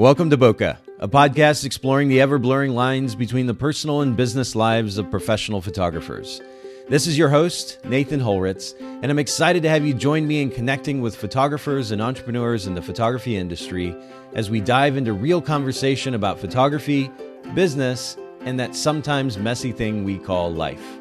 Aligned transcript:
Welcome 0.00 0.30
to 0.30 0.38
Bokeh, 0.38 0.78
a 0.98 1.08
podcast 1.08 1.66
exploring 1.66 2.08
the 2.08 2.22
ever 2.22 2.38
blurring 2.38 2.74
lines 2.74 3.14
between 3.14 3.44
the 3.44 3.52
personal 3.52 4.00
and 4.00 4.16
business 4.16 4.56
lives 4.56 4.96
of 4.96 5.10
professional 5.10 5.60
photographers. 5.60 6.40
This 6.88 7.06
is 7.06 7.18
your 7.18 7.28
host, 7.28 7.78
Nathan 7.84 8.18
Holritz, 8.18 8.74
and 8.80 9.10
I'm 9.10 9.18
excited 9.18 9.62
to 9.62 9.68
have 9.68 9.84
you 9.84 9.92
join 9.92 10.26
me 10.26 10.40
in 10.40 10.48
connecting 10.48 11.02
with 11.02 11.14
photographers 11.14 11.90
and 11.90 12.00
entrepreneurs 12.00 12.66
in 12.66 12.74
the 12.74 12.80
photography 12.80 13.36
industry 13.36 13.94
as 14.32 14.48
we 14.48 14.62
dive 14.62 14.96
into 14.96 15.12
real 15.12 15.42
conversation 15.42 16.14
about 16.14 16.40
photography, 16.40 17.10
business, 17.52 18.16
and 18.40 18.58
that 18.58 18.74
sometimes 18.74 19.36
messy 19.36 19.70
thing 19.70 20.02
we 20.02 20.16
call 20.16 20.50
life. 20.50 20.98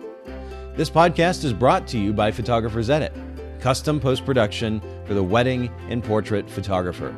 This 0.76 0.90
podcast 0.90 1.46
is 1.46 1.54
brought 1.54 1.88
to 1.88 1.98
you 1.98 2.12
by 2.12 2.32
Photographers 2.32 2.90
Edit, 2.90 3.14
custom 3.62 4.02
post 4.02 4.26
production 4.26 4.82
for 5.06 5.14
the 5.14 5.24
wedding 5.24 5.72
and 5.88 6.04
portrait 6.04 6.50
photographer. 6.50 7.16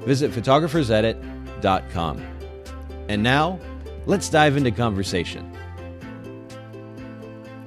Visit 0.00 0.32
photographersedit.com. 0.32 2.26
And 3.08 3.22
now, 3.22 3.58
let's 4.06 4.28
dive 4.28 4.56
into 4.56 4.70
conversation. 4.70 5.50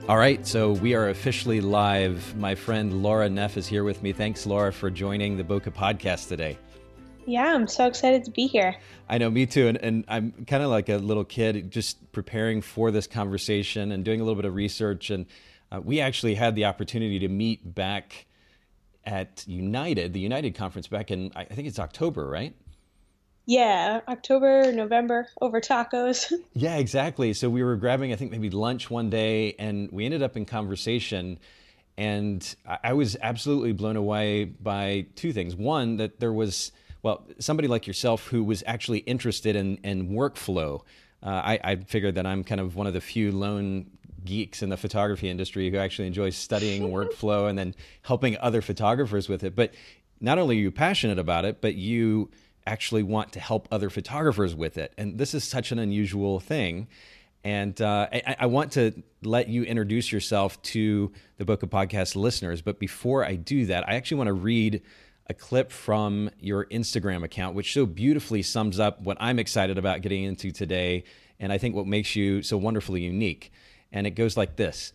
All 0.10 0.18
right, 0.18 0.46
so 0.46 0.72
we 0.72 0.96
are 0.96 1.10
officially 1.10 1.62
live. 1.62 2.36
My 2.36 2.56
friend 2.56 3.02
Laura 3.02 3.30
Neff 3.30 3.56
is 3.56 3.68
here 3.68 3.86
with 3.86 4.04
me. 4.04 4.12
Thanks, 4.12 4.46
Laura, 4.46 4.74
for 4.74 4.90
joining 4.90 5.38
the 5.38 5.44
Bokeh 5.44 5.74
podcast 5.74 6.28
today. 6.28 6.58
Yeah, 7.26 7.54
I'm 7.54 7.68
so 7.68 7.88
excited 7.88 8.26
to 8.26 8.32
be 8.32 8.48
here. 8.48 8.76
I 9.08 9.18
know, 9.18 9.30
me 9.30 9.46
too. 9.46 9.70
And, 9.70 9.78
and 9.78 10.04
I'm 10.10 10.46
kind 10.46 10.62
of 10.62 10.70
like 10.70 10.90
a 10.90 10.98
little 10.98 11.24
kid 11.24 11.72
just 11.72 12.12
preparing 12.12 12.62
for 12.62 12.92
this 12.92 13.08
conversation 13.08 13.94
and 13.94 14.04
doing 14.04 14.20
a 14.20 14.24
little 14.26 14.36
bit 14.36 14.46
of 14.46 14.56
research. 14.56 15.10
And 15.10 15.26
uh, 15.72 15.80
we 15.82 16.02
actually 16.02 16.36
had 16.36 16.56
the 16.56 16.66
opportunity 16.66 17.20
to 17.20 17.30
meet 17.30 17.74
back 17.74 18.26
at 19.06 19.44
United, 19.48 20.14
the 20.14 20.20
United 20.20 20.56
conference 20.56 20.88
back 20.88 21.12
in, 21.12 21.32
I 21.36 21.46
think 21.46 21.68
it's 21.68 21.80
October, 21.80 22.28
right? 22.28 22.56
Yeah, 23.46 24.00
October, 24.08 24.72
November 24.72 25.28
over 25.42 25.60
tacos. 25.60 26.32
yeah, 26.54 26.78
exactly. 26.78 27.34
So 27.34 27.50
we 27.50 27.64
were 27.64 27.76
grabbing, 27.76 28.14
I 28.14 28.16
think 28.16 28.32
maybe 28.32 28.50
lunch 28.50 28.90
one 28.90 29.10
day, 29.10 29.56
and 29.60 29.92
we 29.92 30.06
ended 30.06 30.24
up 30.24 30.38
in 30.38 30.46
conversation. 30.46 31.40
And 31.98 32.56
I 32.84 32.94
was 32.94 33.18
absolutely 33.22 33.74
blown 33.74 33.98
away 33.98 34.46
by 34.46 35.08
two 35.16 35.34
things. 35.34 35.56
One, 35.56 35.98
that 35.98 36.20
there 36.20 36.34
was, 36.34 36.72
well, 37.04 37.28
somebody 37.40 37.68
like 37.68 37.86
yourself 37.86 38.28
who 38.28 38.44
was 38.44 38.64
actually 38.66 39.00
interested 39.00 39.56
in, 39.56 39.78
in 39.78 40.10
workflow. 40.10 40.82
Uh, 41.22 41.30
I, 41.30 41.60
I 41.64 41.76
figured 41.76 42.16
that 42.16 42.26
I'm 42.26 42.44
kind 42.44 42.62
of 42.62 42.76
one 42.76 42.88
of 42.88 42.94
the 42.94 43.02
few 43.02 43.32
lone 43.32 43.92
geeks 44.26 44.62
in 44.62 44.70
the 44.70 44.78
photography 44.78 45.30
industry 45.30 45.70
who 45.70 45.78
actually 45.78 46.08
enjoy 46.08 46.30
studying 46.30 46.84
workflow 46.92 47.50
and 47.50 47.58
then 47.58 47.76
helping 48.04 48.38
other 48.38 48.62
photographers 48.62 49.30
with 49.30 49.44
it. 49.44 49.56
But 49.56 49.74
not 50.20 50.40
only 50.40 50.58
are 50.58 50.62
you 50.62 50.72
passionate 50.72 51.20
about 51.20 51.46
it, 51.46 51.62
but 51.62 51.76
you 51.76 52.32
actually 52.66 53.04
want 53.04 53.34
to 53.34 53.40
help 53.40 53.68
other 53.72 53.90
photographers 53.90 54.56
with 54.56 54.78
it. 54.78 54.94
And 54.98 55.18
this 55.18 55.34
is 55.34 55.44
such 55.44 55.72
an 55.72 55.80
unusual 55.80 56.40
thing. 56.40 56.88
And 57.44 57.80
uh, 57.82 58.08
I, 58.12 58.36
I, 58.40 58.46
want 58.46 58.72
to 58.74 59.04
let 59.22 59.50
you 59.50 59.64
introduce 59.64 60.14
yourself 60.14 60.62
to 60.62 61.12
the 61.36 61.44
Bokeh 61.44 61.70
Podcast 61.70 62.16
listeners. 62.16 62.62
But 62.62 62.80
before 62.80 63.26
I 63.26 63.36
do 63.36 63.66
that, 63.66 63.88
I 63.88 63.96
actually 63.96 64.18
want 64.18 64.30
to 64.30 64.34
read 64.34 64.82
a 65.28 65.34
clip 65.34 65.70
from 65.70 66.30
your 66.40 66.66
Instagram 66.68 67.24
account, 67.24 67.56
which 67.56 67.74
so 67.74 67.86
beautifully 67.86 68.44
sums 68.44 68.80
up 68.80 69.02
what 69.02 69.18
I'm 69.20 69.40
excited 69.40 69.78
about 69.78 70.02
getting 70.02 70.24
into 70.24 70.52
today. 70.52 71.04
And 71.38 71.52
I 71.52 71.58
think 71.58 71.76
what 71.76 71.86
makes 71.86 72.16
you 72.16 72.42
so 72.44 72.56
wonderfully 72.56 73.02
unique 73.02 73.52
and 73.94 74.06
it 74.06 74.12
goes 74.12 74.36
like 74.36 74.58
this. 74.58 74.92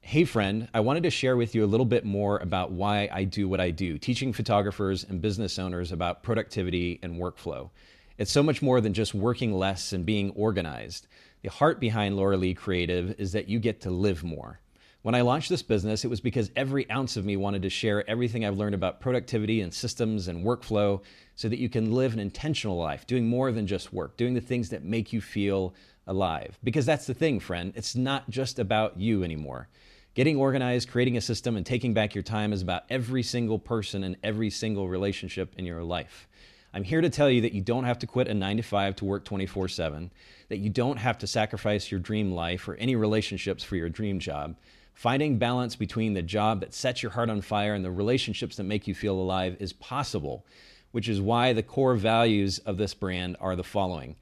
Hey, 0.00 0.24
friend, 0.24 0.68
I 0.74 0.80
wanted 0.80 1.04
to 1.04 1.10
share 1.10 1.36
with 1.36 1.54
you 1.54 1.64
a 1.64 1.66
little 1.66 1.86
bit 1.86 2.04
more 2.04 2.38
about 2.38 2.72
why 2.72 3.08
I 3.12 3.22
do 3.22 3.48
what 3.48 3.60
I 3.60 3.70
do, 3.70 3.96
teaching 3.96 4.32
photographers 4.32 5.04
and 5.04 5.22
business 5.22 5.60
owners 5.60 5.92
about 5.92 6.24
productivity 6.24 6.98
and 7.04 7.14
workflow. 7.14 7.70
It's 8.18 8.32
so 8.32 8.42
much 8.42 8.60
more 8.60 8.80
than 8.80 8.92
just 8.92 9.14
working 9.14 9.54
less 9.54 9.92
and 9.92 10.04
being 10.04 10.30
organized. 10.32 11.06
The 11.42 11.50
heart 11.50 11.78
behind 11.80 12.16
Laura 12.16 12.36
Lee 12.36 12.52
Creative 12.52 13.14
is 13.18 13.32
that 13.32 13.48
you 13.48 13.60
get 13.60 13.80
to 13.82 13.90
live 13.90 14.24
more. 14.24 14.60
When 15.02 15.14
I 15.14 15.22
launched 15.22 15.48
this 15.48 15.62
business, 15.62 16.04
it 16.04 16.08
was 16.08 16.20
because 16.20 16.50
every 16.54 16.88
ounce 16.90 17.16
of 17.16 17.24
me 17.24 17.36
wanted 17.36 17.62
to 17.62 17.70
share 17.70 18.08
everything 18.08 18.44
I've 18.44 18.58
learned 18.58 18.76
about 18.76 19.00
productivity 19.00 19.60
and 19.60 19.72
systems 19.72 20.28
and 20.28 20.44
workflow 20.44 21.00
so 21.34 21.48
that 21.48 21.58
you 21.58 21.68
can 21.68 21.92
live 21.92 22.12
an 22.12 22.20
intentional 22.20 22.76
life, 22.76 23.06
doing 23.06 23.26
more 23.26 23.50
than 23.50 23.66
just 23.66 23.92
work, 23.92 24.16
doing 24.16 24.34
the 24.34 24.40
things 24.40 24.68
that 24.68 24.84
make 24.84 25.12
you 25.12 25.20
feel 25.20 25.74
alive. 26.06 26.58
Because 26.62 26.86
that's 26.86 27.06
the 27.06 27.14
thing, 27.14 27.40
friend. 27.40 27.72
It's 27.76 27.94
not 27.94 28.28
just 28.30 28.58
about 28.58 28.98
you 28.98 29.24
anymore. 29.24 29.68
Getting 30.14 30.36
organized, 30.36 30.90
creating 30.90 31.16
a 31.16 31.22
system, 31.22 31.56
and 31.56 31.64
taking 31.64 31.94
back 31.94 32.14
your 32.14 32.22
time 32.22 32.52
is 32.52 32.60
about 32.60 32.84
every 32.90 33.22
single 33.22 33.58
person 33.58 34.04
and 34.04 34.16
every 34.22 34.50
single 34.50 34.88
relationship 34.88 35.54
in 35.56 35.64
your 35.64 35.82
life. 35.82 36.28
I'm 36.74 36.84
here 36.84 37.00
to 37.00 37.10
tell 37.10 37.30
you 37.30 37.42
that 37.42 37.52
you 37.52 37.60
don't 37.60 37.84
have 37.84 37.98
to 38.00 38.06
quit 38.06 38.28
a 38.28 38.34
nine 38.34 38.56
to 38.56 38.62
five 38.62 38.96
to 38.96 39.04
work 39.04 39.24
24 39.24 39.68
7, 39.68 40.10
that 40.48 40.58
you 40.58 40.70
don't 40.70 40.98
have 40.98 41.18
to 41.18 41.26
sacrifice 41.26 41.90
your 41.90 42.00
dream 42.00 42.32
life 42.32 42.66
or 42.68 42.74
any 42.74 42.96
relationships 42.96 43.62
for 43.62 43.76
your 43.76 43.88
dream 43.88 44.18
job. 44.18 44.56
Finding 44.94 45.38
balance 45.38 45.76
between 45.76 46.14
the 46.14 46.22
job 46.22 46.60
that 46.60 46.74
sets 46.74 47.02
your 47.02 47.12
heart 47.12 47.30
on 47.30 47.40
fire 47.40 47.74
and 47.74 47.84
the 47.84 47.90
relationships 47.90 48.56
that 48.56 48.64
make 48.64 48.86
you 48.86 48.94
feel 48.94 49.14
alive 49.14 49.56
is 49.60 49.72
possible, 49.72 50.44
which 50.90 51.08
is 51.08 51.20
why 51.20 51.52
the 51.52 51.62
core 51.62 51.94
values 51.94 52.58
of 52.58 52.76
this 52.76 52.92
brand 52.92 53.36
are 53.40 53.56
the 53.56 53.64
following 53.64 54.16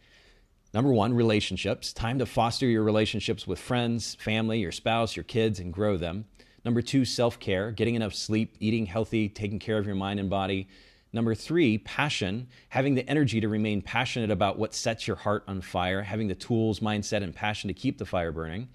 Number 0.73 0.93
one, 0.93 1.13
relationships. 1.15 1.93
Time 1.93 2.21
to 2.21 2.27
foster 2.27 2.67
your 2.67 2.85
relationships 2.85 3.45
with 3.47 3.59
friends, 3.59 4.15
family, 4.21 4.61
your 4.61 4.71
spouse, 4.71 5.17
your 5.17 5.25
kids, 5.25 5.59
and 5.59 5.73
grow 5.73 5.97
them. 5.97 6.27
Number 6.65 6.81
two, 6.81 7.05
self 7.05 7.41
care, 7.41 7.73
getting 7.73 7.97
enough 7.97 8.15
sleep, 8.15 8.55
eating 8.61 8.87
healthy, 8.87 9.29
taking 9.29 9.59
care 9.59 9.79
of 9.79 9.87
your 9.87 9.97
mind 9.97 10.21
and 10.21 10.31
body. 10.31 10.69
Number 11.13 11.35
three, 11.35 11.79
passion, 11.79 12.47
having 12.69 12.95
the 12.95 13.09
energy 13.11 13.41
to 13.41 13.49
remain 13.49 13.83
passionate 13.83 14.31
about 14.31 14.61
what 14.61 14.75
sets 14.75 15.09
your 15.09 15.17
heart 15.17 15.43
on 15.49 15.61
fire, 15.61 16.03
having 16.03 16.29
the 16.29 16.37
tools, 16.37 16.79
mindset, 16.79 17.25
and 17.25 17.35
passion 17.35 17.67
to 17.67 17.75
keep 17.75 17.99
the 17.99 18.07
fire 18.07 18.31
burning. 18.31 18.69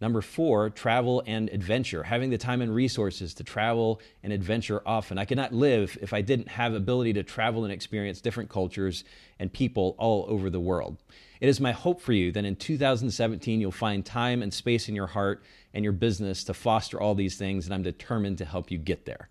Number 0.00 0.22
four, 0.22 0.70
travel 0.70 1.22
and 1.26 1.50
adventure, 1.50 2.04
having 2.04 2.30
the 2.30 2.38
time 2.38 2.62
and 2.62 2.74
resources 2.74 3.34
to 3.34 3.44
travel 3.44 4.00
and 4.22 4.32
adventure 4.32 4.80
often. 4.86 5.18
I 5.18 5.26
could 5.26 5.36
not 5.36 5.52
live 5.52 5.98
if 6.00 6.14
I 6.14 6.22
didn't 6.22 6.48
have 6.48 6.72
ability 6.72 7.12
to 7.14 7.22
travel 7.22 7.64
and 7.64 7.72
experience 7.72 8.22
different 8.22 8.48
cultures 8.48 9.04
and 9.38 9.52
people 9.52 9.96
all 9.98 10.24
over 10.28 10.48
the 10.48 10.60
world. 10.60 10.96
It 11.40 11.48
is 11.48 11.60
my 11.60 11.72
hope 11.72 12.00
for 12.00 12.14
you 12.14 12.32
that 12.32 12.44
in 12.46 12.56
2017 12.56 13.60
you'll 13.60 13.70
find 13.70 14.04
time 14.04 14.42
and 14.42 14.52
space 14.52 14.88
in 14.88 14.94
your 14.94 15.06
heart 15.06 15.42
and 15.74 15.84
your 15.84 15.92
business 15.92 16.44
to 16.44 16.54
foster 16.54 16.98
all 16.98 17.14
these 17.14 17.36
things, 17.36 17.66
and 17.66 17.74
I'm 17.74 17.82
determined 17.82 18.38
to 18.38 18.46
help 18.46 18.70
you 18.70 18.78
get 18.78 19.04
there. 19.04 19.28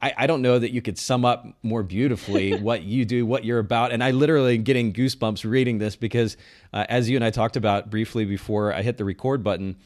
I, 0.00 0.12
I 0.18 0.26
don't 0.26 0.42
know 0.42 0.58
that 0.58 0.72
you 0.72 0.82
could 0.82 0.98
sum 0.98 1.24
up 1.24 1.46
more 1.62 1.82
beautifully 1.82 2.56
what 2.60 2.82
you 2.82 3.04
do, 3.04 3.26
what 3.26 3.44
you're 3.44 3.58
about. 3.58 3.90
And 3.90 4.02
I 4.02 4.12
literally 4.12 4.56
am 4.56 4.62
getting 4.62 4.92
goosebumps 4.92 5.48
reading 5.48 5.78
this 5.78 5.96
because, 5.96 6.36
uh, 6.72 6.84
as 6.88 7.08
you 7.08 7.16
and 7.16 7.24
I 7.24 7.30
talked 7.30 7.56
about 7.56 7.90
briefly 7.90 8.24
before 8.24 8.72
I 8.72 8.82
hit 8.82 8.96
the 8.96 9.04
record 9.04 9.42
button, 9.42 9.76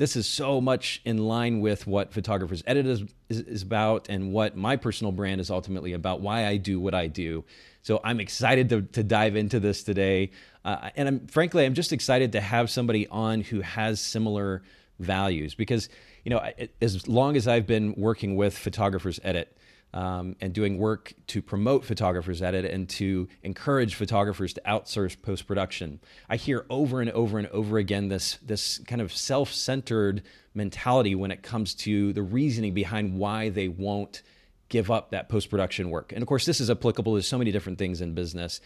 this 0.00 0.16
is 0.16 0.26
so 0.26 0.62
much 0.62 1.02
in 1.04 1.18
line 1.18 1.60
with 1.60 1.86
what 1.86 2.10
Photographers 2.10 2.62
Edit 2.66 2.86
is, 2.86 3.02
is, 3.28 3.40
is, 3.40 3.62
about 3.62 4.08
and 4.08 4.32
what 4.32 4.56
my 4.56 4.76
personal 4.76 5.12
brand 5.12 5.42
is 5.42 5.50
ultimately 5.50 5.92
about, 5.92 6.22
why 6.22 6.46
I 6.46 6.56
do 6.56 6.80
what 6.80 6.94
I 6.94 7.06
do. 7.06 7.44
So 7.82 8.00
I'm 8.02 8.18
excited 8.18 8.70
to, 8.70 8.80
to 8.80 9.02
dive 9.02 9.36
into 9.36 9.60
this 9.60 9.82
today. 9.82 10.30
Uh, 10.64 10.88
and 10.96 11.06
I'm 11.06 11.26
frankly, 11.26 11.66
I'm 11.66 11.74
just 11.74 11.92
excited 11.92 12.32
to 12.32 12.40
have 12.40 12.70
somebody 12.70 13.08
on 13.08 13.42
who 13.42 13.60
has 13.60 14.00
similar 14.00 14.62
values 15.00 15.54
because, 15.54 15.90
you 16.24 16.30
know, 16.30 16.50
as 16.80 17.06
long 17.06 17.36
as 17.36 17.46
I've 17.46 17.66
been 17.66 17.92
working 17.94 18.36
with 18.36 18.56
Photographers 18.56 19.20
Edit, 19.22 19.54
um, 19.92 20.36
and 20.40 20.52
doing 20.52 20.78
work 20.78 21.14
to 21.28 21.42
promote 21.42 21.84
Photographers 21.84 22.42
Edit 22.42 22.64
and 22.64 22.88
to 22.90 23.28
encourage 23.42 23.94
photographers 23.94 24.52
to 24.54 24.62
outsource 24.66 25.20
post 25.20 25.46
production. 25.46 26.00
I 26.28 26.36
hear 26.36 26.64
over 26.70 27.00
and 27.00 27.10
over 27.10 27.38
and 27.38 27.48
over 27.48 27.78
again 27.78 28.08
this 28.08 28.38
this 28.42 28.78
kind 28.86 29.00
of 29.00 29.12
self 29.12 29.52
centered 29.52 30.22
mentality 30.54 31.14
when 31.14 31.30
it 31.30 31.42
comes 31.42 31.74
to 31.74 32.12
the 32.12 32.22
reasoning 32.22 32.74
behind 32.74 33.18
why 33.18 33.48
they 33.48 33.68
won't 33.68 34.22
give 34.68 34.90
up 34.90 35.10
that 35.10 35.28
post 35.28 35.50
production 35.50 35.90
work. 35.90 36.12
And 36.12 36.22
of 36.22 36.28
course, 36.28 36.46
this 36.46 36.60
is 36.60 36.70
applicable 36.70 37.16
to 37.16 37.22
so 37.22 37.38
many 37.38 37.50
different 37.50 37.78
things 37.78 38.00
in 38.00 38.14
business. 38.14 38.60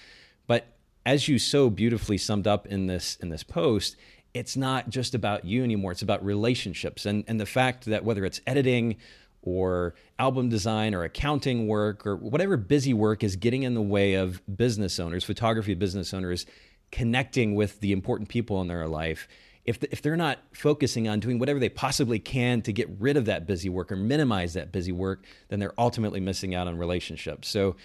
But 0.46 0.66
as 1.06 1.28
you 1.28 1.38
so 1.38 1.70
beautifully 1.70 2.18
summed 2.18 2.46
up 2.46 2.66
in 2.66 2.86
this 2.86 3.16
in 3.16 3.30
this 3.30 3.42
post, 3.42 3.96
it's 4.34 4.56
not 4.56 4.90
just 4.90 5.14
about 5.14 5.44
you 5.44 5.64
anymore. 5.64 5.92
It's 5.92 6.02
about 6.02 6.24
relationships 6.24 7.06
and 7.06 7.24
and 7.26 7.40
the 7.40 7.46
fact 7.46 7.86
that 7.86 8.04
whether 8.04 8.24
it's 8.24 8.40
editing 8.46 8.96
or 9.44 9.94
album 10.18 10.48
design 10.48 10.94
or 10.94 11.04
accounting 11.04 11.68
work 11.68 12.06
or 12.06 12.16
whatever 12.16 12.56
busy 12.56 12.94
work 12.94 13.22
is 13.22 13.36
getting 13.36 13.62
in 13.62 13.74
the 13.74 13.82
way 13.82 14.14
of 14.14 14.42
business 14.56 14.98
owners, 14.98 15.22
photography 15.22 15.74
business 15.74 16.14
owners, 16.14 16.46
connecting 16.90 17.54
with 17.54 17.78
the 17.80 17.92
important 17.92 18.28
people 18.28 18.60
in 18.62 18.68
their 18.68 18.88
life. 18.88 19.28
If, 19.66 19.80
the, 19.80 19.92
if 19.92 20.00
they're 20.00 20.16
not 20.16 20.38
focusing 20.52 21.08
on 21.08 21.20
doing 21.20 21.38
whatever 21.38 21.58
they 21.58 21.68
possibly 21.68 22.18
can 22.18 22.62
to 22.62 22.72
get 22.72 22.88
rid 22.98 23.16
of 23.18 23.26
that 23.26 23.46
busy 23.46 23.68
work 23.68 23.92
or 23.92 23.96
minimize 23.96 24.54
that 24.54 24.72
busy 24.72 24.92
work, 24.92 25.24
then 25.48 25.58
they're 25.58 25.78
ultimately 25.78 26.20
missing 26.20 26.54
out 26.54 26.66
on 26.66 26.78
relationships. 26.78 27.48
So, 27.48 27.76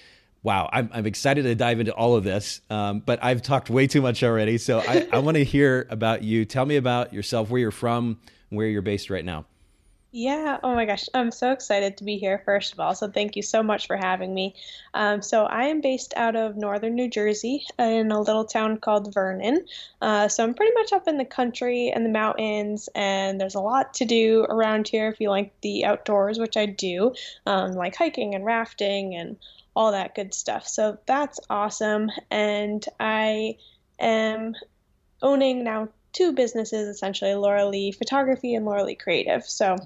wow, 0.43 0.69
I'm, 0.71 0.89
I'm 0.93 1.05
excited 1.05 1.43
to 1.43 1.55
dive 1.55 1.81
into 1.81 1.93
all 1.93 2.15
of 2.15 2.23
this, 2.23 2.61
um, 2.69 2.99
but 2.99 3.21
I've 3.21 3.41
talked 3.41 3.69
way 3.69 3.87
too 3.87 4.01
much 4.01 4.23
already. 4.23 4.57
So, 4.57 4.79
I, 4.79 5.07
I 5.11 5.19
want 5.19 5.35
to 5.35 5.43
hear 5.43 5.87
about 5.89 6.23
you. 6.23 6.45
Tell 6.45 6.65
me 6.65 6.77
about 6.77 7.13
yourself, 7.13 7.49
where 7.49 7.59
you're 7.59 7.71
from, 7.71 8.19
where 8.49 8.67
you're 8.67 8.81
based 8.81 9.09
right 9.09 9.25
now. 9.25 9.45
Yeah, 10.11 10.57
oh 10.63 10.73
my 10.73 10.85
gosh, 10.85 11.07
I'm 11.13 11.29
so 11.29 11.51
excited 11.51 11.97
to 11.97 12.03
be 12.03 12.17
here, 12.17 12.41
first 12.43 12.73
of 12.73 12.79
all. 12.79 12.95
So, 12.95 13.11
thank 13.11 13.35
you 13.35 13.43
so 13.43 13.61
much 13.61 13.85
for 13.85 13.95
having 13.95 14.33
me. 14.33 14.55
Um, 14.95 15.21
so, 15.21 15.45
I 15.45 15.65
am 15.65 15.81
based 15.81 16.15
out 16.17 16.35
of 16.35 16.57
northern 16.57 16.95
New 16.95 17.07
Jersey 17.07 17.63
in 17.77 18.11
a 18.11 18.19
little 18.19 18.45
town 18.45 18.77
called 18.79 19.13
Vernon. 19.13 19.67
Uh, 20.01 20.27
so, 20.27 20.43
I'm 20.43 20.55
pretty 20.55 20.73
much 20.73 20.93
up 20.93 21.07
in 21.07 21.17
the 21.17 21.25
country 21.25 21.91
and 21.93 22.03
the 22.03 22.09
mountains, 22.09 22.89
and 22.95 23.39
there's 23.39 23.53
a 23.53 23.59
lot 23.59 23.93
to 23.95 24.05
do 24.05 24.47
around 24.49 24.87
here 24.87 25.09
if 25.09 25.21
you 25.21 25.29
like 25.29 25.53
the 25.61 25.85
outdoors, 25.85 26.39
which 26.39 26.57
I 26.57 26.65
do, 26.65 27.13
um, 27.45 27.73
like 27.73 27.95
hiking 27.95 28.33
and 28.33 28.43
rafting 28.43 29.13
and 29.13 29.37
all 29.75 29.91
that 29.91 30.15
good 30.15 30.33
stuff. 30.33 30.67
So, 30.67 30.97
that's 31.05 31.39
awesome. 31.51 32.09
And 32.31 32.83
I 32.99 33.57
am 33.99 34.55
owning 35.21 35.63
now 35.63 35.89
two 36.13 36.31
businesses 36.33 36.87
essentially 36.87 37.35
Laura 37.35 37.67
Lee 37.67 37.91
Photography 37.91 38.55
and 38.55 38.65
Laura 38.65 38.83
Lee 38.83 38.95
Creative. 38.95 39.43
So, 39.43 39.77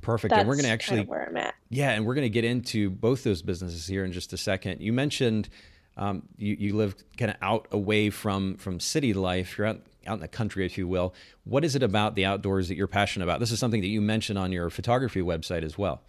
Perfect. 0.00 0.30
that's 0.30 0.40
and 0.40 0.48
we're 0.48 0.54
going 0.54 0.64
to 0.64 0.70
actually, 0.70 0.98
kind 0.98 1.06
of 1.06 1.08
where 1.08 1.28
I'm 1.28 1.36
at. 1.36 1.54
yeah, 1.70 1.90
and 1.90 2.06
we're 2.06 2.14
going 2.14 2.24
to 2.24 2.30
get 2.30 2.44
into 2.44 2.90
both 2.90 3.24
those 3.24 3.42
businesses 3.42 3.86
here 3.86 4.04
in 4.04 4.12
just 4.12 4.32
a 4.32 4.36
second. 4.36 4.80
You 4.80 4.92
mentioned 4.92 5.48
um, 5.96 6.22
you, 6.36 6.56
you 6.58 6.76
live 6.76 6.94
kind 7.16 7.30
of 7.30 7.36
out 7.42 7.68
away 7.70 8.10
from 8.10 8.56
from 8.56 8.80
city 8.80 9.12
life. 9.12 9.58
You're 9.58 9.66
out 9.66 9.80
out 10.06 10.14
in 10.14 10.20
the 10.20 10.28
country, 10.28 10.66
if 10.66 10.76
you 10.76 10.88
will. 10.88 11.14
What 11.44 11.64
is 11.64 11.76
it 11.76 11.82
about 11.82 12.14
the 12.14 12.24
outdoors 12.24 12.68
that 12.68 12.76
you're 12.76 12.88
passionate 12.88 13.24
about? 13.24 13.40
This 13.40 13.52
is 13.52 13.58
something 13.58 13.80
that 13.80 13.88
you 13.88 14.00
mentioned 14.00 14.38
on 14.38 14.52
your 14.52 14.70
photography 14.70 15.20
website 15.20 15.62
as 15.62 15.78
well. 15.78 16.02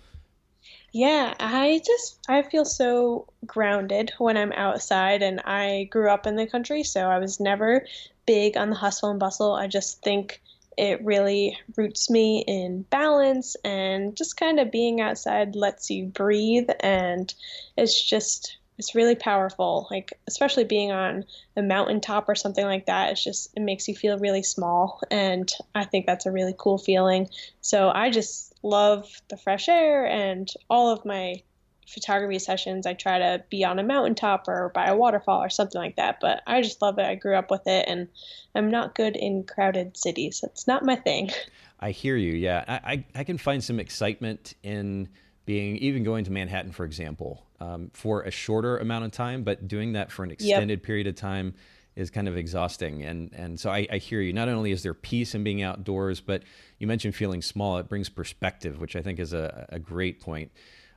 Yeah, 0.91 1.33
I 1.39 1.81
just 1.85 2.19
I 2.29 2.43
feel 2.43 2.65
so 2.65 3.27
grounded 3.45 4.13
when 4.19 4.37
I'm 4.37 4.51
outside 4.53 5.21
and 5.23 5.41
I 5.41 5.87
grew 5.91 6.09
up 6.09 6.27
in 6.27 6.35
the 6.35 6.47
country, 6.47 6.83
so 6.83 7.09
I 7.09 7.17
was 7.17 7.39
never 7.39 7.85
big 8.25 8.55
on 8.57 8.69
the 8.69 8.75
hustle 8.75 9.09
and 9.09 9.19
bustle. 9.19 9.53
I 9.53 9.67
just 9.67 10.01
think 10.01 10.41
it 10.77 11.03
really 11.03 11.57
roots 11.75 12.09
me 12.09 12.43
in 12.47 12.83
balance 12.83 13.55
and 13.63 14.15
just 14.15 14.37
kind 14.37 14.59
of 14.59 14.71
being 14.71 15.01
outside 15.01 15.55
lets 15.55 15.89
you 15.89 16.05
breathe 16.05 16.69
and 16.79 17.33
it's 17.77 18.01
just 18.01 18.57
it's 18.79 18.95
really 18.95 19.15
powerful. 19.15 19.87
Like 19.91 20.13
especially 20.27 20.63
being 20.63 20.91
on 20.91 21.25
a 21.55 21.61
mountaintop 21.61 22.27
or 22.27 22.35
something 22.35 22.65
like 22.65 22.87
that 22.87 23.11
it's 23.11 23.23
just 23.23 23.51
it 23.55 23.61
makes 23.61 23.87
you 23.87 23.95
feel 23.95 24.17
really 24.17 24.41
small 24.43 24.99
and 25.11 25.51
i 25.75 25.85
think 25.85 26.05
that's 26.05 26.25
a 26.25 26.31
really 26.31 26.55
cool 26.57 26.77
feeling. 26.77 27.29
So 27.61 27.91
i 27.93 28.09
just 28.09 28.53
love 28.63 29.09
the 29.29 29.37
fresh 29.37 29.69
air 29.69 30.05
and 30.07 30.51
all 30.69 30.89
of 30.89 31.05
my 31.05 31.41
photography 31.87 32.39
sessions 32.39 32.85
i 32.85 32.93
try 32.93 33.19
to 33.19 33.43
be 33.49 33.63
on 33.63 33.79
a 33.79 33.83
mountaintop 33.83 34.47
or 34.47 34.71
by 34.73 34.87
a 34.87 34.95
waterfall 34.95 35.41
or 35.41 35.49
something 35.49 35.79
like 35.79 35.95
that 35.95 36.19
but 36.21 36.41
i 36.47 36.61
just 36.61 36.81
love 36.81 36.97
it 36.99 37.05
i 37.05 37.15
grew 37.15 37.35
up 37.35 37.51
with 37.51 37.65
it 37.67 37.85
and 37.87 38.07
i'm 38.55 38.69
not 38.71 38.95
good 38.95 39.15
in 39.15 39.43
crowded 39.43 39.95
cities 39.97 40.41
it's 40.43 40.67
not 40.67 40.85
my 40.85 40.95
thing 40.95 41.29
I 41.83 41.91
hear 41.91 42.15
you. 42.15 42.31
Yeah, 42.31 42.63
I, 42.65 42.93
I, 42.93 43.05
I 43.13 43.23
can 43.25 43.37
find 43.37 43.61
some 43.61 43.77
excitement 43.77 44.53
in 44.63 45.09
being 45.45 45.75
even 45.77 46.03
going 46.03 46.23
to 46.23 46.31
Manhattan, 46.31 46.71
for 46.71 46.85
example, 46.85 47.45
um, 47.59 47.91
for 47.93 48.21
a 48.21 48.31
shorter 48.31 48.77
amount 48.77 49.03
of 49.03 49.11
time, 49.11 49.43
but 49.43 49.67
doing 49.67 49.91
that 49.91 50.09
for 50.09 50.23
an 50.23 50.29
yep 50.29 50.39
extended 50.39 50.81
period 50.81 51.07
of 51.07 51.15
time 51.15 51.53
is 51.97 52.09
kind 52.09 52.29
of 52.29 52.37
exhausting. 52.37 53.03
And 53.03 53.33
and 53.33 53.59
so 53.59 53.69
I, 53.69 53.85
I 53.91 53.97
hear 53.97 54.21
you. 54.21 54.31
Not 54.31 54.47
only 54.47 54.71
is 54.71 54.81
there 54.81 54.93
peace 54.93 55.35
in 55.35 55.43
being 55.43 55.61
outdoors, 55.61 56.21
but 56.21 56.43
you 56.79 56.87
mentioned 56.87 57.15
feeling 57.15 57.41
small. 57.41 57.77
It 57.79 57.89
brings 57.89 58.07
perspective, 58.07 58.79
which 58.79 58.95
I 58.95 59.01
think 59.01 59.19
is 59.19 59.33
a, 59.33 59.65
a 59.67 59.77
great 59.77 60.21
point. 60.21 60.51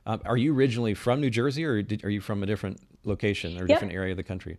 Um, 0.07 0.21
are 0.25 0.37
you 0.37 0.55
originally 0.55 0.93
from 0.93 1.19
New 1.19 1.29
Jersey, 1.29 1.65
or 1.65 1.81
did, 1.81 2.05
are 2.05 2.09
you 2.09 2.21
from 2.21 2.41
a 2.41 2.45
different 2.45 2.79
location 3.03 3.59
or 3.59 3.65
a 3.65 3.67
different 3.67 3.93
area 3.93 4.11
of 4.11 4.17
the 4.17 4.23
country? 4.23 4.57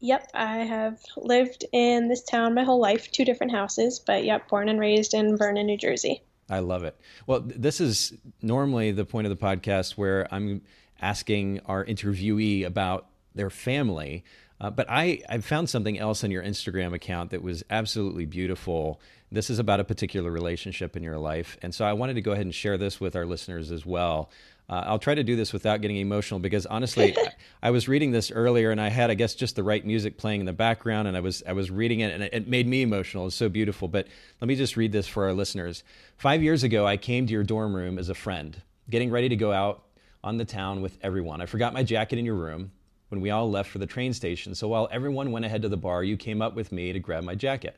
Yep, 0.00 0.30
I 0.32 0.58
have 0.58 1.00
lived 1.18 1.66
in 1.72 2.08
this 2.08 2.24
town 2.24 2.54
my 2.54 2.64
whole 2.64 2.80
life, 2.80 3.12
two 3.12 3.24
different 3.24 3.52
houses, 3.52 4.00
but 4.00 4.24
yep, 4.24 4.48
born 4.48 4.70
and 4.70 4.80
raised 4.80 5.12
in 5.12 5.36
Vernon, 5.36 5.66
New 5.66 5.76
Jersey. 5.76 6.22
I 6.48 6.60
love 6.60 6.82
it. 6.82 6.98
Well, 7.26 7.40
this 7.44 7.78
is 7.78 8.14
normally 8.40 8.90
the 8.90 9.04
point 9.04 9.26
of 9.26 9.38
the 9.38 9.44
podcast 9.44 9.92
where 9.92 10.32
I'm 10.32 10.62
asking 11.00 11.60
our 11.66 11.84
interviewee 11.84 12.64
about 12.64 13.06
their 13.34 13.50
family. 13.50 14.24
Uh, 14.58 14.70
but 14.70 14.86
I, 14.88 15.20
I 15.28 15.38
found 15.38 15.68
something 15.68 15.98
else 15.98 16.24
on 16.24 16.30
your 16.30 16.42
Instagram 16.42 16.94
account 16.94 17.32
that 17.32 17.42
was 17.42 17.62
absolutely 17.68 18.24
beautiful. 18.24 18.98
This 19.30 19.50
is 19.50 19.58
about 19.58 19.80
a 19.80 19.84
particular 19.84 20.30
relationship 20.30 20.96
in 20.96 21.02
your 21.02 21.18
life. 21.18 21.58
And 21.60 21.74
so 21.74 21.84
I 21.84 21.92
wanted 21.92 22.14
to 22.14 22.22
go 22.22 22.32
ahead 22.32 22.46
and 22.46 22.54
share 22.54 22.78
this 22.78 22.98
with 22.98 23.14
our 23.14 23.26
listeners 23.26 23.70
as 23.70 23.84
well. 23.84 24.30
Uh, 24.68 24.82
I'll 24.86 24.98
try 24.98 25.14
to 25.14 25.22
do 25.22 25.36
this 25.36 25.52
without 25.52 25.80
getting 25.80 25.96
emotional 25.98 26.40
because 26.40 26.66
honestly, 26.66 27.16
I, 27.62 27.70
was 27.70 27.86
reading 27.86 28.10
this 28.10 28.32
earlier 28.32 28.72
and 28.72 28.80
I 28.80 28.88
had, 28.88 29.10
I 29.10 29.14
guess, 29.14 29.34
just 29.34 29.54
the 29.54 29.62
right 29.62 29.84
music 29.84 30.18
playing 30.18 30.40
in 30.40 30.46
the 30.46 30.52
background, 30.52 31.06
and 31.06 31.16
I 31.16 31.20
was 31.20 31.42
I 31.46 31.52
was 31.52 31.70
reading 31.70 32.00
it 32.00 32.12
and 32.12 32.22
it, 32.24 32.34
it 32.34 32.48
made 32.48 32.66
me 32.66 32.82
emotional. 32.82 33.24
It 33.24 33.26
was 33.26 33.34
so 33.34 33.48
beautiful. 33.48 33.86
But 33.86 34.08
let 34.40 34.48
me 34.48 34.56
just 34.56 34.76
read 34.76 34.90
this 34.90 35.06
for 35.06 35.24
our 35.24 35.32
listeners. 35.32 35.84
Five 36.16 36.42
years 36.42 36.64
ago, 36.64 36.86
I 36.86 36.96
came 36.96 37.26
to 37.26 37.32
your 37.32 37.44
dorm 37.44 37.74
room 37.74 37.98
as 37.98 38.08
a 38.08 38.14
friend, 38.14 38.60
getting 38.90 39.10
ready 39.10 39.28
to 39.28 39.36
go 39.36 39.52
out 39.52 39.84
on 40.24 40.36
the 40.36 40.44
town 40.44 40.82
with 40.82 40.98
everyone. 41.00 41.40
I 41.40 41.46
forgot 41.46 41.72
my 41.72 41.84
jacket 41.84 42.18
in 42.18 42.24
your 42.24 42.34
room 42.34 42.72
when 43.10 43.20
we 43.20 43.30
all 43.30 43.48
left 43.48 43.70
for 43.70 43.78
the 43.78 43.86
train 43.86 44.12
station. 44.12 44.52
So 44.56 44.66
while 44.66 44.88
everyone 44.90 45.30
went 45.30 45.44
ahead 45.44 45.62
to 45.62 45.68
the 45.68 45.76
bar, 45.76 46.02
you 46.02 46.16
came 46.16 46.42
up 46.42 46.56
with 46.56 46.72
me 46.72 46.92
to 46.92 46.98
grab 46.98 47.22
my 47.22 47.36
jacket. 47.36 47.76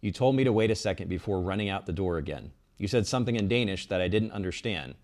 You 0.00 0.12
told 0.12 0.36
me 0.36 0.44
to 0.44 0.52
wait 0.52 0.70
a 0.70 0.76
second 0.76 1.08
before 1.08 1.40
running 1.40 1.68
out 1.68 1.86
the 1.86 1.92
door 1.92 2.18
again. 2.18 2.52
You 2.78 2.86
said 2.86 3.08
something 3.08 3.34
in 3.34 3.48
Danish 3.48 3.88
that 3.88 4.00
I 4.00 4.06
didn't 4.06 4.30
understand 4.30 4.94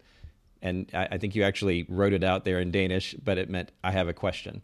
and 0.62 0.90
I, 0.93 1.08
I 1.12 1.19
think 1.19 1.34
you 1.34 1.43
actually 1.43 1.87
wrote 1.88 2.12
it 2.12 2.25
out 2.25 2.44
there 2.44 2.60
in 2.60 2.70
Danish, 2.70 3.14
but 3.14 3.38
it 3.38 3.50
meant 3.50 3.72
I 3.82 3.93
have 3.93 4.08
a 4.08 4.12
question. 4.12 4.62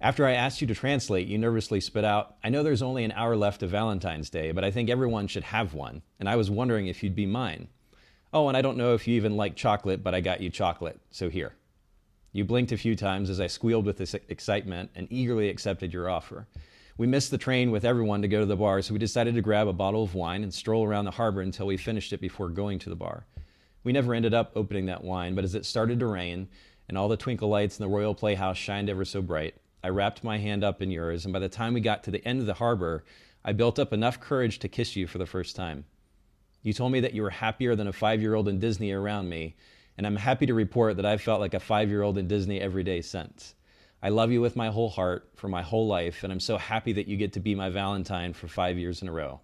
After 0.00 0.26
I 0.26 0.32
asked 0.32 0.60
you 0.60 0.66
to 0.66 0.74
translate, 0.74 1.28
you 1.28 1.38
nervously 1.38 1.80
spit 1.80 2.04
out, 2.04 2.36
I 2.42 2.50
know 2.50 2.62
there's 2.62 2.82
only 2.82 3.04
an 3.04 3.12
hour 3.12 3.36
left 3.36 3.62
of 3.62 3.70
Valentine's 3.70 4.28
Day, 4.28 4.52
but 4.52 4.64
I 4.64 4.70
think 4.70 4.90
everyone 4.90 5.28
should 5.28 5.44
have 5.44 5.72
one, 5.72 6.02
and 6.18 6.28
I 6.28 6.36
was 6.36 6.50
wondering 6.50 6.88
if 6.88 7.02
you'd 7.02 7.14
be 7.14 7.26
mine. 7.26 7.68
Oh, 8.32 8.48
and 8.48 8.56
I 8.56 8.62
don't 8.62 8.76
know 8.76 8.94
if 8.94 9.06
you 9.06 9.14
even 9.14 9.36
like 9.36 9.54
chocolate, 9.54 10.02
but 10.02 10.14
I 10.14 10.20
got 10.20 10.40
you 10.40 10.50
chocolate, 10.50 11.00
so 11.10 11.30
here. 11.30 11.54
You 12.32 12.44
blinked 12.44 12.72
a 12.72 12.76
few 12.76 12.96
times 12.96 13.30
as 13.30 13.38
I 13.38 13.46
squealed 13.46 13.86
with 13.86 13.96
this 13.96 14.12
excitement 14.12 14.90
and 14.96 15.06
eagerly 15.08 15.48
accepted 15.48 15.92
your 15.92 16.10
offer. 16.10 16.48
We 16.98 17.06
missed 17.06 17.30
the 17.30 17.38
train 17.38 17.70
with 17.70 17.84
everyone 17.84 18.22
to 18.22 18.28
go 18.28 18.40
to 18.40 18.46
the 18.46 18.56
bar, 18.56 18.82
so 18.82 18.92
we 18.92 18.98
decided 18.98 19.36
to 19.36 19.40
grab 19.40 19.68
a 19.68 19.72
bottle 19.72 20.02
of 20.02 20.14
wine 20.14 20.42
and 20.42 20.52
stroll 20.52 20.84
around 20.84 21.04
the 21.04 21.12
harbor 21.12 21.40
until 21.40 21.66
we 21.66 21.76
finished 21.76 22.12
it 22.12 22.20
before 22.20 22.48
going 22.48 22.80
to 22.80 22.90
the 22.90 22.96
bar. 22.96 23.24
We 23.84 23.92
never 23.92 24.14
ended 24.14 24.32
up 24.32 24.52
opening 24.56 24.86
that 24.86 25.04
wine, 25.04 25.34
but 25.34 25.44
as 25.44 25.54
it 25.54 25.66
started 25.66 26.00
to 26.00 26.06
rain 26.06 26.48
and 26.88 26.96
all 26.96 27.08
the 27.08 27.18
twinkle 27.18 27.50
lights 27.50 27.78
in 27.78 27.84
the 27.84 27.94
Royal 27.94 28.14
Playhouse 28.14 28.56
shined 28.56 28.88
ever 28.88 29.04
so 29.04 29.20
bright, 29.20 29.54
I 29.82 29.90
wrapped 29.90 30.24
my 30.24 30.38
hand 30.38 30.64
up 30.64 30.80
in 30.80 30.90
yours, 30.90 31.26
and 31.26 31.32
by 31.32 31.38
the 31.38 31.50
time 31.50 31.74
we 31.74 31.80
got 31.80 32.02
to 32.04 32.10
the 32.10 32.26
end 32.26 32.40
of 32.40 32.46
the 32.46 32.54
harbor, 32.54 33.04
I 33.44 33.52
built 33.52 33.78
up 33.78 33.92
enough 33.92 34.18
courage 34.18 34.58
to 34.60 34.68
kiss 34.68 34.96
you 34.96 35.06
for 35.06 35.18
the 35.18 35.26
first 35.26 35.54
time. 35.54 35.84
You 36.62 36.72
told 36.72 36.92
me 36.92 37.00
that 37.00 37.12
you 37.12 37.20
were 37.20 37.30
happier 37.30 37.76
than 37.76 37.86
a 37.86 37.92
five 37.92 38.22
year 38.22 38.34
old 38.34 38.48
in 38.48 38.58
Disney 38.58 38.90
around 38.90 39.28
me, 39.28 39.54
and 39.98 40.06
I'm 40.06 40.16
happy 40.16 40.46
to 40.46 40.54
report 40.54 40.96
that 40.96 41.04
I've 41.04 41.20
felt 41.20 41.40
like 41.40 41.52
a 41.52 41.60
five 41.60 41.90
year 41.90 42.00
old 42.00 42.16
in 42.16 42.26
Disney 42.26 42.60
every 42.62 42.82
day 42.82 43.02
since. 43.02 43.54
I 44.02 44.08
love 44.08 44.32
you 44.32 44.40
with 44.40 44.56
my 44.56 44.68
whole 44.68 44.88
heart 44.88 45.28
for 45.34 45.48
my 45.48 45.60
whole 45.60 45.86
life, 45.86 46.24
and 46.24 46.32
I'm 46.32 46.40
so 46.40 46.56
happy 46.56 46.94
that 46.94 47.06
you 47.06 47.18
get 47.18 47.34
to 47.34 47.40
be 47.40 47.54
my 47.54 47.68
Valentine 47.68 48.32
for 48.32 48.48
five 48.48 48.78
years 48.78 49.02
in 49.02 49.08
a 49.08 49.12
row. 49.12 49.40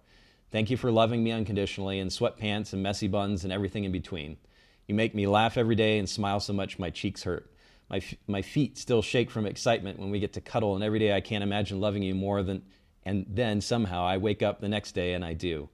Thank 0.51 0.69
you 0.69 0.75
for 0.75 0.91
loving 0.91 1.23
me 1.23 1.31
unconditionally 1.31 1.99
in 1.99 2.09
sweatpants 2.09 2.73
and 2.73 2.83
messy 2.83 3.07
buns 3.07 3.45
and 3.45 3.53
everything 3.53 3.85
in 3.85 3.91
between. 3.91 4.37
You 4.85 4.95
make 4.95 5.15
me 5.15 5.25
laugh 5.25 5.57
every 5.57 5.75
day 5.75 5.97
and 5.97 6.09
smile 6.09 6.41
so 6.41 6.51
much 6.51 6.77
my 6.77 6.89
cheeks 6.89 7.23
hurt. 7.23 7.49
My, 7.89 7.97
f- 7.97 8.15
my 8.27 8.41
feet 8.41 8.77
still 8.77 9.01
shake 9.01 9.31
from 9.31 9.45
excitement 9.45 9.97
when 9.97 10.11
we 10.11 10.19
get 10.19 10.33
to 10.33 10.41
cuddle, 10.41 10.75
and 10.75 10.83
every 10.83 10.99
day 10.99 11.15
I 11.15 11.21
can't 11.21 11.43
imagine 11.43 11.79
loving 11.79 12.03
you 12.03 12.13
more 12.13 12.43
than, 12.43 12.63
and 13.05 13.25
then 13.29 13.61
somehow 13.61 14.05
I 14.05 14.17
wake 14.17 14.43
up 14.43 14.59
the 14.59 14.67
next 14.67 14.91
day 14.91 15.13
and 15.13 15.23
I 15.23 15.33
do. 15.33 15.69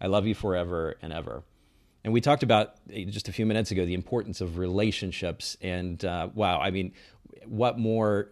I 0.00 0.06
love 0.06 0.26
you 0.26 0.34
forever 0.34 0.96
and 1.02 1.12
ever. 1.12 1.42
And 2.02 2.12
we 2.12 2.22
talked 2.22 2.42
about 2.42 2.76
eh, 2.90 3.04
just 3.04 3.28
a 3.28 3.32
few 3.32 3.44
minutes 3.44 3.70
ago 3.70 3.84
the 3.84 3.94
importance 3.94 4.40
of 4.40 4.56
relationships. 4.56 5.58
And 5.60 6.02
uh, 6.04 6.30
wow, 6.34 6.58
I 6.58 6.70
mean, 6.70 6.92
what 7.44 7.78
more 7.78 8.30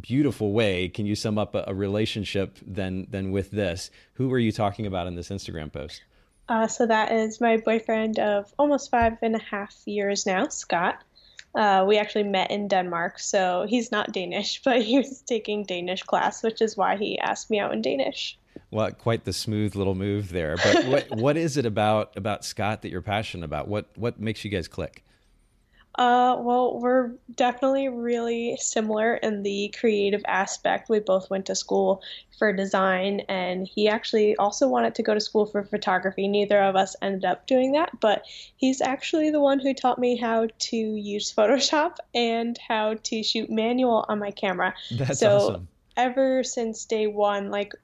beautiful 0.00 0.52
way 0.52 0.88
can 0.88 1.06
you 1.06 1.14
sum 1.14 1.38
up 1.38 1.54
a, 1.54 1.64
a 1.66 1.74
relationship 1.74 2.58
than 2.66 3.06
than 3.10 3.30
with 3.30 3.50
this? 3.50 3.90
Who 4.14 4.28
were 4.28 4.38
you 4.38 4.52
talking 4.52 4.86
about 4.86 5.06
in 5.06 5.14
this 5.14 5.28
Instagram 5.28 5.72
post? 5.72 6.02
Uh, 6.48 6.66
so 6.66 6.86
that 6.86 7.12
is 7.12 7.40
my 7.40 7.56
boyfriend 7.56 8.18
of 8.18 8.52
almost 8.58 8.90
five 8.90 9.16
and 9.22 9.36
a 9.36 9.38
half 9.38 9.74
years 9.86 10.26
now, 10.26 10.48
Scott. 10.48 11.02
Uh, 11.54 11.84
we 11.86 11.98
actually 11.98 12.24
met 12.24 12.50
in 12.50 12.66
Denmark, 12.66 13.18
so 13.18 13.66
he's 13.68 13.92
not 13.92 14.12
Danish, 14.12 14.62
but 14.64 14.82
he 14.82 14.98
was 14.98 15.22
taking 15.22 15.64
Danish 15.64 16.02
class, 16.02 16.42
which 16.42 16.60
is 16.60 16.76
why 16.76 16.96
he 16.96 17.18
asked 17.18 17.50
me 17.50 17.58
out 17.58 17.72
in 17.72 17.82
Danish. 17.82 18.38
Well, 18.70 18.90
quite 18.92 19.24
the 19.24 19.32
smooth 19.32 19.76
little 19.76 19.94
move 19.94 20.30
there. 20.30 20.56
But 20.56 20.86
what 20.86 21.10
what 21.16 21.36
is 21.36 21.56
it 21.56 21.66
about 21.66 22.16
about 22.16 22.44
Scott 22.44 22.82
that 22.82 22.90
you're 22.90 23.02
passionate 23.02 23.44
about? 23.44 23.68
What 23.68 23.86
what 23.96 24.18
makes 24.18 24.44
you 24.44 24.50
guys 24.50 24.66
click? 24.66 25.04
Uh, 25.96 26.36
well, 26.40 26.80
we're 26.80 27.12
definitely 27.34 27.88
really 27.88 28.56
similar 28.58 29.16
in 29.16 29.42
the 29.42 29.72
creative 29.78 30.22
aspect. 30.26 30.88
We 30.88 31.00
both 31.00 31.28
went 31.28 31.46
to 31.46 31.54
school 31.54 32.02
for 32.38 32.50
design, 32.52 33.20
and 33.28 33.68
he 33.68 33.88
actually 33.88 34.34
also 34.36 34.68
wanted 34.68 34.94
to 34.94 35.02
go 35.02 35.12
to 35.12 35.20
school 35.20 35.44
for 35.44 35.62
photography. 35.62 36.28
Neither 36.28 36.62
of 36.62 36.76
us 36.76 36.96
ended 37.02 37.26
up 37.26 37.46
doing 37.46 37.72
that, 37.72 38.00
but 38.00 38.24
he's 38.56 38.80
actually 38.80 39.30
the 39.30 39.40
one 39.40 39.60
who 39.60 39.74
taught 39.74 39.98
me 39.98 40.16
how 40.16 40.48
to 40.58 40.76
use 40.76 41.32
Photoshop 41.32 41.96
and 42.14 42.58
how 42.66 42.94
to 42.94 43.22
shoot 43.22 43.50
manual 43.50 44.06
on 44.08 44.18
my 44.18 44.30
camera. 44.30 44.74
That's 44.92 45.20
so 45.20 45.36
awesome. 45.36 45.68
ever 45.98 46.42
since 46.42 46.86
day 46.86 47.06
one, 47.06 47.50
like 47.50 47.74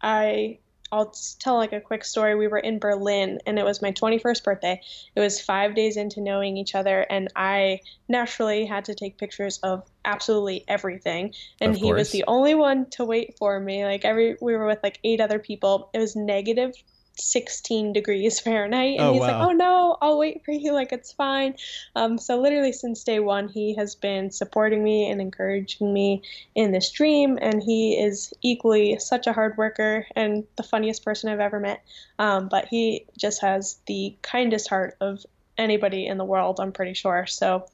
I 0.00 0.58
I'll 0.92 1.14
tell 1.40 1.56
like 1.56 1.72
a 1.72 1.80
quick 1.80 2.04
story. 2.04 2.34
We 2.34 2.48
were 2.48 2.58
in 2.58 2.78
Berlin 2.78 3.40
and 3.46 3.58
it 3.58 3.64
was 3.64 3.82
my 3.82 3.92
21st 3.92 4.44
birthday. 4.44 4.80
It 5.14 5.20
was 5.20 5.40
five 5.40 5.74
days 5.74 5.96
into 5.96 6.20
knowing 6.20 6.56
each 6.56 6.74
other, 6.74 7.00
and 7.10 7.28
I 7.34 7.80
naturally 8.08 8.66
had 8.66 8.84
to 8.86 8.94
take 8.94 9.18
pictures 9.18 9.58
of 9.62 9.82
absolutely 10.04 10.64
everything. 10.68 11.34
And 11.60 11.76
he 11.76 11.92
was 11.92 12.10
the 12.10 12.24
only 12.28 12.54
one 12.54 12.88
to 12.90 13.04
wait 13.04 13.36
for 13.38 13.58
me. 13.58 13.84
Like 13.84 14.04
every, 14.04 14.36
we 14.40 14.56
were 14.56 14.66
with 14.66 14.80
like 14.82 15.00
eight 15.02 15.20
other 15.20 15.38
people. 15.38 15.90
It 15.92 15.98
was 15.98 16.14
negative 16.14 16.72
16 17.18 17.92
degrees 17.92 18.40
Fahrenheit. 18.40 18.98
And 18.98 19.08
oh, 19.08 19.12
he's 19.12 19.20
wow. 19.20 19.26
like, 19.26 19.48
oh 19.48 19.52
no, 19.52 19.96
I'll 20.00 20.18
wait 20.18 20.44
for 20.44 20.52
you. 20.52 20.72
Like, 20.72 20.92
it's 20.92 21.12
fine. 21.12 21.56
Um, 21.94 22.18
so, 22.18 22.40
literally, 22.40 22.72
since 22.72 23.04
day 23.04 23.20
one, 23.20 23.48
he 23.48 23.74
has 23.76 23.94
been 23.94 24.30
supporting 24.30 24.82
me 24.82 25.10
and 25.10 25.20
encouraging 25.20 25.92
me 25.92 26.22
in 26.54 26.72
this 26.72 26.90
dream. 26.90 27.38
And 27.40 27.62
he 27.62 27.94
is 27.94 28.32
equally 28.42 28.98
such 28.98 29.26
a 29.26 29.32
hard 29.32 29.56
worker 29.56 30.06
and 30.14 30.44
the 30.56 30.62
funniest 30.62 31.04
person 31.04 31.30
I've 31.30 31.40
ever 31.40 31.60
met. 31.60 31.82
Um, 32.18 32.48
but 32.48 32.66
he 32.66 33.06
just 33.18 33.40
has 33.42 33.78
the 33.86 34.14
kindest 34.22 34.68
heart 34.68 34.96
of 35.00 35.24
anybody 35.58 36.06
in 36.06 36.18
the 36.18 36.24
world, 36.24 36.60
I'm 36.60 36.72
pretty 36.72 36.94
sure. 36.94 37.26
So, 37.26 37.66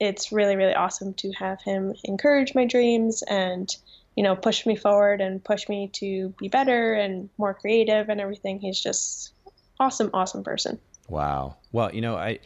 it's 0.00 0.32
really, 0.32 0.56
really 0.56 0.74
awesome 0.74 1.14
to 1.14 1.30
have 1.32 1.62
him 1.62 1.94
encourage 2.04 2.56
my 2.56 2.64
dreams 2.64 3.22
and 3.22 3.74
you 4.16 4.22
know, 4.22 4.36
push 4.36 4.66
me 4.66 4.76
forward 4.76 5.20
and 5.20 5.42
push 5.42 5.68
me 5.68 5.88
to 5.94 6.28
be 6.38 6.48
better 6.48 6.94
and 6.94 7.30
more 7.38 7.54
creative 7.54 8.08
and 8.08 8.20
everything. 8.20 8.60
He's 8.60 8.80
just 8.80 9.32
awesome, 9.80 10.10
awesome 10.12 10.44
person. 10.44 10.78
Wow. 11.08 11.56
Well, 11.72 11.94
you 11.94 12.00
know, 12.00 12.16
I 12.16 12.38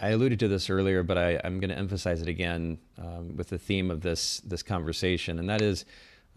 I 0.00 0.10
alluded 0.10 0.40
to 0.40 0.48
this 0.48 0.68
earlier, 0.68 1.02
but 1.02 1.16
I, 1.16 1.40
I'm 1.42 1.60
going 1.60 1.70
to 1.70 1.78
emphasize 1.78 2.20
it 2.20 2.28
again 2.28 2.78
um, 2.98 3.36
with 3.36 3.48
the 3.48 3.58
theme 3.58 3.90
of 3.90 4.00
this 4.00 4.40
this 4.40 4.62
conversation, 4.62 5.38
and 5.38 5.48
that 5.48 5.62
is, 5.62 5.84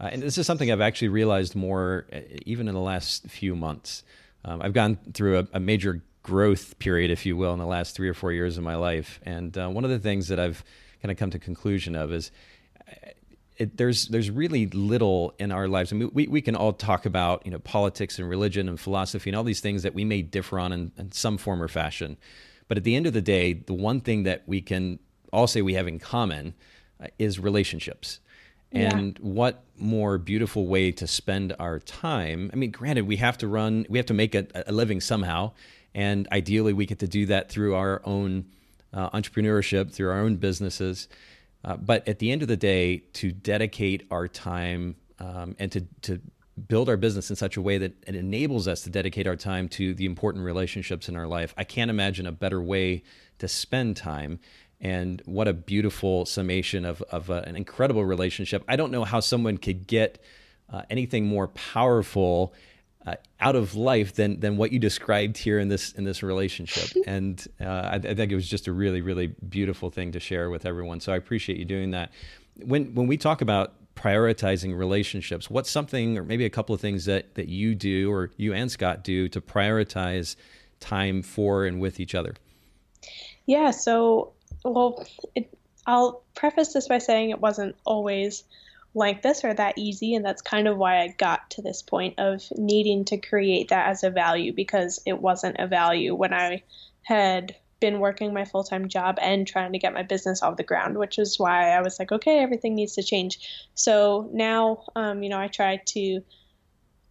uh, 0.00 0.08
and 0.12 0.22
this 0.22 0.38
is 0.38 0.46
something 0.46 0.70
I've 0.70 0.80
actually 0.80 1.08
realized 1.08 1.54
more 1.54 2.06
uh, 2.12 2.20
even 2.46 2.68
in 2.68 2.74
the 2.74 2.80
last 2.80 3.26
few 3.28 3.56
months. 3.56 4.02
Um, 4.44 4.62
I've 4.62 4.72
gone 4.72 4.98
through 5.14 5.38
a, 5.38 5.48
a, 5.54 5.60
major 5.60 6.02
growth 6.22 6.78
period, 6.78 7.10
if 7.10 7.24
you 7.24 7.34
will, 7.34 7.54
in 7.54 7.58
the 7.58 7.66
last 7.66 7.96
three 7.96 8.10
or 8.10 8.14
four 8.14 8.30
years 8.30 8.58
of 8.58 8.64
my 8.64 8.76
life, 8.76 9.20
and 9.22 9.56
uh, 9.56 9.68
one 9.68 9.84
of 9.84 9.90
the 9.90 9.98
things 9.98 10.28
that 10.28 10.38
I've 10.38 10.62
kind 11.02 11.10
of 11.10 11.18
come 11.18 11.30
to 11.30 11.38
conclusion 11.38 11.94
of 11.96 12.12
is 12.12 12.30
it, 13.56 13.76
there's 13.76 14.08
there's 14.08 14.30
really 14.30 14.66
little 14.66 15.34
in 15.38 15.52
our 15.52 15.68
lives. 15.68 15.92
I 15.92 15.96
mean, 15.96 16.10
we, 16.12 16.26
we 16.26 16.40
can 16.40 16.56
all 16.56 16.72
talk 16.72 17.06
about 17.06 17.44
you 17.44 17.52
know 17.52 17.58
politics 17.60 18.18
and 18.18 18.28
religion 18.28 18.68
and 18.68 18.78
philosophy 18.78 19.30
and 19.30 19.36
all 19.36 19.44
these 19.44 19.60
things 19.60 19.82
that 19.82 19.94
we 19.94 20.04
may 20.04 20.22
differ 20.22 20.58
on 20.58 20.72
in, 20.72 20.92
in 20.98 21.12
some 21.12 21.38
form 21.38 21.62
or 21.62 21.68
fashion, 21.68 22.16
but 22.68 22.76
at 22.76 22.84
the 22.84 22.96
end 22.96 23.06
of 23.06 23.12
the 23.12 23.22
day, 23.22 23.52
the 23.52 23.74
one 23.74 24.00
thing 24.00 24.24
that 24.24 24.42
we 24.46 24.60
can 24.60 24.98
all 25.32 25.46
say 25.46 25.62
we 25.62 25.74
have 25.74 25.86
in 25.86 25.98
common 25.98 26.54
uh, 27.00 27.06
is 27.18 27.38
relationships. 27.38 28.20
And 28.72 29.18
yeah. 29.20 29.24
what 29.24 29.62
more 29.78 30.18
beautiful 30.18 30.66
way 30.66 30.90
to 30.92 31.06
spend 31.06 31.54
our 31.60 31.78
time? 31.78 32.50
I 32.52 32.56
mean, 32.56 32.72
granted, 32.72 33.06
we 33.06 33.16
have 33.16 33.38
to 33.38 33.46
run, 33.46 33.86
we 33.88 33.98
have 33.98 34.06
to 34.06 34.14
make 34.14 34.34
a, 34.34 34.46
a 34.66 34.72
living 34.72 35.00
somehow, 35.00 35.52
and 35.94 36.26
ideally, 36.32 36.72
we 36.72 36.86
get 36.86 36.98
to 36.98 37.08
do 37.08 37.26
that 37.26 37.48
through 37.48 37.76
our 37.76 38.02
own 38.04 38.46
uh, 38.92 39.10
entrepreneurship, 39.10 39.92
through 39.92 40.10
our 40.10 40.18
own 40.18 40.36
businesses. 40.36 41.08
Uh, 41.64 41.76
but 41.76 42.06
at 42.06 42.18
the 42.18 42.30
end 42.30 42.42
of 42.42 42.48
the 42.48 42.56
day, 42.56 42.98
to 43.14 43.32
dedicate 43.32 44.06
our 44.10 44.28
time 44.28 44.96
um, 45.18 45.56
and 45.58 45.72
to, 45.72 45.80
to 46.02 46.20
build 46.68 46.88
our 46.88 46.96
business 46.96 47.30
in 47.30 47.36
such 47.36 47.56
a 47.56 47.62
way 47.62 47.78
that 47.78 47.92
it 48.06 48.14
enables 48.14 48.68
us 48.68 48.82
to 48.82 48.90
dedicate 48.90 49.26
our 49.26 49.36
time 49.36 49.68
to 49.68 49.94
the 49.94 50.04
important 50.04 50.44
relationships 50.44 51.08
in 51.08 51.16
our 51.16 51.26
life, 51.26 51.54
I 51.56 51.64
can't 51.64 51.90
imagine 51.90 52.26
a 52.26 52.32
better 52.32 52.62
way 52.62 53.02
to 53.38 53.48
spend 53.48 53.96
time. 53.96 54.38
And 54.80 55.22
what 55.24 55.48
a 55.48 55.52
beautiful 55.52 56.26
summation 56.26 56.84
of, 56.84 57.00
of 57.02 57.30
a, 57.30 57.42
an 57.46 57.56
incredible 57.56 58.04
relationship. 58.04 58.62
I 58.68 58.76
don't 58.76 58.92
know 58.92 59.04
how 59.04 59.20
someone 59.20 59.56
could 59.56 59.86
get 59.86 60.22
uh, 60.70 60.82
anything 60.90 61.26
more 61.26 61.48
powerful 61.48 62.54
uh, 63.06 63.14
out 63.40 63.56
of 63.56 63.74
life 63.74 64.14
than 64.14 64.40
than 64.40 64.56
what 64.56 64.72
you 64.72 64.78
described 64.78 65.36
here 65.36 65.58
in 65.58 65.68
this 65.68 65.92
in 65.92 66.04
this 66.04 66.22
relationship. 66.22 66.90
And 67.06 67.46
uh, 67.60 67.64
I, 67.64 67.94
I, 67.96 68.14
think 68.14 68.32
it 68.32 68.34
was 68.34 68.48
just 68.48 68.66
a 68.66 68.72
really 68.72 69.02
really 69.02 69.34
beautiful 69.48 69.90
thing 69.90 70.12
to 70.12 70.20
share 70.20 70.48
with 70.48 70.64
everyone. 70.64 71.00
So 71.00 71.12
I 71.12 71.16
appreciate 71.16 71.58
you 71.58 71.64
doing 71.64 71.90
that. 71.90 72.12
When 72.64 72.94
when 72.94 73.06
we 73.06 73.16
talk 73.16 73.42
about 73.42 73.74
prioritizing 73.94 74.76
relationships, 74.76 75.50
what's 75.50 75.70
something 75.70 76.16
or 76.16 76.24
maybe 76.24 76.44
a 76.44 76.50
couple 76.50 76.74
of 76.74 76.80
things 76.80 77.04
that 77.04 77.34
that 77.34 77.48
you 77.48 77.74
do 77.74 78.10
or 78.10 78.30
you 78.36 78.54
and 78.54 78.70
Scott 78.70 79.04
do 79.04 79.28
to 79.28 79.40
prioritize 79.40 80.36
time 80.80 81.22
for 81.22 81.66
and 81.66 81.80
with 81.80 82.00
each 82.00 82.14
other? 82.14 82.34
Yeah. 83.46 83.70
So 83.70 84.32
well, 84.64 85.06
it, 85.34 85.52
I'll 85.86 86.22
preface 86.34 86.72
this 86.72 86.88
by 86.88 86.98
saying 86.98 87.30
it 87.30 87.40
wasn't 87.40 87.76
always 87.84 88.44
like 88.94 89.22
this 89.22 89.44
or 89.44 89.52
that 89.52 89.76
easy. 89.76 90.14
And 90.14 90.24
that's 90.24 90.42
kind 90.42 90.68
of 90.68 90.76
why 90.76 91.00
I 91.00 91.08
got 91.08 91.50
to 91.50 91.62
this 91.62 91.82
point 91.82 92.18
of 92.18 92.42
needing 92.56 93.04
to 93.06 93.18
create 93.18 93.68
that 93.68 93.88
as 93.88 94.04
a 94.04 94.10
value 94.10 94.52
because 94.52 95.00
it 95.04 95.20
wasn't 95.20 95.56
a 95.58 95.66
value 95.66 96.14
when 96.14 96.32
I 96.32 96.62
had 97.02 97.56
been 97.80 98.00
working 98.00 98.32
my 98.32 98.44
full 98.44 98.64
time 98.64 98.88
job 98.88 99.18
and 99.20 99.46
trying 99.46 99.72
to 99.72 99.78
get 99.78 99.92
my 99.92 100.02
business 100.02 100.42
off 100.42 100.56
the 100.56 100.62
ground, 100.62 100.96
which 100.96 101.18
is 101.18 101.38
why 101.38 101.70
I 101.70 101.82
was 101.82 101.98
like, 101.98 102.12
okay, 102.12 102.38
everything 102.38 102.74
needs 102.74 102.94
to 102.94 103.02
change. 103.02 103.38
So 103.74 104.30
now, 104.32 104.84
um, 104.96 105.22
you 105.22 105.28
know, 105.28 105.38
I 105.38 105.48
try 105.48 105.82
to 105.88 106.22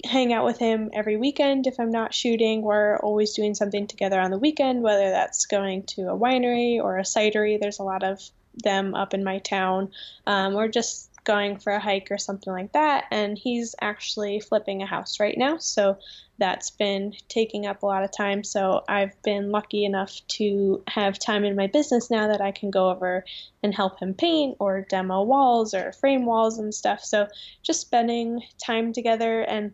hang 0.06 0.34
out 0.34 0.46
with 0.46 0.58
him 0.58 0.90
every 0.94 1.16
weekend 1.16 1.68
if 1.68 1.80
I'm 1.80 1.92
not 1.92 2.14
shooting. 2.14 2.62
We're 2.62 2.98
always 2.98 3.34
doing 3.34 3.56
something 3.56 3.88
together 3.88 4.20
on 4.20 4.32
the 4.32 4.40
weekend, 4.40 4.82
whether 4.82 5.12
that's 5.12 5.46
going 5.46 5.84
to 5.96 6.10
a 6.10 6.18
winery 6.18 6.82
or 6.82 6.98
a 6.98 7.04
cidery. 7.04 7.60
There's 7.60 7.80
a 7.80 7.84
lot 7.84 8.04
of 8.04 8.22
them 8.64 8.96
up 8.96 9.14
in 9.14 9.24
my 9.24 9.40
town, 9.40 9.92
um, 10.28 10.56
or 10.56 10.68
just 10.68 11.10
going 11.24 11.58
for 11.58 11.74
a 11.74 11.80
hike 11.80 12.10
or 12.12 12.18
something 12.18 12.52
like 12.52 12.72
that. 12.74 13.06
And 13.12 13.38
he's 13.38 13.76
actually 13.82 14.40
flipping 14.40 14.82
a 14.82 14.86
house 14.86 15.20
right 15.20 15.38
now. 15.38 15.58
So 15.58 15.98
that's 16.38 16.72
been 16.72 17.14
taking 17.30 17.66
up 17.66 17.84
a 17.84 17.86
lot 17.86 18.04
of 18.04 18.12
time. 18.12 18.44
So 18.44 18.84
I've 18.88 19.22
been 19.24 19.52
lucky 19.52 19.86
enough 19.86 20.20
to 20.30 20.84
have 20.88 21.20
time 21.20 21.46
in 21.46 21.56
my 21.56 21.68
business 21.68 22.10
now 22.10 22.28
that 22.28 22.42
I 22.42 22.52
can 22.52 22.72
go 22.72 22.90
over 22.90 23.24
and 23.62 23.74
help 23.74 24.00
him 24.00 24.14
paint 24.14 24.58
or 24.60 24.86
demo 24.90 25.24
walls 25.24 25.74
or 25.74 25.94
frame 25.94 26.26
walls 26.26 26.58
and 26.58 26.74
stuff. 26.74 27.04
So 27.04 27.28
just 27.62 27.82
spending 27.82 28.42
time 28.64 28.94
together 28.94 29.42
and 29.42 29.74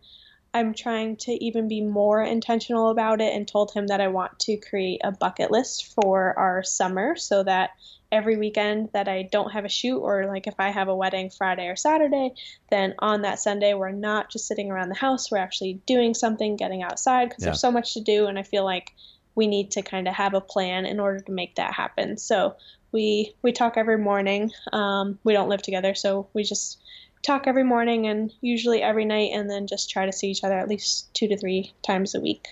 I'm 0.54 0.74
trying 0.74 1.18
to 1.18 1.44
even 1.44 1.68
be 1.68 1.82
more 1.82 2.24
intentional 2.24 2.90
about 2.90 3.22
it 3.22 3.36
and 3.36 3.48
told 3.48 3.72
him 3.72 3.88
that 3.88 4.02
I 4.02 4.08
want 4.08 4.40
to 4.40 4.58
create 4.58 5.02
a 5.04 5.12
bucket 5.12 5.52
list 5.52 5.94
for 5.94 6.38
our 6.38 6.64
summer 6.64 7.16
so 7.16 7.44
that 7.44 7.72
every 8.12 8.38
weekend 8.38 8.90
that 8.94 9.08
I 9.08 9.30
don't 9.32 9.52
have 9.52 9.66
a 9.66 9.70
shoot, 9.70 10.00
or 10.00 10.26
like 10.26 10.48
if 10.48 10.56
I 10.60 10.70
have 10.70 10.88
a 10.88 10.96
wedding 10.96 11.30
Friday 11.30 11.68
or 11.68 11.76
Saturday, 11.76 12.34
then 12.72 12.96
on 13.00 13.22
that 13.22 13.40
Sunday, 13.40 13.74
we're 13.74 13.92
not 13.92 14.32
just 14.32 14.48
sitting 14.48 14.72
around 14.72 14.90
the 14.90 14.96
house, 14.96 15.32
we're 15.32 15.38
actually 15.38 15.80
doing 15.86 16.14
something, 16.14 16.56
getting 16.56 16.82
outside, 16.82 17.30
because 17.30 17.44
yeah. 17.44 17.50
there's 17.50 17.62
so 17.62 17.72
much 17.72 17.94
to 17.94 18.02
do. 18.02 18.26
And 18.26 18.40
I 18.40 18.44
feel 18.44 18.66
like 18.66 18.94
we 19.36 19.48
need 19.48 19.72
to 19.72 19.82
kind 19.82 20.08
of 20.08 20.16
have 20.16 20.34
a 20.34 20.42
plan 20.42 20.86
in 20.86 21.00
order 21.00 21.20
to 21.20 21.32
make 21.32 21.56
that 21.56 21.74
happen. 21.74 22.18
So 22.18 22.56
we 22.92 23.36
we 23.42 23.52
talk 23.52 23.78
every 23.78 23.98
morning. 23.98 24.52
Um, 24.74 25.20
we 25.24 25.34
don't 25.34 25.50
live 25.50 25.62
together, 25.62 25.94
so 25.94 26.28
we 26.34 26.44
just 26.44 26.80
talk 27.22 27.48
every 27.48 27.64
morning 27.64 28.08
and 28.08 28.34
usually 28.42 28.82
every 28.82 29.06
night, 29.06 29.32
and 29.34 29.50
then 29.50 29.68
just 29.68 29.90
try 29.90 30.06
to 30.06 30.12
see 30.12 30.32
each 30.32 30.44
other 30.44 30.58
at 30.58 30.68
least 30.68 31.14
two 31.14 31.28
to 31.28 31.38
three 31.38 31.74
times 31.86 32.16
a 32.16 32.20
week. 32.20 32.48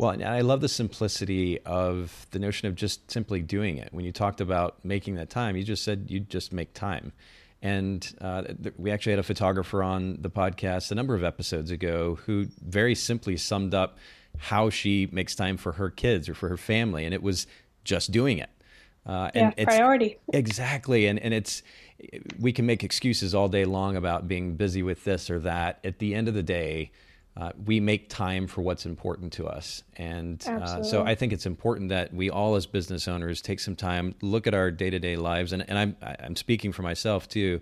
Well, 0.00 0.12
and 0.12 0.24
I 0.24 0.40
love 0.40 0.62
the 0.62 0.68
simplicity 0.68 1.60
of 1.66 2.26
the 2.30 2.38
notion 2.38 2.68
of 2.68 2.74
just 2.74 3.10
simply 3.10 3.42
doing 3.42 3.76
it. 3.76 3.92
When 3.92 4.06
you 4.06 4.12
talked 4.12 4.40
about 4.40 4.82
making 4.82 5.16
that 5.16 5.28
time, 5.28 5.56
you 5.56 5.62
just 5.62 5.84
said 5.84 6.06
you 6.08 6.20
just 6.20 6.54
make 6.54 6.72
time. 6.72 7.12
And 7.60 8.10
uh, 8.18 8.44
we 8.78 8.90
actually 8.90 9.12
had 9.12 9.18
a 9.18 9.22
photographer 9.24 9.82
on 9.82 10.16
the 10.22 10.30
podcast 10.30 10.90
a 10.90 10.94
number 10.94 11.14
of 11.14 11.22
episodes 11.22 11.70
ago 11.70 12.18
who 12.24 12.46
very 12.66 12.94
simply 12.94 13.36
summed 13.36 13.74
up 13.74 13.98
how 14.38 14.70
she 14.70 15.06
makes 15.12 15.34
time 15.34 15.58
for 15.58 15.72
her 15.72 15.90
kids 15.90 16.30
or 16.30 16.34
for 16.34 16.48
her 16.48 16.56
family, 16.56 17.04
and 17.04 17.12
it 17.12 17.22
was 17.22 17.46
just 17.84 18.10
doing 18.10 18.38
it. 18.38 18.48
Uh, 19.04 19.30
and 19.34 19.52
yeah, 19.58 19.64
priority. 19.64 20.16
Exactly, 20.32 21.08
and 21.08 21.18
and 21.18 21.34
it's 21.34 21.62
we 22.38 22.52
can 22.52 22.64
make 22.64 22.82
excuses 22.82 23.34
all 23.34 23.48
day 23.48 23.66
long 23.66 23.96
about 23.96 24.26
being 24.26 24.54
busy 24.54 24.82
with 24.82 25.04
this 25.04 25.28
or 25.28 25.40
that. 25.40 25.78
At 25.84 25.98
the 25.98 26.14
end 26.14 26.26
of 26.26 26.32
the 26.32 26.42
day, 26.42 26.90
uh, 27.36 27.52
we 27.64 27.80
make 27.80 28.08
time 28.08 28.46
for 28.46 28.60
what's 28.62 28.84
important 28.84 29.32
to 29.34 29.46
us. 29.46 29.82
And 29.96 30.44
uh, 30.46 30.82
so 30.82 31.04
I 31.04 31.14
think 31.14 31.32
it's 31.32 31.46
important 31.46 31.88
that 31.90 32.12
we 32.12 32.28
all, 32.28 32.56
as 32.56 32.66
business 32.66 33.06
owners, 33.08 33.40
take 33.40 33.60
some 33.60 33.76
time, 33.76 34.14
look 34.20 34.46
at 34.46 34.54
our 34.54 34.70
day 34.70 34.90
to 34.90 34.98
day 34.98 35.16
lives. 35.16 35.52
And, 35.52 35.64
and 35.68 35.78
I'm, 35.78 35.96
I'm 36.02 36.36
speaking 36.36 36.72
for 36.72 36.82
myself 36.82 37.28
too, 37.28 37.60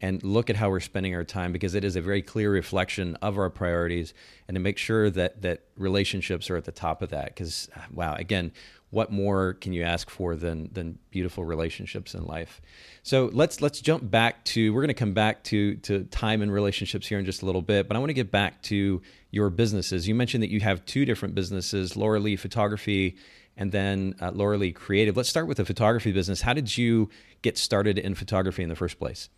and 0.00 0.22
look 0.22 0.48
at 0.48 0.56
how 0.56 0.70
we're 0.70 0.80
spending 0.80 1.14
our 1.14 1.24
time 1.24 1.52
because 1.52 1.74
it 1.74 1.84
is 1.84 1.96
a 1.96 2.00
very 2.00 2.22
clear 2.22 2.50
reflection 2.50 3.16
of 3.16 3.36
our 3.36 3.50
priorities 3.50 4.14
and 4.46 4.54
to 4.54 4.60
make 4.60 4.78
sure 4.78 5.10
that, 5.10 5.42
that 5.42 5.62
relationships 5.76 6.48
are 6.50 6.56
at 6.56 6.64
the 6.64 6.72
top 6.72 7.02
of 7.02 7.10
that. 7.10 7.26
Because, 7.26 7.68
wow, 7.92 8.14
again, 8.14 8.52
what 8.90 9.12
more 9.12 9.54
can 9.54 9.72
you 9.72 9.82
ask 9.82 10.08
for 10.08 10.34
than 10.34 10.70
than 10.72 10.98
beautiful 11.10 11.44
relationships 11.44 12.14
in 12.14 12.24
life? 12.24 12.60
So 13.02 13.30
let's 13.32 13.60
let's 13.60 13.80
jump 13.80 14.10
back 14.10 14.44
to 14.46 14.72
we're 14.72 14.80
going 14.80 14.88
to 14.88 14.94
come 14.94 15.12
back 15.12 15.44
to 15.44 15.76
to 15.76 16.04
time 16.04 16.42
and 16.42 16.52
relationships 16.52 17.06
here 17.06 17.18
in 17.18 17.24
just 17.24 17.42
a 17.42 17.46
little 17.46 17.62
bit, 17.62 17.88
but 17.88 17.96
I 17.96 18.00
want 18.00 18.10
to 18.10 18.14
get 18.14 18.30
back 18.30 18.62
to 18.64 19.02
your 19.30 19.50
businesses. 19.50 20.08
You 20.08 20.14
mentioned 20.14 20.42
that 20.42 20.50
you 20.50 20.60
have 20.60 20.84
two 20.86 21.04
different 21.04 21.34
businesses, 21.34 21.96
Laura 21.96 22.18
Lee 22.18 22.36
Photography 22.36 23.16
and 23.58 23.72
then 23.72 24.14
uh, 24.20 24.30
Laura 24.30 24.56
Lee 24.56 24.72
Creative. 24.72 25.16
Let's 25.16 25.28
start 25.28 25.48
with 25.48 25.56
the 25.58 25.64
photography 25.64 26.12
business. 26.12 26.40
How 26.40 26.54
did 26.54 26.78
you 26.78 27.10
get 27.42 27.58
started 27.58 27.98
in 27.98 28.14
photography 28.14 28.62
in 28.62 28.68
the 28.68 28.76
first 28.76 28.98
place? 28.98 29.28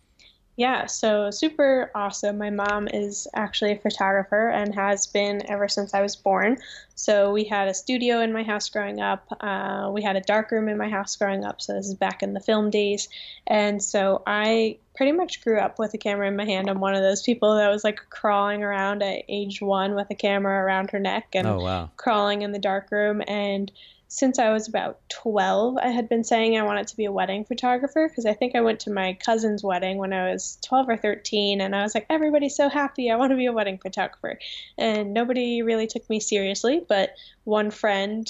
Yeah, 0.57 0.85
so 0.85 1.31
super 1.31 1.91
awesome. 1.95 2.37
My 2.37 2.49
mom 2.49 2.87
is 2.89 3.27
actually 3.33 3.71
a 3.71 3.79
photographer 3.79 4.49
and 4.49 4.75
has 4.75 5.07
been 5.07 5.49
ever 5.49 5.67
since 5.67 5.93
I 5.93 6.01
was 6.01 6.15
born. 6.15 6.57
So 6.95 7.31
we 7.31 7.45
had 7.45 7.67
a 7.67 7.73
studio 7.73 8.19
in 8.19 8.33
my 8.33 8.43
house 8.43 8.69
growing 8.69 8.99
up. 8.99 9.25
Uh, 9.39 9.89
we 9.91 10.03
had 10.03 10.17
a 10.17 10.21
dark 10.21 10.51
room 10.51 10.67
in 10.67 10.77
my 10.77 10.89
house 10.89 11.15
growing 11.15 11.45
up. 11.45 11.61
So 11.61 11.73
this 11.73 11.87
is 11.87 11.95
back 11.95 12.21
in 12.21 12.33
the 12.33 12.39
film 12.39 12.69
days. 12.69 13.07
And 13.47 13.81
so 13.81 14.21
I 14.27 14.77
pretty 14.95 15.13
much 15.13 15.41
grew 15.41 15.57
up 15.57 15.79
with 15.79 15.93
a 15.93 15.97
camera 15.97 16.27
in 16.27 16.35
my 16.35 16.45
hand. 16.45 16.69
I'm 16.69 16.81
one 16.81 16.95
of 16.95 17.01
those 17.01 17.23
people 17.23 17.55
that 17.55 17.69
was 17.69 17.83
like 17.83 17.99
crawling 18.09 18.61
around 18.61 19.01
at 19.01 19.23
age 19.29 19.61
one 19.61 19.95
with 19.95 20.11
a 20.11 20.15
camera 20.15 20.63
around 20.63 20.91
her 20.91 20.99
neck 20.99 21.29
and 21.33 21.47
oh, 21.47 21.59
wow. 21.59 21.89
crawling 21.95 22.41
in 22.41 22.51
the 22.51 22.59
dark 22.59 22.91
room. 22.91 23.23
And 23.27 23.71
since 24.13 24.39
I 24.39 24.51
was 24.51 24.67
about 24.67 24.99
12, 25.07 25.77
I 25.77 25.87
had 25.87 26.09
been 26.09 26.25
saying 26.25 26.57
I 26.57 26.63
wanted 26.63 26.85
to 26.87 26.97
be 26.97 27.05
a 27.05 27.11
wedding 27.13 27.45
photographer 27.45 28.09
because 28.09 28.25
I 28.25 28.33
think 28.33 28.55
I 28.55 28.61
went 28.61 28.81
to 28.81 28.91
my 28.91 29.13
cousin's 29.13 29.63
wedding 29.63 29.99
when 29.99 30.11
I 30.11 30.31
was 30.31 30.57
12 30.65 30.89
or 30.89 30.97
13 30.97 31.61
and 31.61 31.73
I 31.73 31.81
was 31.81 31.95
like, 31.95 32.07
everybody's 32.09 32.57
so 32.57 32.67
happy. 32.67 33.09
I 33.09 33.15
want 33.15 33.31
to 33.31 33.37
be 33.37 33.45
a 33.45 33.53
wedding 33.53 33.77
photographer. 33.77 34.37
And 34.77 35.13
nobody 35.13 35.61
really 35.61 35.87
took 35.87 36.09
me 36.09 36.19
seriously. 36.19 36.81
But 36.85 37.11
one 37.45 37.71
friend 37.71 38.27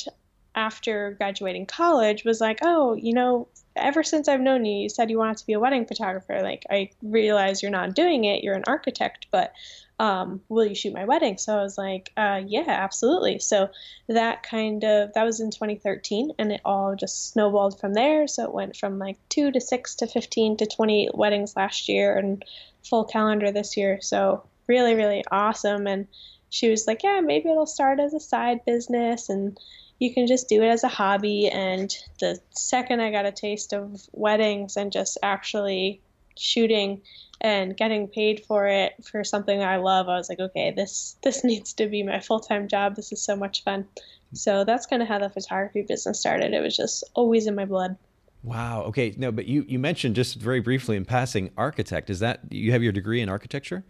after 0.53 1.15
graduating 1.17 1.65
college 1.65 2.25
was 2.25 2.39
like, 2.39 2.59
oh, 2.61 2.93
you 2.93 3.13
know, 3.13 3.47
ever 3.75 4.03
since 4.03 4.27
I've 4.27 4.41
known 4.41 4.65
you, 4.65 4.83
you 4.83 4.89
said 4.89 5.09
you 5.09 5.17
wanted 5.17 5.37
to 5.37 5.45
be 5.45 5.53
a 5.53 5.59
wedding 5.59 5.85
photographer. 5.85 6.41
Like, 6.41 6.65
I 6.69 6.89
realize 7.01 7.61
you're 7.61 7.71
not 7.71 7.95
doing 7.95 8.25
it, 8.25 8.43
you're 8.43 8.55
an 8.55 8.63
architect, 8.67 9.27
but 9.31 9.53
um, 9.99 10.41
will 10.49 10.65
you 10.65 10.73
shoot 10.73 10.93
my 10.93 11.05
wedding? 11.05 11.37
So 11.37 11.57
I 11.57 11.61
was 11.61 11.77
like, 11.77 12.11
uh, 12.17 12.41
yeah, 12.45 12.65
absolutely. 12.67 13.37
So 13.37 13.69
that 14.07 14.41
kind 14.41 14.83
of, 14.83 15.13
that 15.13 15.23
was 15.23 15.39
in 15.39 15.51
2013 15.51 16.31
and 16.39 16.51
it 16.51 16.61
all 16.65 16.95
just 16.95 17.29
snowballed 17.31 17.79
from 17.79 17.93
there. 17.93 18.27
So 18.27 18.45
it 18.45 18.53
went 18.53 18.75
from 18.75 18.97
like 18.97 19.17
two 19.29 19.51
to 19.51 19.61
six 19.61 19.95
to 19.95 20.07
15 20.07 20.57
to 20.57 20.65
20 20.65 21.11
weddings 21.13 21.55
last 21.55 21.87
year 21.87 22.17
and 22.17 22.43
full 22.83 23.05
calendar 23.05 23.51
this 23.51 23.77
year. 23.77 23.99
So 24.01 24.43
really, 24.67 24.95
really 24.95 25.23
awesome. 25.31 25.85
And 25.85 26.07
she 26.49 26.69
was 26.69 26.87
like, 26.87 27.03
yeah, 27.03 27.21
maybe 27.21 27.49
it'll 27.49 27.67
start 27.67 27.99
as 27.99 28.15
a 28.15 28.19
side 28.19 28.65
business 28.65 29.29
and 29.29 29.57
you 30.01 30.11
can 30.11 30.25
just 30.25 30.49
do 30.49 30.63
it 30.63 30.67
as 30.67 30.83
a 30.83 30.87
hobby. 30.87 31.47
And 31.47 31.95
the 32.19 32.39
second 32.49 33.01
I 33.01 33.11
got 33.11 33.27
a 33.27 33.31
taste 33.31 33.71
of 33.71 34.01
weddings 34.13 34.75
and 34.75 34.91
just 34.91 35.19
actually 35.21 36.01
shooting 36.35 37.03
and 37.39 37.77
getting 37.77 38.07
paid 38.07 38.43
for 38.47 38.65
it 38.65 38.93
for 39.03 39.23
something 39.23 39.61
I 39.61 39.77
love, 39.77 40.09
I 40.09 40.17
was 40.17 40.27
like, 40.27 40.39
okay, 40.39 40.71
this 40.71 41.17
this 41.21 41.43
needs 41.51 41.73
to 41.73 41.87
be 41.87 42.01
my 42.01 42.19
full 42.19 42.39
time 42.39 42.67
job. 42.67 42.95
This 42.95 43.11
is 43.11 43.21
so 43.21 43.35
much 43.35 43.63
fun. 43.63 43.87
So 44.33 44.63
that's 44.63 44.87
kind 44.87 45.03
of 45.03 45.07
how 45.07 45.19
the 45.19 45.29
photography 45.29 45.83
business 45.83 46.19
started. 46.19 46.51
It 46.53 46.61
was 46.61 46.75
just 46.75 47.03
always 47.13 47.45
in 47.45 47.53
my 47.53 47.65
blood. 47.65 47.95
Wow. 48.41 48.81
Okay. 48.85 49.13
No, 49.17 49.31
but 49.31 49.45
you 49.45 49.65
you 49.67 49.77
mentioned 49.77 50.15
just 50.15 50.37
very 50.37 50.61
briefly 50.61 50.97
in 50.97 51.05
passing 51.05 51.51
architect. 51.57 52.09
Is 52.09 52.21
that 52.21 52.39
you 52.49 52.71
have 52.71 52.81
your 52.81 52.91
degree 52.91 53.21
in 53.21 53.29
architecture? 53.29 53.85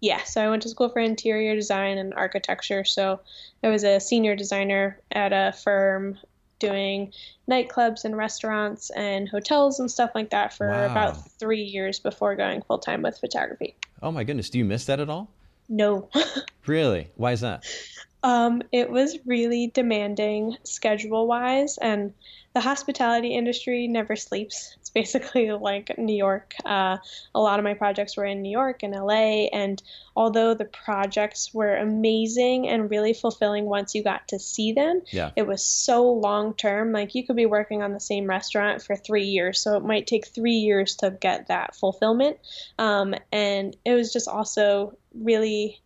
Yeah, 0.00 0.22
so 0.24 0.42
I 0.42 0.48
went 0.48 0.62
to 0.62 0.68
school 0.68 0.88
for 0.88 1.00
interior 1.00 1.54
design 1.54 1.98
and 1.98 2.14
architecture. 2.14 2.84
So 2.84 3.20
I 3.62 3.68
was 3.68 3.84
a 3.84 4.00
senior 4.00 4.34
designer 4.34 4.98
at 5.12 5.32
a 5.32 5.52
firm 5.52 6.18
doing 6.58 7.12
nightclubs 7.50 8.04
and 8.04 8.16
restaurants 8.16 8.90
and 8.90 9.28
hotels 9.28 9.80
and 9.80 9.90
stuff 9.90 10.10
like 10.14 10.30
that 10.30 10.54
for 10.54 10.68
wow. 10.68 10.86
about 10.86 11.30
three 11.38 11.62
years 11.62 11.98
before 11.98 12.36
going 12.36 12.62
full 12.62 12.78
time 12.78 13.02
with 13.02 13.18
photography. 13.18 13.74
Oh 14.02 14.12
my 14.12 14.24
goodness. 14.24 14.48
Do 14.48 14.58
you 14.58 14.64
miss 14.64 14.86
that 14.86 15.00
at 15.00 15.10
all? 15.10 15.30
No. 15.68 16.08
really? 16.66 17.08
Why 17.16 17.32
is 17.32 17.40
that? 17.40 17.64
Um, 18.22 18.62
it 18.72 18.90
was 18.90 19.18
really 19.24 19.68
demanding 19.68 20.56
schedule 20.64 21.26
wise, 21.26 21.78
and 21.78 22.12
the 22.52 22.60
hospitality 22.60 23.34
industry 23.34 23.86
never 23.86 24.16
sleeps. 24.16 24.76
It's 24.80 24.90
basically 24.90 25.50
like 25.52 25.96
New 25.98 26.16
York. 26.16 26.54
Uh, 26.64 26.98
a 27.34 27.40
lot 27.40 27.58
of 27.58 27.64
my 27.64 27.74
projects 27.74 28.16
were 28.16 28.24
in 28.24 28.42
New 28.42 28.50
York 28.50 28.82
and 28.82 28.92
LA, 28.92 29.46
and 29.52 29.82
although 30.16 30.54
the 30.54 30.64
projects 30.64 31.54
were 31.54 31.76
amazing 31.76 32.68
and 32.68 32.90
really 32.90 33.14
fulfilling 33.14 33.66
once 33.66 33.94
you 33.94 34.02
got 34.02 34.26
to 34.28 34.38
see 34.38 34.72
them, 34.72 35.02
yeah. 35.12 35.30
it 35.36 35.46
was 35.46 35.64
so 35.64 36.10
long 36.10 36.54
term. 36.54 36.92
Like 36.92 37.14
you 37.14 37.24
could 37.24 37.36
be 37.36 37.46
working 37.46 37.82
on 37.82 37.92
the 37.92 38.00
same 38.00 38.26
restaurant 38.26 38.82
for 38.82 38.96
three 38.96 39.26
years, 39.26 39.60
so 39.60 39.76
it 39.76 39.84
might 39.84 40.06
take 40.06 40.26
three 40.26 40.54
years 40.54 40.96
to 40.96 41.10
get 41.10 41.48
that 41.48 41.76
fulfillment. 41.76 42.38
Um, 42.78 43.14
and 43.32 43.76
it 43.84 43.94
was 43.94 44.12
just 44.12 44.28
also 44.28 44.96
really 45.14 45.80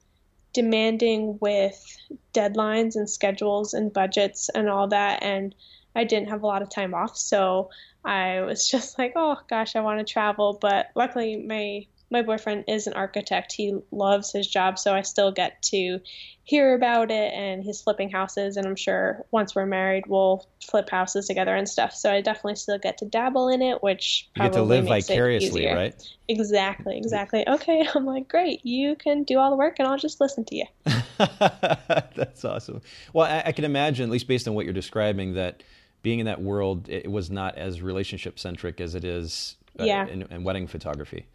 demanding 0.55 1.37
with 1.41 1.85
deadlines 2.33 2.97
and 2.97 3.11
schedules 3.11 3.75
and 3.75 3.93
budgets 3.93 4.49
and 4.49 4.69
all 4.71 4.89
that. 4.89 5.23
And 5.23 5.55
I 5.95 6.05
didn't 6.05 6.31
have 6.31 6.43
a 6.43 6.47
lot 6.47 6.63
of 6.63 6.71
time 6.71 6.95
off, 6.95 7.17
so 7.17 7.71
I 8.05 8.41
was 8.41 8.67
just 8.71 8.99
like, 8.99 9.13
oh 9.17 9.37
gosh, 9.51 9.77
I 9.77 9.81
want 9.81 9.99
to 10.07 10.11
travel. 10.11 10.57
But 10.59 10.87
luckily, 10.95 11.37
my 11.37 11.87
my 12.15 12.23
boyfriend 12.23 12.65
is 12.69 12.87
an 12.87 12.93
architect. 12.93 13.53
He 13.53 13.77
loves 13.91 14.31
his 14.31 14.47
job, 14.47 14.79
so 14.79 14.95
I 14.95 15.03
still 15.03 15.33
get 15.33 15.61
to 15.63 15.99
hear 16.45 16.75
about 16.75 17.11
it 17.11 17.33
and 17.35 17.65
he's 17.65 17.83
flipping 17.83 18.09
houses. 18.09 18.57
And 18.57 18.67
I'm 18.67 18.77
sure 18.77 19.27
once 19.33 19.55
we're 19.57 19.67
married, 19.67 20.07
we'll 20.07 20.47
flip 20.63 20.89
houses 20.89 21.27
together 21.27 21.57
and 21.57 21.69
stuff. 21.69 21.93
So 21.93 22.13
I 22.13 22.21
definitely 22.21 22.55
still 22.55 22.79
get 22.79 22.99
to 22.99 23.05
dabble 23.05 23.49
in 23.49 23.63
it, 23.63 23.83
which 23.83 24.29
you 24.37 24.43
get 24.43 24.53
to 24.53 24.63
live 24.63 24.85
vicariously, 24.85 25.67
right? 25.67 25.95
Exactly, 26.29 26.97
exactly. 26.97 27.47
Okay, 27.49 27.85
I'm 27.95 28.07
like, 28.07 28.29
great. 28.29 28.65
You 28.65 28.95
can 28.95 29.25
do 29.25 29.39
all 29.39 29.51
the 29.51 29.57
work, 29.57 29.77
and 29.81 29.89
I'll 29.89 29.99
just 29.99 30.21
listen 30.21 30.45
to 30.45 30.57
you. 30.57 30.67
That's 31.19 32.45
awesome. 32.45 32.81
Well, 33.13 33.27
I, 33.27 33.43
I 33.47 33.53
can 33.53 33.65
imagine, 33.65 34.05
at 34.05 34.11
least 34.11 34.29
based 34.29 34.47
on 34.47 34.55
what 34.55 34.67
you're 34.67 34.73
describing, 34.73 35.35
that 35.35 35.65
being 36.03 36.21
in 36.21 36.27
that 36.27 36.41
world, 36.41 36.89
it 36.89 37.11
was 37.11 37.29
not 37.29 37.59
as 37.59 37.83
relationship 37.83 38.39
centric 38.39 38.81
as 38.81 38.95
it 38.95 39.05
is 39.05 39.57
uh, 39.81 39.85
yeah. 39.85 40.07
in, 40.07 40.23
in 40.31 40.45
wedding 40.45 40.69
photography. 40.69 41.27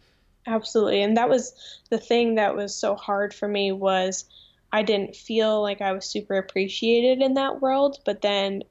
Absolutely. 0.50 1.02
And 1.02 1.16
that 1.16 1.28
was 1.28 1.54
the 1.90 1.98
thing 1.98 2.34
that 2.34 2.56
was 2.56 2.74
so 2.74 2.94
hard 2.96 3.32
for 3.32 3.46
me 3.48 3.72
was 3.72 4.24
I 4.72 4.82
didn't 4.82 5.14
feel 5.16 5.62
like 5.62 5.80
I 5.80 5.92
was 5.92 6.04
super 6.06 6.36
appreciated 6.36 7.22
in 7.22 7.34
that 7.34 7.60
world, 7.60 7.98
but 8.04 8.20
then 8.20 8.64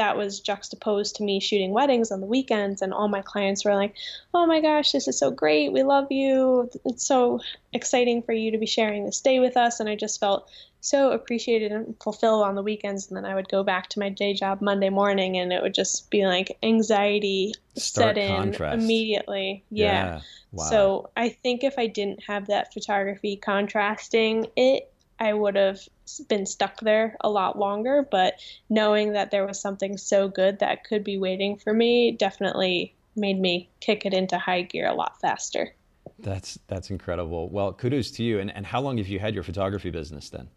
that 0.00 0.16
was 0.16 0.40
juxtaposed 0.40 1.16
to 1.16 1.22
me 1.22 1.38
shooting 1.38 1.72
weddings 1.72 2.10
on 2.10 2.22
the 2.22 2.26
weekends 2.26 2.80
and 2.80 2.94
all 2.94 3.06
my 3.06 3.20
clients 3.20 3.66
were 3.66 3.74
like 3.74 3.94
oh 4.32 4.46
my 4.46 4.58
gosh 4.58 4.92
this 4.92 5.06
is 5.06 5.18
so 5.18 5.30
great 5.30 5.74
we 5.74 5.82
love 5.82 6.10
you 6.10 6.70
it's 6.86 7.04
so 7.06 7.38
exciting 7.74 8.22
for 8.22 8.32
you 8.32 8.50
to 8.50 8.56
be 8.56 8.64
sharing 8.64 9.04
this 9.04 9.20
day 9.20 9.40
with 9.40 9.58
us 9.58 9.78
and 9.78 9.90
i 9.90 9.94
just 9.94 10.18
felt 10.18 10.50
so 10.80 11.12
appreciated 11.12 11.70
and 11.70 11.94
fulfilled 12.02 12.42
on 12.42 12.54
the 12.54 12.62
weekends 12.62 13.08
and 13.08 13.16
then 13.18 13.26
i 13.26 13.34
would 13.34 13.50
go 13.50 13.62
back 13.62 13.90
to 13.90 13.98
my 13.98 14.08
day 14.08 14.32
job 14.32 14.62
monday 14.62 14.88
morning 14.88 15.36
and 15.36 15.52
it 15.52 15.60
would 15.60 15.74
just 15.74 16.10
be 16.10 16.26
like 16.26 16.56
anxiety 16.62 17.52
Stark 17.76 18.16
set 18.16 18.18
in 18.24 18.36
contrast. 18.36 18.82
immediately 18.82 19.62
yeah, 19.70 19.84
yeah. 19.84 20.20
Wow. 20.52 20.64
so 20.64 21.10
i 21.14 21.28
think 21.28 21.62
if 21.62 21.78
i 21.78 21.86
didn't 21.86 22.22
have 22.26 22.46
that 22.46 22.72
photography 22.72 23.36
contrasting 23.36 24.46
it 24.56 24.90
I 25.20 25.34
would 25.34 25.54
have 25.56 25.80
been 26.18 26.46
stuck 26.46 26.80
there 26.80 27.16
a 27.20 27.30
lot 27.30 27.58
longer. 27.58 28.06
But 28.10 28.40
knowing 28.68 29.12
that 29.12 29.30
there 29.30 29.46
was 29.46 29.60
something 29.60 29.96
so 29.96 30.28
good 30.28 30.58
that 30.58 30.82
could 30.84 31.04
be 31.04 31.18
waiting 31.18 31.56
for 31.56 31.72
me 31.72 32.10
definitely 32.12 32.94
made 33.16 33.38
me 33.38 33.70
kick 33.80 34.06
it 34.06 34.14
into 34.14 34.38
high 34.38 34.62
gear 34.62 34.88
a 34.88 34.94
lot 34.94 35.20
faster. 35.20 35.74
That's 36.18 36.58
that's 36.66 36.90
incredible. 36.90 37.48
Well, 37.48 37.72
kudos 37.72 38.10
to 38.12 38.22
you. 38.22 38.40
And 38.40 38.54
and 38.54 38.66
how 38.66 38.80
long 38.80 38.98
have 38.98 39.08
you 39.08 39.18
had 39.18 39.34
your 39.34 39.42
photography 39.42 39.90
business 39.90 40.30
then? 40.30 40.48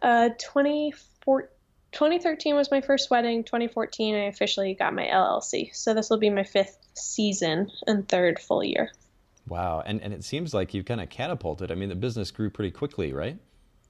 Uh, 0.00 0.30
2013 0.38 2.56
was 2.56 2.70
my 2.70 2.80
first 2.80 3.10
wedding. 3.10 3.44
2014, 3.44 4.14
I 4.14 4.24
officially 4.24 4.74
got 4.74 4.94
my 4.94 5.06
LLC. 5.06 5.74
So 5.74 5.94
this 5.94 6.10
will 6.10 6.18
be 6.18 6.30
my 6.30 6.44
fifth 6.44 6.78
season 6.94 7.70
and 7.86 8.08
third 8.08 8.40
full 8.40 8.64
year. 8.64 8.90
Wow. 9.48 9.82
And 9.84 10.00
and 10.02 10.12
it 10.12 10.24
seems 10.24 10.54
like 10.54 10.74
you 10.74 10.84
kind 10.84 11.00
of 11.00 11.08
catapulted. 11.08 11.70
I 11.70 11.74
mean, 11.74 11.88
the 11.88 11.94
business 11.94 12.30
grew 12.30 12.50
pretty 12.50 12.70
quickly, 12.70 13.12
right? 13.12 13.38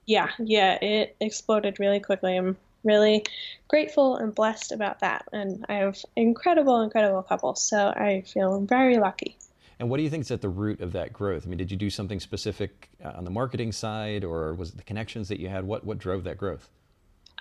Yeah, 0.05 0.29
yeah, 0.39 0.77
it 0.81 1.15
exploded 1.19 1.79
really 1.79 1.99
quickly. 1.99 2.37
I'm 2.37 2.57
really 2.83 3.25
grateful 3.67 4.17
and 4.17 4.35
blessed 4.35 4.71
about 4.71 4.99
that. 4.99 5.27
And 5.31 5.65
I 5.69 5.75
have 5.75 5.97
incredible, 6.15 6.81
incredible 6.81 7.23
couples. 7.23 7.63
So 7.63 7.89
I 7.89 8.23
feel 8.27 8.61
very 8.61 8.97
lucky. 8.97 9.37
And 9.79 9.89
what 9.89 9.97
do 9.97 10.03
you 10.03 10.09
think 10.09 10.21
is 10.21 10.31
at 10.31 10.41
the 10.41 10.49
root 10.49 10.81
of 10.81 10.93
that 10.93 11.11
growth? 11.11 11.43
I 11.45 11.49
mean, 11.49 11.57
did 11.57 11.71
you 11.71 11.77
do 11.77 11.89
something 11.89 12.19
specific 12.19 12.89
uh, 13.03 13.13
on 13.15 13.23
the 13.23 13.31
marketing 13.31 13.71
side 13.71 14.23
or 14.23 14.53
was 14.53 14.69
it 14.69 14.77
the 14.77 14.83
connections 14.83 15.29
that 15.29 15.39
you 15.39 15.49
had? 15.49 15.63
What, 15.63 15.83
what 15.83 15.97
drove 15.97 16.23
that 16.25 16.37
growth? 16.37 16.69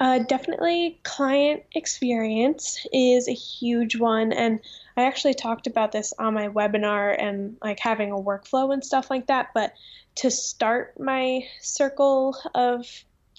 Uh, 0.00 0.18
definitely 0.18 0.98
client 1.05 1.62
experience 1.74 2.85
is 2.92 3.28
a 3.28 3.35
huge 3.35 3.96
one. 3.96 4.33
And 4.33 4.61
I 4.96 5.05
actually 5.05 5.35
talked 5.35 5.66
about 5.66 5.92
this 5.92 6.12
on 6.18 6.35
my 6.35 6.48
webinar 6.48 7.14
and 7.18 7.57
like 7.62 7.78
having 7.78 8.11
a 8.11 8.16
workflow 8.16 8.72
and 8.72 8.85
stuff 8.85 9.11
like 9.11 9.26
that. 9.26 9.50
But 9.55 9.74
to 10.16 10.31
start 10.31 10.98
my 10.98 11.46
circle 11.61 12.37
of 12.55 12.87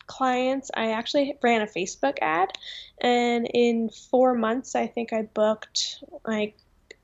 clients, 0.08 0.72
I 0.74 0.92
actually 0.92 1.38
ran 1.42 1.62
a 1.62 1.68
Facebook 1.68 2.18
ad. 2.22 2.50
And 3.00 3.48
in 3.54 3.90
four 3.90 4.34
months, 4.34 4.76
I 4.76 4.88
think 4.88 5.12
I 5.14 5.24
booked 5.24 6.04
like 6.26 6.56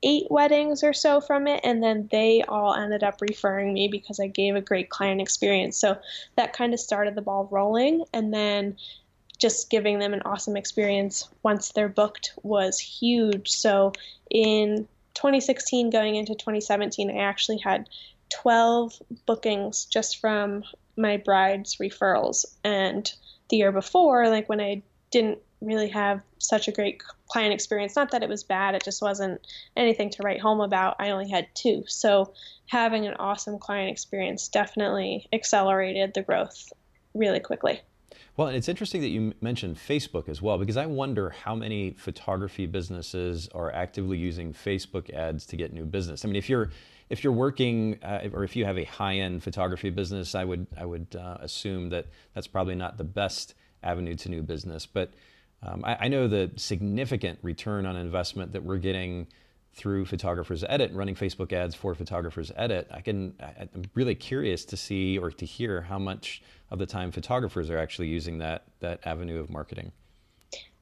eight 0.02 0.30
weddings 0.30 0.82
or 0.82 0.92
so 0.92 1.20
from 1.20 1.46
it. 1.46 1.60
And 1.64 1.82
then 1.82 2.08
they 2.10 2.42
all 2.48 2.74
ended 2.74 3.02
up 3.02 3.20
referring 3.20 3.74
me 3.74 3.88
because 3.88 4.18
I 4.18 4.28
gave 4.28 4.56
a 4.56 4.60
great 4.60 4.88
client 4.88 5.20
experience. 5.20 5.76
So 5.76 5.98
that 6.36 6.54
kind 6.54 6.72
of 6.72 6.80
started 6.80 7.14
the 7.14 7.22
ball 7.22 7.48
rolling. 7.50 8.04
And 8.12 8.32
then 8.32 8.76
just 9.40 9.70
giving 9.70 9.98
them 9.98 10.12
an 10.12 10.22
awesome 10.24 10.56
experience 10.56 11.28
once 11.42 11.72
they're 11.72 11.88
booked 11.88 12.34
was 12.42 12.78
huge. 12.78 13.48
So 13.48 13.92
in 14.30 14.86
2016 15.14 15.90
going 15.90 16.16
into 16.16 16.34
2017, 16.34 17.10
I 17.10 17.22
actually 17.22 17.58
had 17.58 17.88
12 18.30 19.00
bookings 19.26 19.86
just 19.86 20.20
from 20.20 20.62
my 20.96 21.16
bride's 21.16 21.76
referrals. 21.76 22.44
And 22.62 23.10
the 23.48 23.56
year 23.56 23.72
before, 23.72 24.28
like 24.28 24.48
when 24.48 24.60
I 24.60 24.82
didn't 25.10 25.38
really 25.60 25.88
have 25.88 26.22
such 26.38 26.68
a 26.68 26.72
great 26.72 27.02
client 27.26 27.52
experience, 27.52 27.96
not 27.96 28.10
that 28.12 28.22
it 28.22 28.28
was 28.28 28.44
bad, 28.44 28.74
it 28.74 28.84
just 28.84 29.02
wasn't 29.02 29.46
anything 29.76 30.10
to 30.10 30.22
write 30.22 30.40
home 30.40 30.60
about. 30.60 30.96
I 30.98 31.10
only 31.10 31.30
had 31.30 31.48
two. 31.54 31.84
So 31.86 32.34
having 32.66 33.06
an 33.06 33.14
awesome 33.14 33.58
client 33.58 33.90
experience 33.90 34.48
definitely 34.48 35.28
accelerated 35.32 36.14
the 36.14 36.22
growth 36.22 36.72
really 37.14 37.40
quickly. 37.40 37.80
Well, 38.40 38.48
and 38.48 38.56
it's 38.56 38.70
interesting 38.70 39.02
that 39.02 39.08
you 39.08 39.34
mentioned 39.42 39.76
Facebook 39.76 40.26
as 40.26 40.40
well, 40.40 40.56
because 40.56 40.78
I 40.78 40.86
wonder 40.86 41.28
how 41.28 41.54
many 41.54 41.90
photography 41.90 42.64
businesses 42.64 43.50
are 43.54 43.70
actively 43.70 44.16
using 44.16 44.54
Facebook 44.54 45.12
ads 45.12 45.44
to 45.44 45.56
get 45.56 45.74
new 45.74 45.84
business. 45.84 46.24
I 46.24 46.28
mean, 46.28 46.36
if 46.36 46.48
you're 46.48 46.70
if 47.10 47.22
you're 47.22 47.34
working 47.34 47.98
uh, 48.02 48.30
or 48.32 48.42
if 48.42 48.56
you 48.56 48.64
have 48.64 48.78
a 48.78 48.84
high-end 48.84 49.42
photography 49.42 49.90
business, 49.90 50.34
I 50.34 50.44
would 50.44 50.66
I 50.74 50.86
would 50.86 51.14
uh, 51.14 51.36
assume 51.40 51.90
that 51.90 52.06
that's 52.32 52.46
probably 52.46 52.74
not 52.74 52.96
the 52.96 53.04
best 53.04 53.56
avenue 53.82 54.14
to 54.14 54.30
new 54.30 54.40
business. 54.40 54.86
But 54.86 55.12
um, 55.62 55.84
I, 55.84 56.06
I, 56.06 56.08
know 56.08 56.26
the 56.26 56.50
significant 56.56 57.40
return 57.42 57.84
on 57.84 57.94
investment 57.94 58.52
that 58.52 58.64
we're 58.64 58.78
getting 58.78 59.26
through 59.72 60.04
Photographers 60.04 60.64
Edit 60.68 60.92
running 60.92 61.14
Facebook 61.14 61.52
ads 61.52 61.74
for 61.74 61.94
Photographers 61.94 62.50
Edit. 62.56 62.88
I 62.90 63.00
can 63.00 63.34
I'm 63.40 63.84
really 63.94 64.14
curious 64.14 64.64
to 64.66 64.76
see 64.76 65.18
or 65.18 65.30
to 65.30 65.46
hear 65.46 65.82
how 65.82 65.98
much 65.98 66.42
of 66.70 66.78
the 66.78 66.86
time 66.86 67.12
photographers 67.12 67.70
are 67.70 67.78
actually 67.78 68.08
using 68.08 68.38
that 68.38 68.64
that 68.80 69.00
avenue 69.06 69.40
of 69.40 69.50
marketing. 69.50 69.92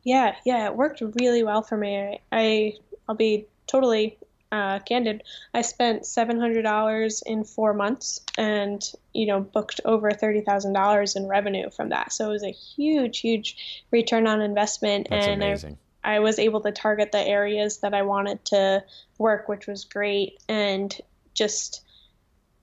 Yeah, 0.05 0.37
yeah, 0.47 0.67
it 0.67 0.75
worked 0.75 1.03
really 1.21 1.43
well 1.43 1.63
for 1.63 1.77
me. 1.77 2.21
I, 2.33 2.75
I'll 3.09 3.15
be 3.15 3.47
totally 3.67 4.17
uh, 4.51 4.79
candid, 4.81 5.23
I 5.53 5.63
spent 5.63 6.07
seven 6.07 6.41
hundred 6.41 6.63
dollars 6.63 7.23
in 7.27 7.45
four 7.45 7.75
months, 7.75 8.21
and 8.39 8.83
you 9.13 9.27
know 9.27 9.41
booked 9.41 9.81
over 9.85 10.11
thirty 10.11 10.41
thousand 10.41 10.73
dollars 10.73 11.17
in 11.17 11.27
revenue 11.27 11.71
from 11.71 11.91
that. 11.91 12.13
So 12.13 12.29
it 12.29 12.33
was 12.33 12.45
a 12.45 12.51
huge, 12.51 13.21
huge 13.21 13.85
return 13.91 14.27
on 14.27 14.41
investment, 14.41 15.09
That's 15.11 15.27
and 15.27 15.43
amazing. 15.43 15.75
I, 15.75 15.88
I 16.09 16.21
was 16.21 16.39
able 16.39 16.63
to 16.63 16.73
target 16.73 17.13
the 17.13 17.21
areas 17.21 17.81
that 17.81 17.93
I 17.93 18.01
wanted 18.01 18.43
to 18.47 18.83
work, 19.19 19.47
which 19.47 19.67
was 19.67 19.85
great, 19.85 20.43
and 20.49 20.99
just 21.35 21.83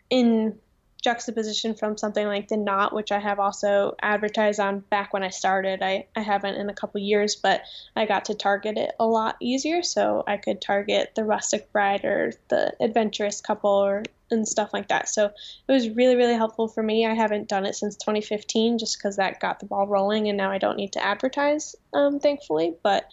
in 0.10 0.58
juxtaposition 1.04 1.76
from 1.76 1.96
something 1.96 2.26
like 2.26 2.48
the 2.48 2.58
knot 2.58 2.92
which 2.92 3.12
i 3.12 3.20
have 3.20 3.40
also 3.40 3.96
advertised 4.02 4.60
on 4.60 4.80
back 4.90 5.14
when 5.14 5.22
i 5.22 5.30
started 5.30 5.84
i, 5.84 6.04
I 6.16 6.22
haven't 6.22 6.56
in 6.56 6.68
a 6.68 6.74
couple 6.74 7.00
years 7.00 7.36
but 7.36 7.62
i 7.96 8.08
got 8.08 8.26
to 8.26 8.34
target 8.34 8.76
it 8.80 8.96
a 9.00 9.06
lot 9.06 9.36
easier. 9.40 9.84
So 9.84 10.24
i 10.26 10.38
could 10.38 10.62
target 10.62 11.12
the 11.16 11.24
rustic 11.24 11.72
bride 11.72 12.04
or 12.06 12.34
the 12.48 12.74
adventurous 12.80 13.40
couple 13.40 13.70
or 13.70 14.02
and 14.32 14.48
stuff 14.48 14.72
like 14.74 14.88
that. 14.88 15.08
So 15.08 15.26
it 15.26 15.72
was 15.72 15.90
really 15.90 16.16
really 16.16 16.34
helpful 16.34 16.68
for 16.68 16.82
me. 16.82 17.06
I 17.06 17.14
haven't 17.14 17.48
done 17.48 17.66
it 17.66 17.76
since 17.76 17.96
2015 17.98 18.80
just 18.80 18.98
because 18.98 19.18
that 19.18 19.40
got 19.40 19.60
the 19.60 19.66
ball 19.66 19.88
rolling 19.88 20.28
and 20.28 20.38
now 20.38 20.52
i 20.52 20.58
don't 20.58 20.78
need 20.78 20.94
to 20.94 21.06
advertise 21.06 21.76
um, 21.94 22.20
thankfully. 22.20 22.76
But 22.84 23.06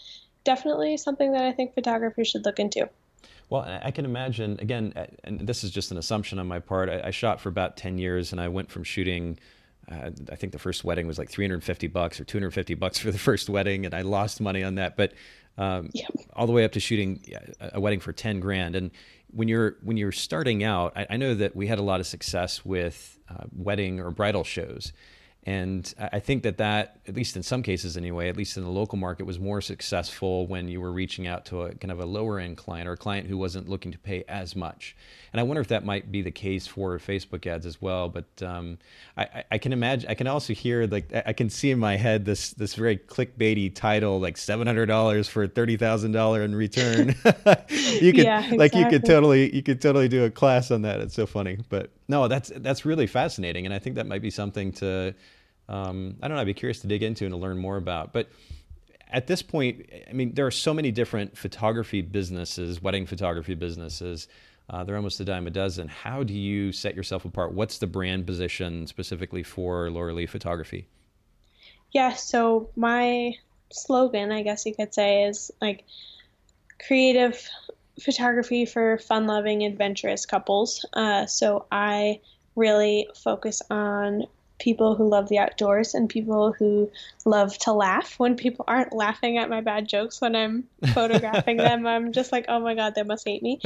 definitely 0.45 0.97
something 0.97 1.33
that 1.33 1.45
i 1.45 1.53
think 1.53 1.75
photographers 1.75 2.29
should 2.29 2.45
look 2.45 2.59
into 2.59 2.89
well, 3.53 3.81
I 3.83 3.91
can 3.91 4.07
imagine, 4.07 4.59
again, 4.61 4.95
and 5.25 5.41
this 5.47 5.63
is 5.63 5.71
just 5.71 5.91
an 5.91 5.99
assumption 5.99 6.39
on 6.39 6.49
my 6.49 6.59
part. 6.59 6.89
I, 6.89 7.09
I 7.09 7.11
shot 7.11 7.39
for 7.39 7.51
about 7.51 7.77
10 7.77 7.99
years 7.99 8.33
and 8.33 8.41
I 8.41 8.49
went 8.49 8.71
from 8.71 8.83
shooting, 8.83 9.39
uh, 9.91 10.11
I 10.31 10.37
think 10.37 10.55
the 10.55 10.59
first 10.59 10.85
wedding 10.85 11.07
was 11.07 11.19
like 11.19 11.29
350 11.29 11.87
bucks 11.89 12.19
or 12.19 12.25
250 12.25 12.75
bucks 12.77 12.99
for 12.99 13.11
the 13.11 13.19
first 13.19 13.51
wedding, 13.51 13.85
and 13.85 13.95
I 13.95 14.01
lost 14.01 14.41
money 14.41 14.63
on 14.63 14.77
that. 14.77 14.97
But 14.97 15.13
um, 15.59 15.91
yep. 15.93 16.11
all 16.35 16.47
the 16.47 16.53
way 16.53 16.65
up 16.65 16.73
to 16.73 16.81
shooting 16.81 17.23
a 17.61 17.79
wedding 17.79 18.01
for 18.01 18.13
10 18.13 18.41
grand. 18.41 18.75
And 18.75 18.91
when 19.33 19.49
you're 19.49 19.77
when 19.83 19.99
you're 19.99 20.13
starting 20.13 20.65
out, 20.65 20.93
I, 20.97 21.07
I 21.11 21.17
know 21.19 21.35
that 21.35 21.55
we 21.55 21.67
had 21.67 21.79
a 21.79 21.83
lot 21.83 22.01
of 22.01 22.07
success 22.07 22.65
with 22.65 23.19
uh, 23.29 23.45
wedding 23.55 24.01
or 24.01 24.11
bridal 24.11 24.45
shows. 24.45 24.93
And 25.45 25.93
I 25.99 26.21
think 26.21 26.45
that 26.45 26.59
that, 26.59 27.01
at 27.09 27.17
least 27.17 27.35
in 27.35 27.43
some 27.43 27.65
cases 27.65 27.97
anyway, 27.97 28.29
at 28.29 28.37
least 28.37 28.57
in 28.57 28.63
the 28.63 28.71
local 28.71 28.97
market, 28.97 29.25
was 29.25 29.41
more 29.41 29.61
successful 29.61 30.47
when 30.47 30.69
you 30.69 30.81
were 30.81 30.93
reaching 30.93 31.27
out 31.27 31.47
to 31.47 31.63
a 31.63 31.75
kind 31.75 31.91
of 31.91 31.99
a 31.99 32.07
lower 32.07 32.39
end 32.39 32.57
client 32.57 32.89
or 32.89 32.93
a 32.93 32.97
client 32.97 33.27
who 33.27 33.37
wasn't 33.37 33.69
looking 33.69 33.91
to 33.91 33.99
pay 33.99 34.23
as 34.29 34.55
much. 34.55 34.95
And 35.33 35.41
I 35.41 35.43
wonder 35.43 35.61
if 35.61 35.67
that 35.69 35.85
might 35.85 36.13
be 36.13 36.23
the 36.23 36.31
case 36.31 36.69
for 36.69 36.97
Facebook 36.99 37.45
ads 37.45 37.67
as 37.67 37.83
well. 37.83 38.09
But 38.09 38.27
um, 38.41 38.79
I, 39.17 39.43
I, 39.51 39.59
can 39.59 39.73
imagine, 39.73 40.09
I 40.09 40.15
can 40.15 40.29
also 40.29 40.53
hear 40.53 40.87
like 40.87 41.13
I 41.27 41.33
can 41.33 41.51
see 41.51 41.73
in 41.73 41.79
my 41.81 41.97
head 41.97 42.25
this 42.25 42.51
this 42.53 42.75
very 42.75 42.99
clickbaity 42.99 43.75
title 43.75 44.21
like 44.21 44.37
seven 44.37 44.69
hundred 44.69 44.87
dollars 44.87 45.27
for 45.29 45.49
thirty 45.49 45.77
thousand 45.77 46.13
dollar 46.13 46.43
in 46.43 46.55
return. 46.55 47.09
you 47.69 48.13
could 48.13 48.25
yeah, 48.25 48.39
exactly. 48.39 48.59
like 48.59 48.75
you 48.77 48.87
could 48.87 49.05
totally 49.05 49.53
you 49.53 49.63
could 49.65 49.83
totally 49.83 50.09
do 50.09 50.25
a 50.25 50.31
class 50.31 50.71
on 50.71 50.83
that. 50.83 51.01
It's 51.01 51.15
so 51.15 51.27
funny, 51.27 51.59
but 51.69 51.91
no, 52.13 52.29
that's 52.29 52.53
that's 52.57 52.85
really 52.85 53.07
fascinating, 53.07 53.65
and 53.65 53.75
I 53.75 53.79
think 53.79 53.97
that 53.97 54.07
might 54.07 54.21
be 54.21 54.31
something 54.31 54.71
to 54.73 55.15
um, 55.69 56.17
I 56.23 56.29
don't 56.29 56.37
know. 56.37 56.43
I'd 56.43 56.47
be 56.47 56.55
curious 56.55 56.81
to 56.81 56.87
dig 56.87 57.03
into 57.03 57.25
and 57.25 57.33
to 57.33 57.39
learn 57.39 57.57
more 57.57 57.79
about. 57.79 58.13
But 58.13 58.29
at 59.11 59.27
this 59.27 59.41
point, 59.41 59.91
I 60.09 60.13
mean, 60.13 60.35
there 60.35 60.47
are 60.47 60.51
so 60.51 60.75
many 60.75 60.91
different 60.91 61.39
photography 61.39 62.03
businesses, 62.03 62.83
wedding 62.83 63.07
photography 63.07 63.55
businesses. 63.55 64.29
Uh, 64.69 64.85
they're 64.85 64.97
almost 64.97 65.21
a 65.21 65.25
dime 65.25 65.47
a 65.47 65.51
dozen. 65.51 65.89
How 65.89 66.23
do 66.23 66.35
you 66.35 66.71
set 66.71 66.95
yourself 66.95 67.25
apart? 67.25 67.55
What's 67.55 67.79
the 67.79 67.87
brand 67.87 68.27
position 68.27 68.87
specifically 68.87 69.43
for 69.43 69.91
Laura 69.91 70.13
Lee 70.13 70.27
Photography? 70.27 70.87
Yeah, 71.93 72.13
so 72.13 72.69
my 72.77 73.35
slogan, 73.71 74.33
I 74.33 74.43
guess 74.43 74.67
you 74.67 74.75
could 74.75 74.93
say, 74.93 75.25
is 75.25 75.51
like 75.63 75.85
creative 76.87 77.49
photography 78.01 78.65
for 78.65 78.99
fun 78.99 79.27
loving, 79.27 79.65
adventurous 79.65 80.27
couples. 80.27 80.85
Uh, 80.93 81.27
so 81.27 81.67
I 81.71 82.21
really 82.57 83.09
focus 83.15 83.63
on 83.71 84.25
people 84.63 84.95
who 84.95 85.09
love 85.09 85.29
the 85.29 85.39
outdoors 85.39 85.95
and 85.95 86.09
people 86.09 86.53
who 86.53 86.89
love 87.25 87.59
to 87.59 87.73
laugh. 87.73 88.15
When 88.19 88.37
people 88.37 88.65
aren't 88.69 88.93
laughing 88.93 89.37
at 89.37 89.51
my 89.51 89.61
bad 89.61 89.89
jokes 89.89 90.21
when 90.21 90.37
I'm 90.37 90.65
photographing 90.95 91.57
them, 91.59 91.85
I'm 91.87 92.13
just 92.13 92.31
like, 92.31 92.45
oh 92.49 92.61
my 92.61 92.75
God, 92.75 92.95
they 92.95 93.03
must 93.03 93.27
hate 93.27 93.43
me. 93.43 93.61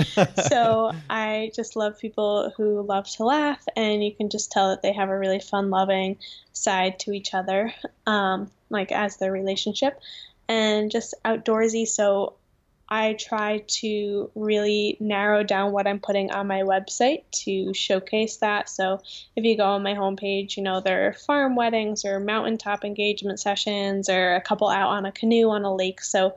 so 0.48 0.92
I 1.10 1.50
just 1.54 1.76
love 1.76 1.98
people 1.98 2.52
who 2.56 2.80
love 2.82 3.08
to 3.10 3.24
laugh, 3.24 3.62
and 3.76 4.02
you 4.02 4.14
can 4.14 4.30
just 4.30 4.50
tell 4.50 4.70
that 4.70 4.82
they 4.82 4.92
have 4.92 5.10
a 5.10 5.18
really 5.18 5.40
fun 5.40 5.70
loving 5.70 6.16
side 6.52 6.98
to 7.00 7.12
each 7.12 7.34
other, 7.34 7.72
um, 8.06 8.50
like 8.70 8.90
as 8.90 9.18
their 9.18 9.32
relationship, 9.32 10.00
and 10.48 10.90
just 10.90 11.14
outdoorsy. 11.24 11.86
So 11.86 12.34
I 12.88 13.14
try 13.14 13.64
to 13.66 14.30
really 14.34 14.96
narrow 15.00 15.42
down 15.42 15.72
what 15.72 15.88
I'm 15.88 15.98
putting 15.98 16.30
on 16.30 16.46
my 16.46 16.60
website 16.62 17.24
to 17.44 17.74
showcase 17.74 18.36
that. 18.38 18.68
So 18.68 19.00
if 19.34 19.44
you 19.44 19.56
go 19.56 19.64
on 19.64 19.82
my 19.82 19.94
homepage, 19.94 20.56
you 20.56 20.62
know, 20.62 20.80
there 20.80 21.08
are 21.08 21.12
farm 21.12 21.56
weddings 21.56 22.04
or 22.04 22.20
mountaintop 22.20 22.84
engagement 22.84 23.40
sessions 23.40 24.08
or 24.08 24.36
a 24.36 24.40
couple 24.40 24.68
out 24.68 24.90
on 24.90 25.04
a 25.04 25.12
canoe 25.12 25.50
on 25.50 25.64
a 25.64 25.74
lake. 25.74 26.00
So 26.00 26.36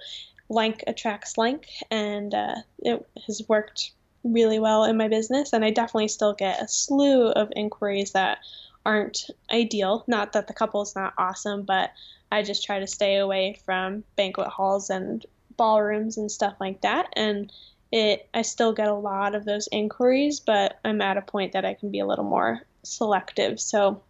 like 0.50 0.84
attracts 0.88 1.38
like, 1.38 1.68
and 1.92 2.34
uh, 2.34 2.56
it 2.80 3.06
has 3.28 3.44
worked 3.48 3.92
really 4.24 4.60
well 4.60 4.86
in 4.86 4.98
my 4.98 5.08
business. 5.08 5.54
And 5.54 5.64
I 5.64 5.70
definitely 5.70 6.08
still 6.08 6.34
get 6.34 6.64
a 6.64 6.68
slew 6.68 7.28
of 7.28 7.54
inquiries 7.56 8.14
that 8.14 8.40
aren't 8.88 9.30
ideal. 9.52 10.04
Not 10.08 10.34
that 10.34 10.48
the 10.48 10.54
couple 10.54 10.82
is 10.82 10.96
not 10.96 11.14
awesome, 11.16 11.62
but 11.62 11.92
I 12.32 12.42
just 12.42 12.64
try 12.64 12.80
to 12.80 12.88
stay 12.88 13.18
away 13.18 13.60
from 13.66 14.04
banquet 14.16 14.48
halls 14.48 14.90
and 14.90 15.24
ballrooms 15.60 16.18
and 16.18 16.32
stuff 16.32 16.56
like 16.60 16.82
that. 16.82 17.14
And 17.16 17.52
it, 17.92 18.28
I 18.34 18.42
still 18.42 18.74
get 18.74 18.88
a 18.88 18.94
lot 18.94 19.36
of 19.36 19.46
those 19.46 19.68
inquiries, 19.72 20.40
but 20.40 20.80
I'm 20.84 21.02
at 21.02 21.18
a 21.18 21.22
point 21.22 21.54
that 21.54 21.66
I 21.66 21.76
can 21.76 21.92
be 21.92 22.00
a 22.00 22.08
little 22.08 22.26
more 22.26 22.62
selective. 22.84 23.60
So 23.60 24.02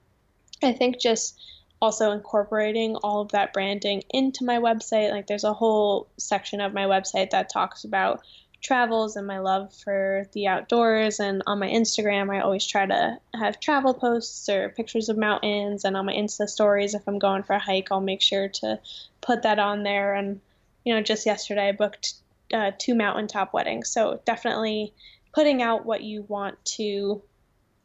I 0.63 0.71
think 0.73 0.99
just 1.01 1.41
also 1.81 2.11
incorporating 2.11 2.95
all 2.97 3.21
of 3.21 3.31
that 3.31 3.53
branding 3.53 4.03
into 4.09 4.45
my 4.45 4.57
website. 4.57 5.11
Like 5.11 5.27
there's 5.27 5.43
a 5.43 5.53
whole 5.53 6.07
section 6.17 6.61
of 6.61 6.73
my 6.73 6.85
website 6.85 7.31
that 7.31 7.49
talks 7.49 7.83
about 7.83 8.21
travels 8.61 9.15
and 9.15 9.25
my 9.25 9.39
love 9.39 9.73
for 9.73 10.25
the 10.33 10.47
outdoors. 10.47 11.19
And 11.19 11.41
on 11.47 11.59
my 11.59 11.69
Instagram, 11.69 12.35
I 12.35 12.41
always 12.41 12.65
try 12.65 12.85
to 12.85 13.17
have 13.33 13.59
travel 13.59 13.93
posts 13.93 14.49
or 14.49 14.69
pictures 14.69 15.09
of 15.09 15.17
mountains. 15.17 15.85
And 15.85 15.95
on 15.95 16.05
my 16.05 16.13
Insta 16.13 16.47
stories, 16.47 16.93
if 16.93 17.07
I'm 17.07 17.19
going 17.19 17.43
for 17.43 17.53
a 17.53 17.59
hike, 17.59 17.87
I'll 17.91 18.01
make 18.01 18.21
sure 18.21 18.49
to 18.49 18.79
put 19.21 19.43
that 19.43 19.59
on 19.59 19.83
there. 19.83 20.13
And 20.13 20.41
you 20.83 20.93
know, 20.93 21.01
just 21.01 21.25
yesterday 21.25 21.69
I 21.69 21.71
booked 21.71 22.13
uh, 22.53 22.71
two 22.77 22.95
mountaintop 22.95 23.53
weddings. 23.53 23.89
So 23.89 24.21
definitely 24.25 24.93
putting 25.33 25.61
out 25.61 25.85
what 25.85 26.01
you 26.01 26.23
want 26.27 26.63
to 26.65 27.21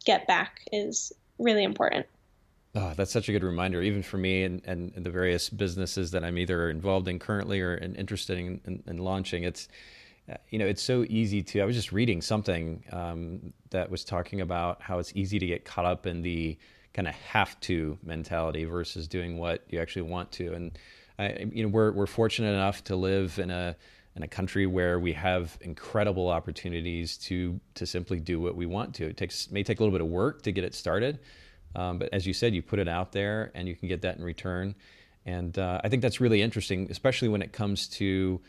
get 0.04 0.26
back 0.26 0.61
is 0.72 1.12
really 1.38 1.64
important. 1.64 2.07
Oh, 2.76 2.92
that's 2.96 3.12
such 3.12 3.28
a 3.28 3.33
good 3.33 3.44
reminder, 3.44 3.83
even 3.83 4.02
for 4.02 4.16
me 4.16 4.42
and, 4.42 4.61
and, 4.64 4.92
the 4.96 5.11
various 5.11 5.48
businesses 5.48 6.11
that 6.11 6.24
I'm 6.24 6.37
either 6.37 6.68
involved 6.70 7.07
in 7.07 7.20
currently 7.20 7.61
or 7.61 7.76
interested 7.76 8.37
in, 8.37 8.61
in, 8.64 8.83
in, 8.88 8.98
launching. 8.98 9.44
It's, 9.44 9.68
uh, 10.28 10.38
you 10.50 10.59
know, 10.59 10.66
it's 10.66 10.83
so 10.83 11.04
easy 11.09 11.40
to. 11.44 11.61
I 11.61 11.66
was 11.66 11.76
just 11.76 11.92
reading 11.92 12.20
something 12.20 12.83
um, 12.90 13.52
that 13.70 13.90
was 13.90 14.04
talking 14.04 14.40
about 14.40 14.83
how 14.83 14.98
it's 14.98 15.12
easy 15.14 15.38
to 15.38 15.46
get 15.46 15.64
caught 15.64 15.85
up 15.85 16.04
in 16.04 16.22
the 16.22 16.59
kind 16.94 17.07
of 17.07 17.14
have 17.14 17.59
to 17.61 17.96
mentality 18.02 18.64
versus 18.64 19.07
doing 19.07 19.38
what 19.38 19.62
you 19.68 19.80
actually 19.80 20.02
want 20.02 20.33
to. 20.33 20.54
And 20.54 20.76
I, 21.18 21.46
you 21.53 21.62
know, 21.62 21.68
we're 21.68 21.92
we're 21.92 22.07
fortunate 22.07 22.53
enough 22.53 22.85
to 22.85 22.96
live 22.96 23.38
in 23.38 23.50
a 23.50 23.77
in 24.16 24.22
a 24.22 24.29
country 24.29 24.66
where 24.66 24.98
we 24.98 25.12
have 25.12 25.57
incredible 25.61 26.29
opportunities 26.29 27.16
to 27.18 27.61
to 27.74 27.87
simply 27.87 28.20
do 28.20 28.40
what 28.40 28.57
we 28.57 28.66
want 28.66 28.94
to. 28.96 29.07
It 29.07 29.16
takes 29.16 29.50
may 29.50 29.62
take 29.62 29.81
a 29.81 29.83
little 29.83 29.96
bit 29.96 30.05
of 30.05 30.09
work 30.09 30.42
to 30.42 30.53
get 30.53 30.64
it 30.64 30.74
started, 30.74 31.20
um, 31.74 31.98
but 31.98 32.09
as 32.12 32.27
you 32.27 32.33
said, 32.33 32.55
you 32.55 32.62
put 32.62 32.79
it 32.79 32.88
out 32.88 33.12
there 33.12 33.50
and 33.55 33.68
you 33.68 33.74
can 33.74 33.88
get 33.88 34.03
that 34.03 34.16
in 34.16 34.24
return. 34.24 34.74
And 35.27 35.59
uh, 35.59 35.81
I 35.83 35.88
think 35.88 36.03
that's 36.03 36.20
really 36.20 36.42
interesting, 36.42 36.88
especially 36.90 37.29
when 37.29 37.42
it 37.42 37.53
comes 37.53 37.88
to 37.88 38.40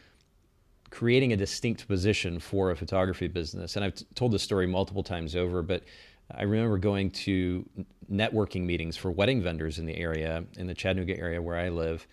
creating 0.89 1.33
a 1.33 1.37
distinct 1.37 1.87
position 1.87 2.39
for 2.39 2.71
a 2.71 2.75
photography 2.75 3.27
business. 3.27 3.75
And 3.75 3.85
I've 3.85 3.95
t- 3.95 4.05
told 4.13 4.31
this 4.31 4.43
story 4.43 4.67
multiple 4.67 5.03
times 5.03 5.35
over, 5.35 5.61
but 5.61 5.83
I 6.33 6.43
remember 6.43 6.77
going 6.77 7.11
to 7.11 7.67
networking 8.11 8.65
meetings 8.65 8.97
for 8.97 9.11
wedding 9.11 9.41
vendors 9.41 9.79
in 9.79 9.85
the 9.85 9.95
area, 9.95 10.43
in 10.57 10.67
the 10.67 10.73
Chattanooga 10.73 11.17
area 11.17 11.41
where 11.41 11.57
I 11.57 11.69
live. 11.69 12.07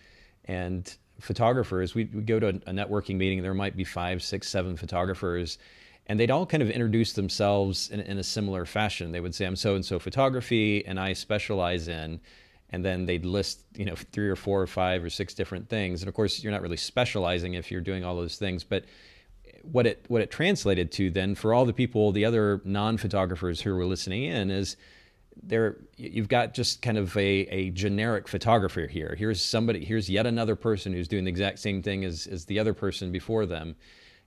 And 0.44 0.94
photographers, 1.20 1.94
we 1.94 2.04
go 2.04 2.40
to 2.40 2.48
a, 2.48 2.52
networking 2.52 3.16
meeting, 3.16 3.42
there 3.42 3.54
might 3.54 3.76
be 3.76 3.84
five, 3.84 4.22
six, 4.22 4.48
seven 4.48 4.76
photographers, 4.76 5.58
and 6.06 6.18
they'd 6.18 6.30
all 6.30 6.46
kind 6.46 6.62
of 6.62 6.70
introduce 6.70 7.12
themselves 7.12 7.90
in, 7.90 8.00
in 8.00 8.18
a 8.18 8.24
similar 8.24 8.66
fashion. 8.66 9.12
They 9.12 9.20
would 9.20 9.34
say, 9.34 9.46
I'm 9.46 9.56
so 9.56 9.76
and 9.76 9.84
so 9.84 9.98
photography, 9.98 10.84
and 10.84 10.98
I 10.98 11.12
specialize 11.12 11.86
in 11.88 12.20
and 12.72 12.84
then 12.84 13.06
they'd 13.06 13.24
list 13.24 13.60
you 13.76 13.84
know 13.84 13.94
three 13.94 14.28
or 14.28 14.36
four 14.36 14.60
or 14.60 14.66
five 14.66 15.04
or 15.04 15.10
six 15.10 15.34
different 15.34 15.68
things 15.68 16.02
and 16.02 16.08
of 16.08 16.14
course 16.14 16.42
you're 16.42 16.52
not 16.52 16.62
really 16.62 16.76
specializing 16.76 17.54
if 17.54 17.70
you're 17.70 17.80
doing 17.80 18.04
all 18.04 18.16
those 18.16 18.36
things 18.36 18.64
but 18.64 18.84
what 19.62 19.86
it 19.86 20.04
what 20.08 20.22
it 20.22 20.30
translated 20.30 20.90
to 20.90 21.10
then 21.10 21.34
for 21.34 21.54
all 21.54 21.64
the 21.64 21.72
people 21.72 22.10
the 22.10 22.24
other 22.24 22.60
non-photographers 22.64 23.60
who 23.60 23.74
were 23.74 23.86
listening 23.86 24.24
in 24.24 24.50
is 24.50 24.76
there 25.42 25.76
you've 25.96 26.28
got 26.28 26.54
just 26.54 26.82
kind 26.82 26.98
of 26.98 27.16
a, 27.16 27.20
a 27.20 27.70
generic 27.70 28.28
photographer 28.28 28.86
here. 28.86 29.14
Here's 29.18 29.42
somebody 29.42 29.84
here's 29.84 30.08
yet 30.08 30.26
another 30.26 30.56
person 30.56 30.92
who's 30.92 31.08
doing 31.08 31.24
the 31.24 31.30
exact 31.30 31.58
same 31.58 31.82
thing 31.82 32.04
as, 32.04 32.26
as 32.26 32.44
the 32.44 32.58
other 32.58 32.74
person 32.74 33.12
before 33.12 33.46
them. 33.46 33.76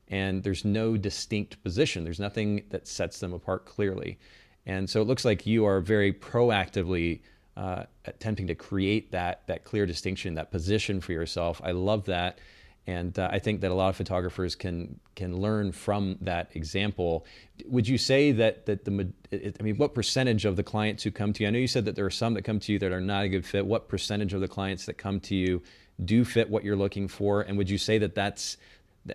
And 0.08 0.44
there's 0.44 0.64
no 0.66 0.98
distinct 0.98 1.64
position. 1.64 2.04
There's 2.04 2.20
nothing 2.20 2.64
that 2.70 2.88
sets 2.88 3.20
them 3.20 3.34
apart 3.34 3.66
clearly. 3.66 4.20
And 4.66 4.90
so 4.90 5.02
it 5.02 5.08
looks 5.08 5.26
like 5.26 5.46
you 5.46 5.66
are 5.66 5.80
very 5.80 6.14
proactively 6.14 7.22
uh, 7.58 7.84
attempting 8.06 8.48
to 8.48 8.56
create 8.56 9.12
that 9.12 9.48
that 9.48 9.64
clear 9.64 9.86
distinction, 9.86 10.34
that 10.36 10.52
position 10.52 11.02
for 11.02 11.14
yourself. 11.14 11.62
I 11.64 11.72
love 11.72 12.06
that, 12.06 12.40
and 12.88 13.18
uh, 13.18 13.30
I 13.32 13.40
think 13.40 13.62
that 13.62 13.72
a 13.72 13.74
lot 13.74 13.90
of 13.90 13.96
photographers 13.96 14.56
can 14.56 15.00
can 15.16 15.38
learn 15.38 15.72
from 15.72 16.18
that 16.22 16.52
example. 16.54 17.26
Would 17.66 17.88
you 17.88 17.98
say 17.98 18.32
that 18.34 18.66
that 18.68 18.86
the 18.86 19.12
I 19.34 19.64
mean, 19.64 19.78
what 19.78 19.96
percentage 19.96 20.46
of 20.46 20.56
the 20.56 20.64
clients 20.64 21.04
who 21.04 21.12
come 21.12 21.34
to 21.34 21.44
you? 21.44 21.48
I 21.48 21.52
know 21.52 21.60
you 21.60 21.68
said 21.68 21.86
that 21.86 21.96
there 21.96 22.06
are 22.06 22.12
some 22.12 22.36
that 22.36 22.44
come 22.44 22.60
to 22.60 22.72
you 22.72 22.80
that 22.80 22.92
are 22.92 23.02
not 23.02 23.24
a 23.24 23.30
good 23.30 23.46
fit. 23.46 23.66
What 23.66 23.88
percentage 23.88 24.34
of 24.34 24.42
the 24.42 24.48
clients 24.48 24.86
that 24.86 24.98
come 24.98 25.20
to 25.22 25.36
you 25.36 25.64
do 26.04 26.24
fit 26.24 26.50
what 26.50 26.64
you're 26.64 26.76
looking 26.76 27.08
for? 27.08 27.42
And 27.42 27.58
would 27.58 27.70
you 27.70 27.78
say 27.78 27.98
that 27.98 28.14
that's 28.14 28.58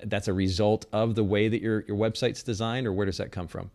that's 0.04 0.28
a 0.28 0.32
result 0.32 0.86
of 0.92 1.14
the 1.14 1.24
way 1.24 1.48
that 1.48 1.60
your 1.60 1.84
your 1.86 1.96
website's 1.96 2.42
designed, 2.42 2.86
or 2.86 2.92
where 2.92 3.06
does 3.06 3.18
that 3.18 3.30
come 3.30 3.46
from? 3.46 3.70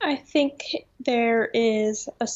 I 0.00 0.16
think 0.16 0.62
there 1.00 1.46
is 1.54 2.08
a 2.20 2.28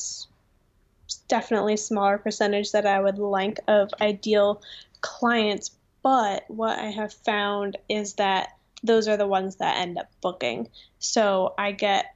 definitely 1.28 1.76
smaller 1.76 2.18
percentage 2.18 2.72
that 2.72 2.86
I 2.86 3.00
would 3.00 3.18
like 3.18 3.60
of 3.68 3.90
ideal 4.00 4.62
clients. 5.00 5.70
But 6.02 6.44
what 6.48 6.78
I 6.78 6.90
have 6.90 7.12
found 7.12 7.76
is 7.88 8.14
that 8.14 8.48
those 8.82 9.08
are 9.08 9.16
the 9.16 9.26
ones 9.26 9.56
that 9.56 9.78
end 9.78 9.98
up 9.98 10.10
booking. 10.20 10.68
So 10.98 11.54
I 11.56 11.72
get, 11.72 12.06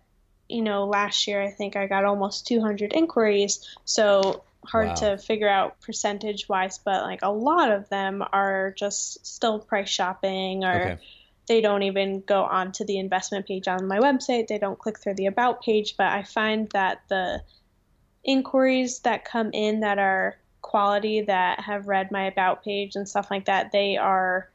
you 0.49 0.62
know, 0.62 0.87
last 0.87 1.27
year 1.27 1.40
I 1.40 1.51
think 1.51 1.77
I 1.77 1.87
got 1.87 2.05
almost 2.05 2.46
200 2.49 2.92
inquiries. 2.92 3.66
So 3.85 4.44
hard 4.64 4.88
wow. 4.88 4.94
to 4.94 5.18
figure 5.18 5.49
out 5.49 5.81
percentage 5.81 6.49
wise, 6.49 6.79
but 6.79 7.03
like 7.03 7.20
a 7.22 7.31
lot 7.31 7.70
of 7.70 7.88
them 7.88 8.25
are 8.33 8.75
just 8.77 9.25
still 9.25 9.61
price 9.61 9.88
shopping 9.88 10.64
or. 10.64 10.75
Okay 10.75 10.99
they 11.46 11.61
don't 11.61 11.85
even 11.85 12.20
go 12.20 12.42
onto 12.42 12.85
the 12.85 12.99
investment 12.99 13.46
page 13.46 13.68
on 13.68 13.87
my 13.87 13.99
website. 13.99 14.49
They 14.49 14.59
don't 14.59 14.79
click 14.79 14.99
through 14.99 15.14
the 15.14 15.27
about 15.27 15.62
page, 15.62 15.96
but 15.96 16.07
I 16.07 16.25
find 16.25 16.68
that 16.70 17.03
the 17.09 17.42
inquiries 18.25 19.01
that 19.01 19.25
come 19.25 19.51
in 19.53 19.81
that 19.81 19.99
are 19.99 20.37
quality 20.66 21.20
that 21.20 21.61
have 21.61 21.87
read 21.87 22.11
my 22.11 22.24
about 22.24 22.64
page 22.64 22.96
and 22.96 23.09
stuff 23.09 23.31
like 23.31 23.44
that, 23.44 23.70
they 23.70 23.96
are 23.96 24.50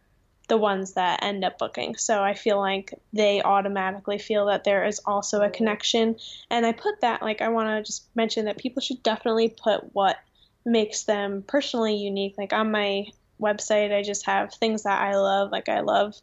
the 0.49 0.57
ones 0.57 0.93
that 0.93 1.23
end 1.23 1.45
up 1.45 1.57
booking. 1.57 1.95
So 1.95 2.21
I 2.21 2.33
feel 2.33 2.59
like 2.59 2.93
they 3.13 3.41
automatically 3.41 4.17
feel 4.17 4.47
that 4.47 4.65
there 4.65 4.85
is 4.85 4.99
also 5.05 5.41
a 5.41 5.49
connection. 5.49 6.17
And 6.49 6.65
I 6.65 6.73
put 6.73 6.99
that, 6.99 7.21
like, 7.21 7.41
I 7.41 7.47
want 7.47 7.69
to 7.69 7.83
just 7.83 8.05
mention 8.13 8.45
that 8.45 8.57
people 8.57 8.81
should 8.81 9.01
definitely 9.01 9.47
put 9.47 9.95
what 9.95 10.17
makes 10.65 11.03
them 11.03 11.43
personally 11.47 11.95
unique. 11.95 12.35
Like, 12.37 12.51
on 12.51 12.71
my 12.71 13.07
website, 13.39 13.93
I 13.97 14.03
just 14.03 14.25
have 14.25 14.53
things 14.53 14.83
that 14.83 15.01
I 15.01 15.15
love. 15.15 15.51
Like, 15.51 15.69
I 15.69 15.79
love 15.79 16.15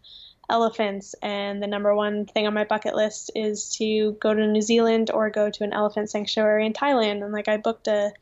elephants, 0.51 1.15
and 1.23 1.63
the 1.63 1.67
number 1.67 1.95
one 1.95 2.25
thing 2.25 2.47
on 2.47 2.55
my 2.55 2.65
bucket 2.65 2.95
list 2.95 3.31
is 3.35 3.69
to 3.77 4.13
go 4.21 4.33
to 4.33 4.47
New 4.47 4.63
Zealand 4.63 5.11
or 5.11 5.29
go 5.31 5.51
to 5.51 5.65
an 5.65 5.75
elephant 5.75 6.11
sanctuary 6.11 6.65
in 6.65 6.73
Thailand. 6.73 7.23
And 7.23 7.33
like 7.33 7.49
I 7.49 7.59
booked 7.59 7.87
a 7.87 8.13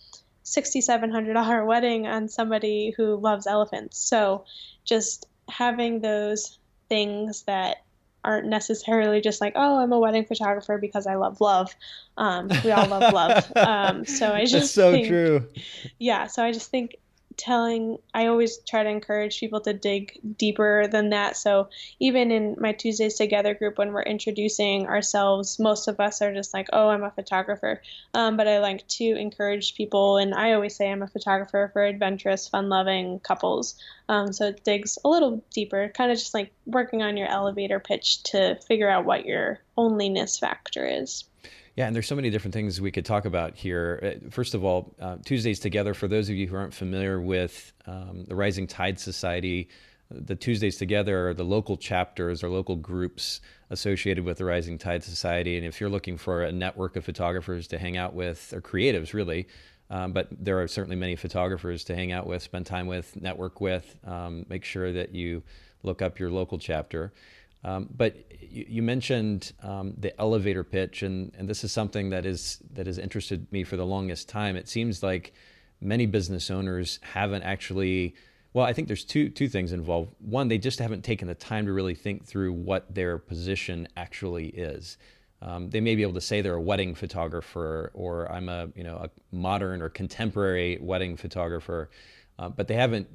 $6,700 0.46 1.66
wedding 1.66 2.06
on 2.06 2.28
somebody 2.28 2.94
who 2.96 3.16
loves 3.16 3.46
elephants. 3.46 3.98
So 3.98 4.44
just 4.84 5.26
having 5.48 6.00
those 6.00 6.58
things 6.88 7.42
that 7.42 7.78
aren't 8.24 8.46
necessarily 8.46 9.20
just 9.20 9.40
like, 9.40 9.52
oh, 9.56 9.78
I'm 9.78 9.92
a 9.92 9.98
wedding 9.98 10.24
photographer 10.24 10.78
because 10.78 11.06
I 11.06 11.16
love 11.16 11.40
love. 11.40 11.74
Um, 12.16 12.50
we 12.64 12.70
all 12.72 12.86
love 12.86 13.12
love. 13.12 13.52
Um, 13.56 14.04
so 14.04 14.32
I 14.32 14.42
just 14.42 14.52
That's 14.52 14.70
so 14.72 14.92
think, 14.92 15.08
true. 15.08 15.48
Yeah. 15.98 16.26
So 16.26 16.44
I 16.44 16.52
just 16.52 16.70
think 16.70 16.96
telling 17.36 17.98
i 18.14 18.26
always 18.26 18.58
try 18.58 18.82
to 18.82 18.88
encourage 18.88 19.40
people 19.40 19.60
to 19.60 19.72
dig 19.72 20.18
deeper 20.36 20.86
than 20.88 21.10
that. 21.10 21.36
So 21.36 21.68
even 22.00 22.30
in 22.30 22.56
my 22.58 22.72
tuesdays 22.72 23.14
together 23.14 23.54
group 23.54 23.78
when 23.78 23.92
we're 23.92 24.02
introducing 24.02 24.86
ourselves 24.86 25.58
most 25.58 25.88
of 25.88 26.00
us 26.00 26.22
are 26.22 26.34
just 26.34 26.54
like 26.54 26.68
oh 26.72 26.88
i'm 26.88 27.04
a 27.04 27.10
photographer. 27.10 27.82
Um, 28.14 28.36
but 28.36 28.48
i 28.48 28.58
like 28.58 28.86
to 28.88 29.04
encourage 29.04 29.74
people 29.74 30.16
and 30.16 30.34
i 30.34 30.52
always 30.52 30.76
say 30.76 30.90
i'm 30.90 31.02
a 31.02 31.08
photographer 31.08 31.70
for 31.72 31.84
adventurous 31.84 32.48
fun 32.48 32.68
loving 32.68 33.20
couples. 33.20 33.74
Um, 34.08 34.32
so 34.32 34.46
it 34.46 34.64
digs 34.64 34.98
a 35.04 35.08
little 35.08 35.44
deeper 35.52 35.90
kind 35.94 36.12
of 36.12 36.18
just 36.18 36.34
like 36.34 36.52
working 36.64 37.02
on 37.02 37.16
your 37.16 37.28
elevator 37.28 37.80
pitch 37.80 38.22
to 38.24 38.56
figure 38.66 38.88
out 38.88 39.04
what 39.04 39.26
your 39.26 39.60
onlyness 39.76 40.38
factor 40.38 40.86
is 40.86 41.24
yeah, 41.76 41.86
and 41.86 41.94
there's 41.94 42.08
so 42.08 42.16
many 42.16 42.30
different 42.30 42.54
things 42.54 42.80
we 42.80 42.90
could 42.90 43.04
talk 43.04 43.26
about 43.26 43.54
here. 43.54 44.18
Uh, 44.24 44.30
first 44.30 44.54
of 44.54 44.64
all, 44.64 44.94
uh, 44.98 45.16
Tuesdays 45.24 45.60
Together, 45.60 45.92
for 45.92 46.08
those 46.08 46.30
of 46.30 46.34
you 46.34 46.46
who 46.46 46.56
aren't 46.56 46.72
familiar 46.72 47.20
with 47.20 47.72
um, 47.86 48.24
the 48.26 48.34
Rising 48.34 48.66
Tide 48.66 48.98
Society, 48.98 49.68
the 50.10 50.34
Tuesdays 50.34 50.78
Together 50.78 51.28
are 51.28 51.34
the 51.34 51.44
local 51.44 51.76
chapters 51.76 52.42
or 52.42 52.48
local 52.48 52.76
groups 52.76 53.42
associated 53.68 54.24
with 54.24 54.38
the 54.38 54.44
Rising 54.44 54.78
Tide 54.78 55.04
Society. 55.04 55.58
And 55.58 55.66
if 55.66 55.78
you're 55.78 55.90
looking 55.90 56.16
for 56.16 56.44
a 56.44 56.52
network 56.52 56.96
of 56.96 57.04
photographers 57.04 57.66
to 57.68 57.78
hang 57.78 57.98
out 57.98 58.14
with, 58.14 58.54
or 58.54 58.62
creatives 58.62 59.12
really, 59.12 59.46
um, 59.90 60.12
but 60.12 60.28
there 60.30 60.60
are 60.62 60.68
certainly 60.68 60.96
many 60.96 61.14
photographers 61.14 61.84
to 61.84 61.94
hang 61.94 62.10
out 62.10 62.26
with, 62.26 62.42
spend 62.42 62.64
time 62.64 62.86
with, 62.86 63.20
network 63.20 63.60
with, 63.60 63.96
um, 64.06 64.46
make 64.48 64.64
sure 64.64 64.92
that 64.92 65.14
you 65.14 65.42
look 65.82 66.00
up 66.00 66.18
your 66.18 66.30
local 66.30 66.58
chapter. 66.58 67.12
Um, 67.66 67.88
but 67.94 68.16
you, 68.40 68.64
you 68.68 68.82
mentioned 68.82 69.52
um, 69.62 69.92
the 69.98 70.18
elevator 70.20 70.62
pitch, 70.62 71.02
and, 71.02 71.34
and 71.36 71.48
this 71.48 71.64
is 71.64 71.72
something 71.72 72.10
that 72.10 72.24
is 72.24 72.60
that 72.72 72.86
has 72.86 72.96
interested 72.96 73.50
me 73.52 73.64
for 73.64 73.76
the 73.76 73.84
longest 73.84 74.28
time. 74.28 74.56
It 74.56 74.68
seems 74.68 75.02
like 75.02 75.34
many 75.80 76.06
business 76.06 76.50
owners 76.50 77.00
haven't 77.02 77.42
actually. 77.42 78.14
Well, 78.52 78.64
I 78.64 78.72
think 78.72 78.86
there's 78.86 79.04
two 79.04 79.28
two 79.28 79.48
things 79.48 79.72
involved. 79.72 80.14
One, 80.20 80.46
they 80.46 80.58
just 80.58 80.78
haven't 80.78 81.02
taken 81.02 81.26
the 81.26 81.34
time 81.34 81.66
to 81.66 81.72
really 81.72 81.96
think 81.96 82.24
through 82.24 82.52
what 82.52 82.94
their 82.94 83.18
position 83.18 83.88
actually 83.96 84.46
is. 84.46 84.96
Um, 85.42 85.68
they 85.68 85.80
may 85.80 85.96
be 85.96 86.02
able 86.02 86.14
to 86.14 86.20
say 86.20 86.40
they're 86.40 86.54
a 86.54 86.62
wedding 86.62 86.94
photographer, 86.94 87.90
or 87.94 88.30
I'm 88.30 88.48
a 88.48 88.68
you 88.76 88.84
know 88.84 88.96
a 88.96 89.10
modern 89.34 89.82
or 89.82 89.88
contemporary 89.88 90.78
wedding 90.80 91.16
photographer, 91.16 91.90
uh, 92.38 92.48
but 92.48 92.68
they 92.68 92.74
haven't 92.74 93.08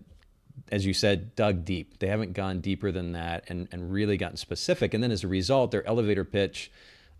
as 0.72 0.86
you 0.86 0.94
said, 0.94 1.36
dug 1.36 1.66
deep. 1.66 2.00
They 2.00 2.08
haven't 2.08 2.34
gone 2.34 2.62
deeper 2.62 2.92
than 2.92 3.12
that 3.14 3.46
and, 3.48 3.68
and 3.72 3.92
really 3.92 4.18
gotten 4.18 4.38
specific. 4.38 4.94
And 4.94 5.04
then 5.04 5.12
as 5.12 5.24
a 5.24 5.28
result, 5.28 5.72
their 5.72 5.86
elevator 5.88 6.24
pitch 6.24 6.72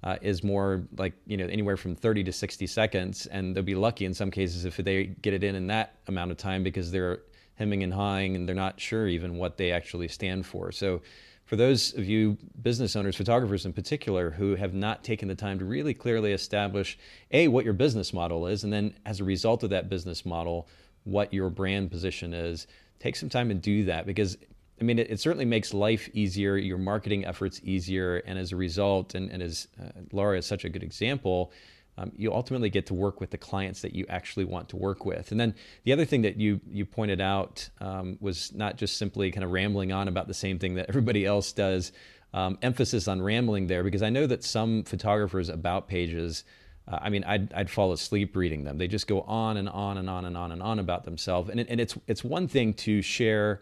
uh, 0.04 0.18
is 0.22 0.44
more 0.44 0.84
like, 0.98 1.14
you 1.28 1.38
know, 1.38 1.46
anywhere 1.46 1.78
from 1.78 1.96
30 1.96 2.24
to 2.26 2.32
60 2.32 2.66
seconds. 2.68 3.28
And 3.28 3.56
they'll 3.56 3.64
be 3.64 3.76
lucky 3.76 4.06
in 4.06 4.14
some 4.14 4.32
cases 4.32 4.66
if 4.66 4.78
they 4.78 5.06
get 5.06 5.34
it 5.34 5.44
in 5.44 5.56
in 5.56 5.68
that 5.68 5.96
amount 6.08 6.32
of 6.32 6.38
time 6.38 6.64
because 6.64 6.92
they're 6.92 7.20
hemming 7.56 7.84
and 7.84 7.94
hawing 7.94 8.36
and 8.36 8.48
they're 8.48 8.56
not 8.56 8.80
sure 8.80 9.08
even 9.08 9.38
what 9.38 9.58
they 9.58 9.72
actually 9.72 10.08
stand 10.08 10.46
for. 10.46 10.72
So 10.72 11.02
for 11.46 11.58
those 11.58 11.94
of 11.96 12.06
you 12.06 12.38
business 12.62 12.96
owners, 12.96 13.18
photographers 13.18 13.66
in 13.66 13.74
particular, 13.74 14.32
who 14.32 14.56
have 14.56 14.74
not 14.74 15.04
taken 15.04 15.28
the 15.28 15.36
time 15.36 15.60
to 15.60 15.66
really 15.66 15.94
clearly 15.94 16.32
establish, 16.32 16.98
A, 17.32 17.50
what 17.50 17.66
your 17.66 17.74
business 17.74 18.14
model 18.14 18.48
is, 18.48 18.64
and 18.64 18.72
then 18.72 18.94
as 19.06 19.20
a 19.20 19.26
result 19.26 19.62
of 19.64 19.70
that 19.72 19.90
business 19.90 20.26
model, 20.26 20.70
what 21.04 21.34
your 21.34 21.50
brand 21.50 21.92
position 21.92 22.34
is, 22.34 22.68
take 23.02 23.16
some 23.16 23.30
time 23.30 23.52
and 23.52 23.62
do 23.62 23.86
that 23.86 24.06
because 24.06 24.38
I 24.80 24.84
mean, 24.84 24.98
it, 24.98 25.12
it, 25.12 25.20
certainly 25.20 25.46
makes 25.46 25.76
life 25.76 26.10
easier, 26.12 26.58
your 26.58 26.80
marketing 26.80 27.24
efforts 27.24 27.62
easier, 27.64 28.18
and 28.26 28.40
as 28.40 28.52
a 28.52 28.56
result, 28.56 29.14
and, 29.14 29.30
and 29.30 29.44
as 29.44 29.68
uh, 29.80 29.90
Laura 30.12 30.40
is 30.40 30.48
such 30.48 30.66
a 30.66 30.70
good 30.70 30.82
example, 30.82 31.52
um, 32.00 32.12
you 32.16 32.34
ultimately 32.34 32.72
get 32.72 32.88
to 32.88 32.96
work 32.96 33.20
with 33.20 33.30
the 33.30 33.38
clients 33.38 33.82
that 33.82 33.94
you 33.94 34.08
actually 34.10 34.46
want 34.46 34.70
to 34.70 34.78
work 34.78 35.06
with. 35.06 35.32
And 35.32 35.40
then 35.40 35.54
the 35.84 35.94
other 35.94 36.06
thing 36.06 36.24
that 36.24 36.38
you 36.38 36.62
you 36.68 36.86
pointed 36.86 37.22
out 37.22 37.70
um, 37.80 38.18
was 38.20 38.54
not 38.54 38.78
just 38.78 38.98
simply 38.98 39.32
kind 39.32 39.44
of 39.44 39.52
rambling 39.52 39.92
on 39.92 40.08
about 40.08 40.28
the 40.28 40.34
same 40.34 40.58
thing 40.58 40.76
that 40.76 40.88
everybody 40.90 41.26
else 41.26 41.52
does. 41.52 41.92
Um, 42.34 42.58
emphasis 42.62 43.10
on 43.10 43.22
rambling 43.22 43.68
there 43.68 43.84
because 43.84 44.02
I 44.02 44.10
know 44.10 44.26
that 44.26 44.44
some 44.44 44.84
photographers 44.84 45.50
about 45.50 45.90
pages. 45.90 46.46
Uh, 46.88 47.00
I 47.02 47.10
mean, 47.10 47.24
I'd, 47.24 47.54
I'd 47.54 47.70
fall 47.70 47.92
asleep 47.92 48.36
reading 48.36 48.64
them. 48.64 48.78
They 48.78 48.88
just 48.88 49.08
go 49.08 49.22
on 49.22 49.58
and 49.58 49.70
on 49.70 49.98
and 49.98 50.10
on 50.10 50.26
and 50.26 50.36
on 50.36 50.52
and 50.52 50.62
on 50.62 50.80
about 50.80 51.04
themselves. 51.06 51.50
And, 51.50 51.60
it, 51.60 51.68
and 51.70 51.80
it's 51.80 51.98
it's 52.08 52.24
one 52.24 52.48
thing 52.48 52.74
to 52.76 53.02
share 53.02 53.62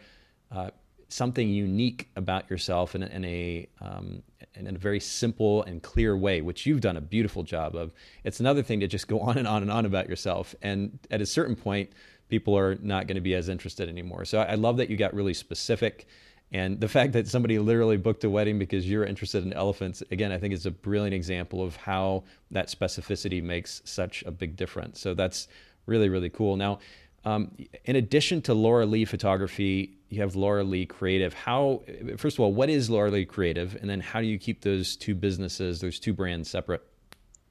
uh, 0.51 0.71
something 1.09 1.49
unique 1.49 2.09
about 2.15 2.49
yourself 2.49 2.95
in, 2.95 3.03
in 3.03 3.25
a 3.25 3.67
um, 3.81 4.23
in 4.53 4.75
a 4.75 4.77
very 4.77 4.99
simple 4.99 5.63
and 5.63 5.81
clear 5.81 6.15
way, 6.15 6.41
which 6.41 6.65
you've 6.65 6.81
done 6.81 6.97
a 6.97 7.01
beautiful 7.01 7.43
job 7.43 7.75
of. 7.75 7.91
It's 8.23 8.39
another 8.39 8.63
thing 8.63 8.79
to 8.79 8.87
just 8.87 9.07
go 9.07 9.19
on 9.19 9.37
and 9.37 9.47
on 9.47 9.61
and 9.61 9.71
on 9.71 9.85
about 9.85 10.07
yourself, 10.07 10.55
and 10.61 10.97
at 11.11 11.21
a 11.21 11.25
certain 11.25 11.55
point, 11.55 11.91
people 12.29 12.57
are 12.57 12.75
not 12.81 13.07
going 13.07 13.15
to 13.15 13.21
be 13.21 13.35
as 13.35 13.49
interested 13.49 13.89
anymore. 13.89 14.23
So 14.25 14.39
I 14.39 14.55
love 14.55 14.77
that 14.77 14.89
you 14.89 14.97
got 14.97 15.13
really 15.13 15.33
specific. 15.33 16.07
And 16.51 16.79
the 16.79 16.87
fact 16.87 17.13
that 17.13 17.27
somebody 17.27 17.59
literally 17.59 17.97
booked 17.97 18.23
a 18.23 18.29
wedding 18.29 18.57
because 18.57 18.89
you're 18.89 19.05
interested 19.05 19.43
in 19.43 19.53
elephants, 19.53 20.01
again, 20.09 20.31
I 20.31 20.39
think 20.39 20.53
is 20.53 20.65
a 20.65 20.71
brilliant 20.71 21.13
example 21.13 21.63
of 21.63 21.75
how 21.75 22.23
that 22.51 22.69
specificity 22.69 23.41
makes 23.41 23.81
such 23.85 24.23
a 24.23 24.31
big 24.31 24.55
difference. 24.55 24.99
So 24.99 25.13
that's 25.13 25.47
really, 25.85 26.09
really 26.09 26.29
cool. 26.29 26.55
Now, 26.55 26.79
um, 27.25 27.51
in 27.85 27.97
addition 27.97 28.41
to 28.43 28.53
Laura 28.53 28.85
Lee 28.85 29.05
Photography, 29.05 29.97
you 30.09 30.21
have 30.21 30.35
Laura 30.35 30.63
Lee 30.63 30.85
Creative. 30.85 31.33
How, 31.33 31.83
first 32.17 32.37
of 32.37 32.39
all, 32.39 32.53
what 32.53 32.69
is 32.69 32.89
Laura 32.89 33.11
Lee 33.11 33.25
Creative, 33.25 33.75
and 33.79 33.89
then 33.89 33.99
how 33.99 34.21
do 34.21 34.25
you 34.25 34.39
keep 34.39 34.61
those 34.61 34.95
two 34.95 35.13
businesses, 35.13 35.81
those 35.81 35.99
two 35.99 36.13
brands, 36.13 36.49
separate? 36.49 36.81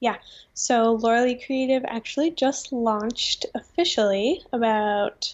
Yeah, 0.01 0.15
so 0.53 0.93
Laura 0.93 1.23
Lee 1.23 1.41
Creative 1.41 1.83
actually 1.87 2.31
just 2.31 2.71
launched 2.71 3.45
officially 3.53 4.41
about 4.51 5.33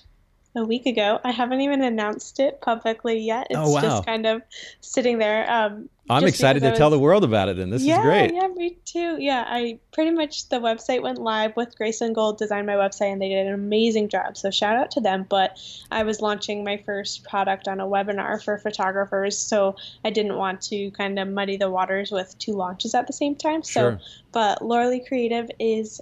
a 0.56 0.64
week 0.64 0.86
ago. 0.86 1.20
I 1.24 1.32
haven't 1.32 1.62
even 1.62 1.82
announced 1.82 2.40
it 2.40 2.62
publicly 2.62 3.20
yet. 3.20 3.48
It's 3.50 3.60
oh, 3.60 3.72
wow. 3.72 3.82
just 3.82 4.06
kind 4.06 4.26
of 4.26 4.42
sitting 4.82 5.18
there. 5.18 5.50
Um, 5.52 5.90
I'm 6.10 6.24
excited 6.26 6.62
to 6.62 6.70
was, 6.70 6.78
tell 6.78 6.92
the 6.92 7.00
world 7.00 7.24
about 7.24 7.50
it. 7.50 7.58
and 7.58 7.74
this 7.74 7.82
yeah, 7.82 7.98
is 7.98 8.04
great. 8.04 8.34
Yeah, 8.34 8.48
me 8.48 8.78
too. 8.86 9.18
Yeah, 9.20 9.44
I 9.48 9.80
pretty 9.92 10.12
much 10.12 10.50
the 10.50 10.58
website 10.58 11.02
went 11.02 11.18
live 11.18 11.56
with 11.56 11.76
Grace 11.76 12.00
and 12.02 12.14
Gold 12.14 12.38
designed 12.38 12.68
my 12.68 12.74
website, 12.74 13.12
and 13.12 13.22
they 13.22 13.30
did 13.30 13.48
an 13.48 13.54
amazing 13.54 14.10
job. 14.10 14.38
So 14.38 14.52
shout 14.52 14.76
out 14.76 14.92
to 14.92 15.02
them. 15.02 15.26
But 15.28 15.58
I 15.92 16.04
was 16.04 16.22
launching 16.22 16.64
my 16.64 16.78
first 16.86 17.24
product 17.24 17.68
on 17.68 17.80
a 17.80 17.86
webinar 17.86 18.44
for 18.44 18.58
photographers, 18.58 19.38
so 19.38 19.76
I 20.04 20.12
didn't 20.12 20.38
want 20.38 20.62
to 20.64 20.92
kind 20.92 21.18
of 21.18 21.28
muddy 21.28 21.58
the 21.58 21.72
waters 21.72 22.12
with 22.12 22.38
two 22.38 22.54
launches 22.54 22.94
at 22.94 23.08
the 23.08 23.14
same 23.14 23.36
time. 23.36 23.64
So, 23.64 23.82
sure. 23.82 24.00
but 24.32 24.64
Laura 24.64 24.90
Lee 24.90 25.04
Creative 25.06 25.50
is 25.60 26.02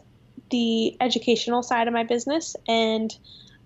the 0.49 0.97
educational 0.99 1.63
side 1.63 1.87
of 1.87 1.93
my 1.93 2.03
business, 2.03 2.55
and 2.67 3.15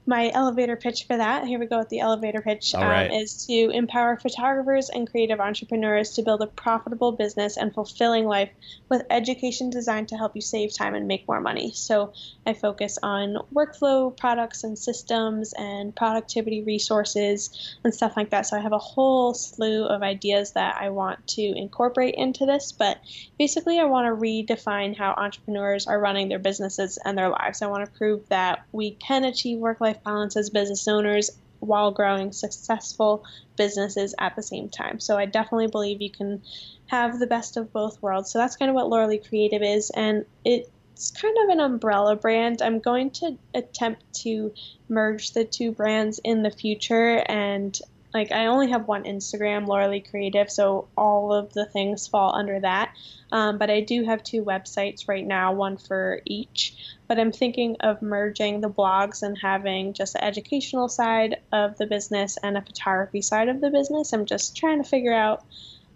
my 0.08 0.32
elevator 0.34 0.76
pitch 0.76 1.06
for 1.06 1.18
that, 1.18 1.46
here 1.46 1.60
we 1.60 1.66
go 1.66 1.78
with 1.78 1.90
the 1.90 2.00
elevator 2.00 2.42
pitch, 2.42 2.74
um, 2.74 2.84
right. 2.84 3.12
is 3.12 3.46
to 3.46 3.70
empower 3.72 4.16
photographers 4.16 4.90
and 4.90 5.10
creative 5.10 5.40
entrepreneurs 5.40 6.12
to 6.14 6.24
build 6.24 6.42
a 6.42 6.48
profitable 6.48 7.12
business 7.12 7.58
and 7.58 7.74
fulfilling 7.74 8.26
life 8.26 8.50
with 8.90 9.04
education 9.10 9.70
designed 9.70 10.08
to 10.08 10.18
help 10.18 10.36
you 10.36 10.42
save 10.42 10.74
time 10.74 10.96
and 10.96 11.08
make 11.08 11.28
more 11.28 11.42
money. 11.42 11.72
So 11.74 12.14
I 12.46 12.54
focus 12.54 12.98
on 13.04 13.38
workflow 13.54 14.16
products 14.16 14.64
and 14.64 14.80
systems 14.80 15.54
and 15.58 15.96
productivity 15.96 16.64
resources 16.64 17.78
and 17.84 17.94
stuff 17.94 18.16
like 18.16 18.30
that. 18.30 18.46
So 18.46 18.56
I 18.56 18.62
have 18.62 18.72
a 18.72 18.78
whole 18.78 19.34
slew 19.34 19.86
of 19.86 20.02
ideas 20.04 20.52
that 20.54 20.78
I 20.80 20.90
want 20.90 21.28
to 21.28 21.42
incorporate 21.42 22.16
into 22.16 22.46
this, 22.46 22.72
but 22.72 22.98
basically 23.38 23.80
I 23.80 23.86
want 23.86 24.06
to 24.08 24.22
redefine 24.22 24.96
how 24.98 25.14
entrepreneurs 25.18 25.88
are 25.88 26.00
running 26.00 26.30
their 26.30 26.40
businesses 26.40 26.98
and 27.04 27.18
their 27.18 27.30
lives. 27.30 27.62
I 27.62 27.68
want 27.68 27.86
to 27.86 27.98
prove 27.98 28.28
that 28.30 28.66
we 28.72 28.92
can 28.92 29.26
achieve 29.26 29.58
work 29.58 29.82
life 29.82 29.97
balance 30.04 30.36
as 30.36 30.50
business 30.50 30.88
owners 30.88 31.32
while 31.60 31.92
growing 31.92 32.32
successful 32.32 33.24
businesses 33.56 34.14
at 34.20 34.36
the 34.36 34.44
same 34.44 34.70
time. 34.70 35.00
So 35.00 35.18
I 35.18 35.26
definitely 35.26 35.68
believe 35.68 36.02
you 36.02 36.12
can 36.12 36.42
have 36.88 37.20
the 37.20 37.28
best 37.28 37.58
of 37.58 37.74
both 37.74 38.02
worlds. 38.02 38.32
So 38.32 38.40
that's 38.40 38.56
kind 38.56 38.70
of 38.70 38.76
what 38.76 38.90
Laura 38.90 39.18
Creative 39.18 39.62
is, 39.62 39.90
and 39.90 40.26
it's 40.46 41.12
kind 41.12 41.36
of 41.44 41.50
an 41.50 41.60
umbrella 41.60 42.16
brand. 42.16 42.62
I'm 42.62 42.80
going 42.80 43.12
to 43.12 43.38
attempt 43.54 44.02
to 44.22 44.54
merge 44.90 45.32
the 45.32 45.44
two 45.44 45.72
brands 45.72 46.20
in 46.24 46.44
the 46.44 46.52
future 46.52 47.24
and 47.28 47.80
like 48.18 48.32
I 48.32 48.48
only 48.48 48.70
have 48.72 48.88
one 48.88 49.04
Instagram, 49.04 49.68
Laura 49.68 49.88
Lee 49.88 50.02
Creative, 50.02 50.50
so 50.50 50.88
all 50.98 51.32
of 51.32 51.54
the 51.54 51.66
things 51.66 52.08
fall 52.08 52.34
under 52.36 52.60
that. 52.60 52.94
Um, 53.32 53.58
but 53.58 53.70
I 53.70 53.82
do 53.82 54.04
have 54.06 54.24
two 54.24 54.44
websites 54.44 55.08
right 55.08 55.26
now, 55.26 55.54
one 55.54 55.78
for 55.78 56.22
each. 56.26 56.76
But 57.08 57.20
I'm 57.20 57.32
thinking 57.32 57.78
of 57.82 58.02
merging 58.02 58.62
the 58.62 58.70
blogs 58.70 59.22
and 59.22 59.38
having 59.38 59.94
just 59.94 60.14
the 60.14 60.24
educational 60.24 60.90
side 60.90 61.38
of 61.52 61.78
the 61.78 61.86
business 61.86 62.38
and 62.42 62.58
a 62.58 62.62
photography 62.62 63.22
side 63.22 63.50
of 63.50 63.62
the 63.62 63.70
business. 63.70 64.14
I'm 64.14 64.26
just 64.26 64.58
trying 64.58 64.82
to 64.82 64.90
figure 64.90 65.14
out 65.14 65.46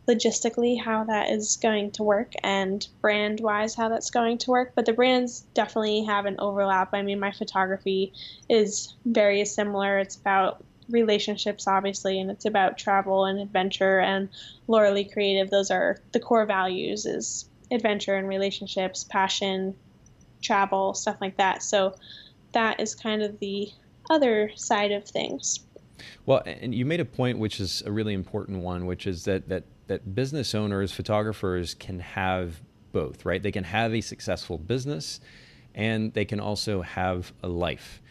logistically 0.08 0.80
how 0.80 1.04
that 1.06 1.32
is 1.32 1.58
going 1.58 1.92
to 1.92 2.04
work 2.04 2.34
and 2.44 2.88
brand 3.02 3.40
wise 3.40 3.76
how 3.76 3.88
that's 3.88 4.10
going 4.10 4.36
to 4.36 4.50
work 4.50 4.72
but 4.74 4.86
the 4.86 4.94
brands 4.94 5.42
definitely 5.54 6.04
have 6.04 6.26
an 6.26 6.36
overlap 6.40 6.90
i 6.94 7.04
mean 7.04 7.20
my 7.20 7.32
photography 7.32 8.12
is 8.50 8.96
very 9.06 9.46
similar 9.46 10.00
it's 10.00 10.16
about 10.16 10.64
relationships, 10.92 11.68
obviously, 11.68 12.20
and 12.20 12.30
it's 12.30 12.46
about 12.46 12.78
travel 12.78 13.26
and 13.26 13.40
adventure. 13.40 14.00
And 14.00 14.30
Laura 14.68 14.92
Lee 14.92 15.06
Creative, 15.06 15.50
those 15.50 15.72
are 15.72 15.98
the 16.12 16.20
core 16.20 16.46
values: 16.46 17.06
is 17.06 17.50
adventure 17.72 18.16
and 18.16 18.28
relationships, 18.28 19.04
passion, 19.04 19.76
travel, 20.42 20.94
stuff 20.94 21.18
like 21.22 21.38
that. 21.38 21.64
So 21.64 21.96
that 22.54 22.80
is 22.80 22.96
kind 22.96 23.22
of 23.22 23.40
the 23.40 23.70
other 24.10 24.52
side 24.56 24.92
of 24.92 25.06
things. 25.06 25.62
Well, 26.26 26.42
and 26.46 26.74
you 26.74 26.86
made 26.86 27.00
a 27.00 27.06
point 27.06 27.38
which 27.40 27.60
is 27.60 27.84
a 27.86 27.92
really 27.92 28.14
important 28.14 28.60
one, 28.60 28.86
which 28.86 29.08
is 29.08 29.26
that 29.26 29.50
that 29.50 29.64
that 29.88 30.16
business 30.16 30.56
owners, 30.56 30.92
photographers 30.92 31.74
can 31.74 32.00
have 32.00 32.62
both, 32.92 33.26
right? 33.26 33.42
They 33.42 33.52
can 33.52 33.64
have 33.66 33.94
a 33.94 34.02
successful 34.02 34.58
business 34.58 35.20
and 35.74 36.14
they 36.14 36.26
can 36.26 36.40
also 36.40 36.82
have 36.82 37.34
a 37.44 37.48
life. 37.48 38.02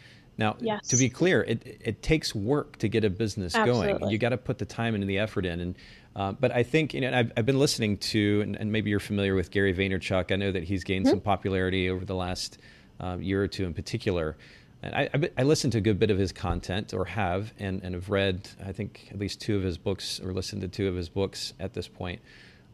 Now, 0.41 0.57
yes. 0.59 0.89
to 0.89 0.97
be 0.97 1.11
clear, 1.11 1.43
it, 1.43 1.81
it 1.85 2.03
takes 2.03 2.35
work 2.35 2.79
to 2.79 2.89
get 2.89 3.05
a 3.05 3.11
business 3.11 3.55
Absolutely. 3.55 3.99
going. 3.99 4.11
You 4.11 4.17
got 4.17 4.31
to 4.31 4.39
put 4.39 4.57
the 4.57 4.65
time 4.65 4.95
and 4.95 5.09
the 5.09 5.19
effort 5.19 5.45
in. 5.45 5.61
And 5.61 5.75
uh, 6.17 6.33
but 6.33 6.51
I 6.51 6.63
think 6.63 6.95
you 6.95 7.03
know 7.03 7.13
I've, 7.13 7.31
I've 7.37 7.47
been 7.47 7.59
listening 7.59 7.99
to, 7.99 8.41
and, 8.41 8.57
and, 8.57 8.73
maybe 8.73 8.91
you're 8.91 8.99
familiar 8.99 9.35
with 9.35 9.51
Gary 9.51 9.75
Vaynerchuk. 9.75 10.33
I 10.33 10.37
know 10.37 10.51
that 10.51 10.65
he's 10.65 10.83
gained 10.83 11.05
mm-hmm. 11.05 11.11
some 11.11 11.21
popularity 11.21 11.91
over 11.91 12.07
the 12.07 12.15
last 12.15 12.59
uh, 12.99 13.19
year 13.21 13.43
or 13.43 13.49
two 13.49 13.67
in 13.67 13.75
particular. 13.75 14.37
And 14.83 14.95
I, 14.95 15.11
I, 15.13 15.31
I 15.39 15.43
listened 15.43 15.73
to 15.73 15.79
a 15.79 15.83
good 15.83 15.99
bit 15.99 16.11
of 16.11 16.17
his 16.17 16.33
content, 16.33 16.95
or 16.95 17.05
have, 17.05 17.53
and, 17.59 17.83
and 17.85 17.95
have 17.95 18.09
read, 18.09 18.49
I 18.65 18.73
think, 18.73 19.09
at 19.11 19.19
least 19.19 19.43
two 19.43 19.57
of 19.57 19.63
his 19.63 19.77
books, 19.77 20.21
or 20.25 20.33
listened 20.33 20.63
to 20.63 20.69
two 20.69 20.89
of 20.89 20.95
his 20.95 21.11
books 21.11 21.53
at 21.61 21.75
this 21.75 21.87
point. 21.87 22.23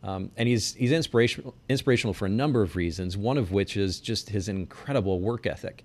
Um, 0.04 0.30
and 0.36 0.48
he's 0.48 0.72
he's 0.74 0.92
inspirational 0.92 1.52
inspirational 1.68 2.14
for 2.14 2.26
a 2.26 2.30
number 2.30 2.62
of 2.62 2.76
reasons. 2.76 3.16
One 3.16 3.36
of 3.36 3.50
which 3.50 3.76
is 3.76 3.98
just 3.98 4.30
his 4.30 4.48
incredible 4.48 5.18
work 5.18 5.46
ethic. 5.46 5.84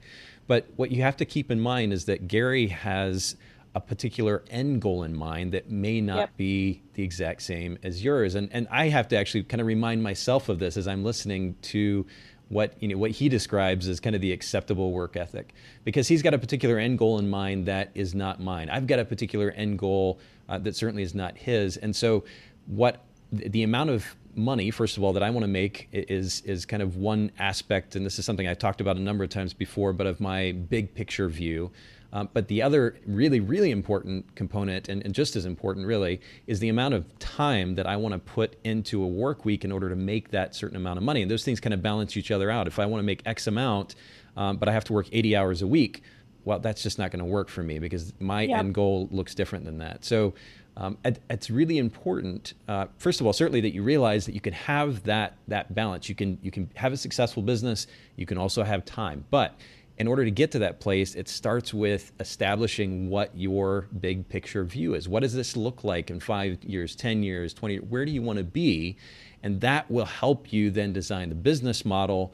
But 0.52 0.68
what 0.76 0.92
you 0.92 1.02
have 1.02 1.16
to 1.16 1.24
keep 1.24 1.50
in 1.50 1.62
mind 1.62 1.94
is 1.94 2.04
that 2.08 2.28
Gary 2.28 2.68
has 2.68 3.38
a 3.74 3.80
particular 3.80 4.44
end 4.50 4.82
goal 4.82 5.04
in 5.04 5.16
mind 5.16 5.54
that 5.54 5.72
may 5.72 6.02
not 6.02 6.18
yep. 6.18 6.36
be 6.36 6.82
the 6.96 7.04
exact 7.04 7.44
same 7.44 7.78
as 7.84 8.04
yours. 8.04 8.36
And 8.36 8.50
and 8.52 8.68
I 8.70 8.90
have 8.90 9.08
to 9.08 9.16
actually 9.16 9.44
kind 9.44 9.62
of 9.62 9.68
remind 9.68 10.04
myself 10.04 10.50
of 10.50 10.60
this 10.60 10.76
as 10.76 10.90
I'm 10.90 11.06
listening 11.06 11.56
to 11.62 12.06
what 12.50 12.74
you 12.82 12.90
know 12.90 12.98
what 12.98 13.12
he 13.12 13.30
describes 13.30 13.88
as 13.88 14.02
kind 14.02 14.14
of 14.14 14.22
the 14.22 14.34
acceptable 14.34 14.92
work 14.92 15.16
ethic 15.16 15.54
because 15.86 16.10
he's 16.10 16.22
got 16.22 16.34
a 16.34 16.38
particular 16.38 16.78
end 16.78 16.98
goal 16.98 17.18
in 17.18 17.30
mind 17.30 17.68
that 17.68 17.90
is 17.96 18.14
not 18.14 18.42
mine. 18.42 18.70
I've 18.70 18.88
got 18.88 19.00
a 19.00 19.06
particular 19.06 19.52
end 19.52 19.80
goal 19.80 20.20
uh, 20.50 20.58
that 20.58 20.76
certainly 20.76 21.04
is 21.04 21.16
not 21.16 21.38
his. 21.38 21.78
And 21.78 21.96
so 21.96 22.26
what 22.66 23.06
the 23.32 23.64
amount 23.64 23.92
of 23.92 24.18
money, 24.36 24.72
first 24.72 24.98
of 24.98 25.04
all, 25.04 25.14
that 25.14 25.24
I 25.24 25.30
want 25.30 25.44
to 25.44 25.50
make 25.50 25.90
is 25.92 26.42
is 26.42 26.66
kind 26.66 26.84
of 26.84 26.98
one 26.98 27.32
aspect, 27.40 27.96
and 27.96 28.06
this 28.06 28.20
is 28.20 28.26
something 28.26 28.48
I 28.48 28.54
talked 28.54 28.82
about 28.82 28.98
a 28.98 29.02
number 29.02 29.24
of 29.24 29.30
times 29.30 29.54
before, 29.54 29.94
but 29.94 30.08
of 30.08 30.20
my 30.20 30.52
big 30.52 30.94
picture 30.94 31.28
view. 31.28 31.72
Um, 32.14 32.28
but 32.34 32.50
the 32.50 32.62
other 32.62 32.98
really, 33.06 33.40
really 33.40 33.72
important 33.72 34.36
component, 34.36 34.90
and, 34.90 35.02
and, 35.06 35.16
just 35.16 35.38
as 35.38 35.46
important, 35.46 35.88
really, 35.88 36.20
is 36.46 36.60
the 36.60 36.68
amount 36.68 36.94
of 36.94 37.20
time 37.20 37.76
that 37.76 37.88
I 37.88 37.96
want 37.96 38.12
to 38.12 38.20
put 38.20 38.58
into 38.66 39.02
a 39.02 39.08
work 39.08 39.46
week 39.46 39.64
in 39.64 39.72
order 39.72 39.88
to 39.88 39.96
make 39.96 40.30
that 40.32 40.54
certain 40.54 40.76
amount 40.76 40.98
of 40.98 41.04
money. 41.04 41.22
And 41.22 41.32
those 41.32 41.46
things 41.46 41.62
kind 41.62 41.74
of 41.74 41.82
balance 41.82 42.18
each 42.18 42.30
other 42.30 42.52
out. 42.52 42.68
If 42.68 42.80
I 42.80 42.86
want 42.86 43.00
to 43.00 43.06
make 43.06 43.22
X 43.26 43.48
amount, 43.48 43.96
um, 44.36 44.58
but 44.58 44.68
I 44.68 44.74
have 44.74 44.84
to 44.86 44.94
work 44.94 45.08
80 45.14 45.38
hours 45.38 45.62
a 45.62 45.68
week, 45.68 46.04
well, 46.44 46.60
that's 46.60 46.84
just 46.84 46.98
not 46.98 47.12
going 47.12 47.20
to 47.20 47.26
work 47.26 47.50
for 47.50 47.64
me 47.64 47.80
because 47.80 48.14
my 48.20 48.44
yep. 48.44 48.60
end 48.60 48.74
goal 48.74 49.08
looks 49.12 49.34
different 49.36 49.64
than 49.64 49.78
that. 49.78 50.04
So 50.04 50.34
um, 50.82 50.98
it, 51.06 51.20
it's 51.30 51.52
really 51.52 51.78
important. 51.78 52.56
Uh, 52.68 52.88
first 52.98 53.22
of 53.22 53.28
all, 53.28 53.34
certainly 53.34 53.62
that 53.62 53.74
you 53.74 53.84
realize 53.84 54.26
that 54.26 54.34
you 54.34 54.42
can 54.42 54.54
have 54.54 55.04
that 55.04 55.38
that 55.48 55.76
balance. 55.76 56.10
You 56.10 56.16
can 56.16 56.40
you 56.42 56.50
can 56.50 56.72
have 56.74 56.92
a 56.92 56.98
successful 56.98 57.44
business. 57.44 57.86
You 58.16 58.26
can 58.26 58.40
also 58.40 58.64
have 58.64 58.84
time, 58.84 59.24
but 59.30 59.54
in 60.00 60.08
order 60.08 60.26
to 60.26 60.32
get 60.32 60.50
to 60.54 60.60
that 60.60 60.80
place, 60.80 61.14
it 61.14 61.30
starts 61.30 61.72
with 61.72 62.12
establishing 62.20 63.10
what 63.12 63.30
your 63.38 63.88
big 64.00 64.28
picture 64.28 64.64
view 64.64 64.96
is. 64.96 65.08
What 65.08 65.20
does 65.20 65.36
this 65.36 65.56
look 65.56 65.84
like 65.84 66.10
in 66.10 66.20
five 66.20 66.64
years, 66.64 66.96
10 66.96 67.22
years, 67.22 67.54
20? 67.54 67.78
Where 67.78 68.04
do 68.04 68.12
you 68.12 68.24
want 68.24 68.40
to 68.40 68.44
be? 68.44 68.98
And 69.44 69.62
that 69.62 69.92
will 69.92 70.06
help 70.06 70.52
you 70.52 70.72
then 70.72 70.92
design 70.92 71.30
the 71.30 71.36
business 71.36 71.86
model 71.86 72.34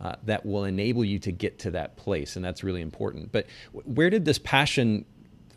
uh, 0.00 0.14
that 0.26 0.46
will 0.46 0.62
enable 0.62 1.04
you 1.04 1.18
to 1.18 1.32
get 1.32 1.58
to 1.60 1.72
that 1.72 1.96
place, 1.96 2.36
and 2.36 2.44
that's 2.44 2.62
really 2.62 2.82
important. 2.82 3.32
But 3.32 3.46
where 3.72 4.10
did 4.10 4.24
this 4.24 4.38
passion 4.38 5.04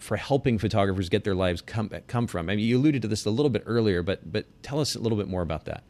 for 0.02 0.18
helping 0.18 0.58
photographers 0.58 1.10
get 1.10 1.24
their 1.24 1.36
lives 1.36 1.62
come 1.62 1.90
come 2.08 2.28
from? 2.28 2.50
I 2.50 2.56
mean, 2.56 2.66
you 2.66 2.78
alluded 2.78 3.02
to 3.04 3.08
this 3.08 3.26
a 3.26 3.30
little 3.30 3.50
bit 3.50 3.64
earlier, 3.66 4.04
but 4.04 4.32
but 4.32 4.46
tell 4.64 4.80
us 4.80 4.96
a 4.96 5.00
little 5.00 5.18
bit 5.18 5.28
more 5.28 5.42
about 5.42 5.66
that. 5.66 5.84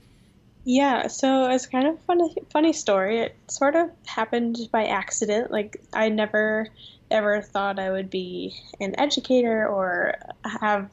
Yeah, 0.63 1.07
so 1.07 1.49
it's 1.49 1.65
kind 1.65 1.87
of 1.87 1.95
a 1.95 1.97
funny 1.99 2.35
funny 2.51 2.73
story. 2.73 3.19
It 3.19 3.35
sort 3.47 3.75
of 3.75 3.89
happened 4.05 4.57
by 4.71 4.85
accident. 4.85 5.51
Like 5.51 5.81
I 5.93 6.09
never 6.09 6.67
ever 7.09 7.41
thought 7.41 7.79
I 7.79 7.91
would 7.91 8.09
be 8.09 8.55
an 8.79 8.99
educator 8.99 9.67
or 9.67 10.15
have 10.45 10.89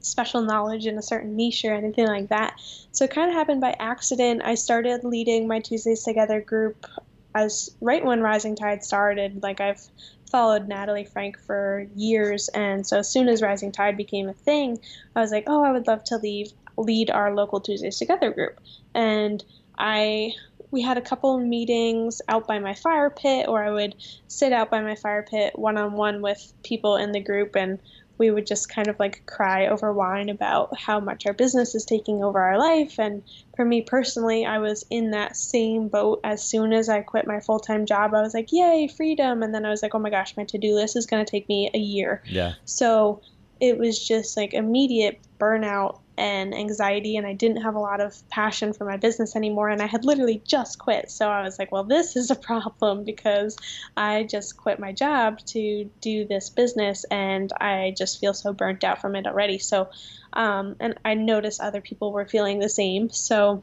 special 0.00 0.42
knowledge 0.42 0.86
in 0.86 0.96
a 0.98 1.02
certain 1.02 1.36
niche 1.36 1.64
or 1.64 1.74
anything 1.74 2.06
like 2.06 2.28
that. 2.28 2.60
So 2.92 3.04
it 3.04 3.10
kind 3.10 3.30
of 3.30 3.36
happened 3.36 3.60
by 3.60 3.74
accident. 3.78 4.42
I 4.44 4.54
started 4.54 5.04
leading 5.04 5.48
my 5.48 5.60
Tuesdays 5.60 6.04
Together 6.04 6.40
group 6.40 6.86
as 7.34 7.70
right 7.80 8.04
when 8.04 8.20
Rising 8.20 8.56
Tide 8.56 8.84
started. 8.84 9.42
Like 9.42 9.60
I've 9.60 9.80
followed 10.28 10.68
Natalie 10.68 11.04
Frank 11.04 11.38
for 11.38 11.86
years, 11.94 12.48
and 12.48 12.86
so 12.86 12.98
as 12.98 13.08
soon 13.08 13.28
as 13.28 13.42
Rising 13.42 13.72
Tide 13.72 13.96
became 13.96 14.28
a 14.28 14.34
thing, 14.34 14.78
I 15.16 15.20
was 15.20 15.32
like, 15.32 15.44
oh, 15.46 15.64
I 15.64 15.72
would 15.72 15.86
love 15.86 16.04
to 16.04 16.16
leave 16.16 16.52
lead 16.76 17.10
our 17.10 17.34
local 17.34 17.60
Tuesdays 17.60 17.98
Together 17.98 18.30
group, 18.30 18.60
and 18.94 19.44
I 19.76 20.32
we 20.70 20.82
had 20.82 20.98
a 20.98 21.02
couple 21.02 21.38
meetings 21.38 22.20
out 22.28 22.46
by 22.46 22.58
my 22.58 22.74
fire 22.74 23.10
pit, 23.10 23.48
or 23.48 23.62
I 23.62 23.70
would 23.70 23.94
sit 24.26 24.52
out 24.52 24.70
by 24.70 24.80
my 24.80 24.94
fire 24.94 25.22
pit 25.28 25.58
one 25.58 25.78
on 25.78 25.92
one 25.92 26.20
with 26.20 26.52
people 26.62 26.96
in 26.96 27.12
the 27.12 27.20
group 27.20 27.56
and 27.56 27.78
we 28.18 28.30
would 28.30 28.46
just 28.46 28.68
kind 28.68 28.88
of 28.88 28.98
like 28.98 29.24
cry 29.26 29.68
over 29.68 29.92
wine 29.92 30.28
about 30.28 30.78
how 30.78 31.00
much 31.00 31.26
our 31.26 31.32
business 31.32 31.74
is 31.74 31.84
taking 31.84 32.22
over 32.22 32.40
our 32.40 32.58
life. 32.58 32.98
And 32.98 33.22
for 33.56 33.64
me 33.64 33.82
personally, 33.82 34.44
I 34.44 34.58
was 34.58 34.84
in 34.90 35.12
that 35.12 35.36
same 35.36 35.88
boat 35.88 36.20
as 36.24 36.42
soon 36.42 36.72
as 36.72 36.88
I 36.88 37.00
quit 37.00 37.26
my 37.26 37.40
full 37.40 37.60
time 37.60 37.86
job. 37.86 38.14
I 38.14 38.22
was 38.22 38.34
like, 38.34 38.52
yay, 38.52 38.88
freedom. 38.88 39.42
And 39.42 39.54
then 39.54 39.64
I 39.64 39.70
was 39.70 39.82
like, 39.82 39.94
oh 39.94 39.98
my 40.00 40.10
gosh, 40.10 40.36
my 40.36 40.44
to 40.44 40.58
do 40.58 40.74
list 40.74 40.96
is 40.96 41.06
going 41.06 41.24
to 41.24 41.30
take 41.30 41.48
me 41.48 41.70
a 41.72 41.78
year. 41.78 42.22
Yeah. 42.26 42.54
So 42.64 43.22
it 43.60 43.78
was 43.78 44.06
just 44.06 44.36
like 44.36 44.54
immediate 44.54 45.20
burnout 45.38 46.00
and 46.18 46.54
anxiety 46.54 47.16
and 47.16 47.26
I 47.26 47.32
didn't 47.32 47.62
have 47.62 47.76
a 47.76 47.80
lot 47.80 48.00
of 48.00 48.28
passion 48.28 48.72
for 48.72 48.84
my 48.84 48.96
business 48.96 49.36
anymore 49.36 49.68
and 49.68 49.80
I 49.80 49.86
had 49.86 50.04
literally 50.04 50.42
just 50.44 50.78
quit. 50.78 51.10
So 51.10 51.28
I 51.28 51.42
was 51.42 51.58
like, 51.58 51.70
well, 51.70 51.84
this 51.84 52.16
is 52.16 52.30
a 52.30 52.34
problem 52.34 53.04
because 53.04 53.56
I 53.96 54.24
just 54.24 54.56
quit 54.56 54.80
my 54.80 54.92
job 54.92 55.38
to 55.46 55.88
do 56.00 56.26
this 56.26 56.50
business 56.50 57.04
and 57.10 57.52
I 57.60 57.94
just 57.96 58.20
feel 58.20 58.34
so 58.34 58.52
burnt 58.52 58.82
out 58.82 59.00
from 59.00 59.14
it 59.14 59.26
already. 59.26 59.58
So 59.58 59.88
um, 60.32 60.76
and 60.80 60.98
I 61.04 61.14
noticed 61.14 61.60
other 61.60 61.80
people 61.80 62.12
were 62.12 62.26
feeling 62.26 62.58
the 62.58 62.68
same. 62.68 63.10
So 63.10 63.62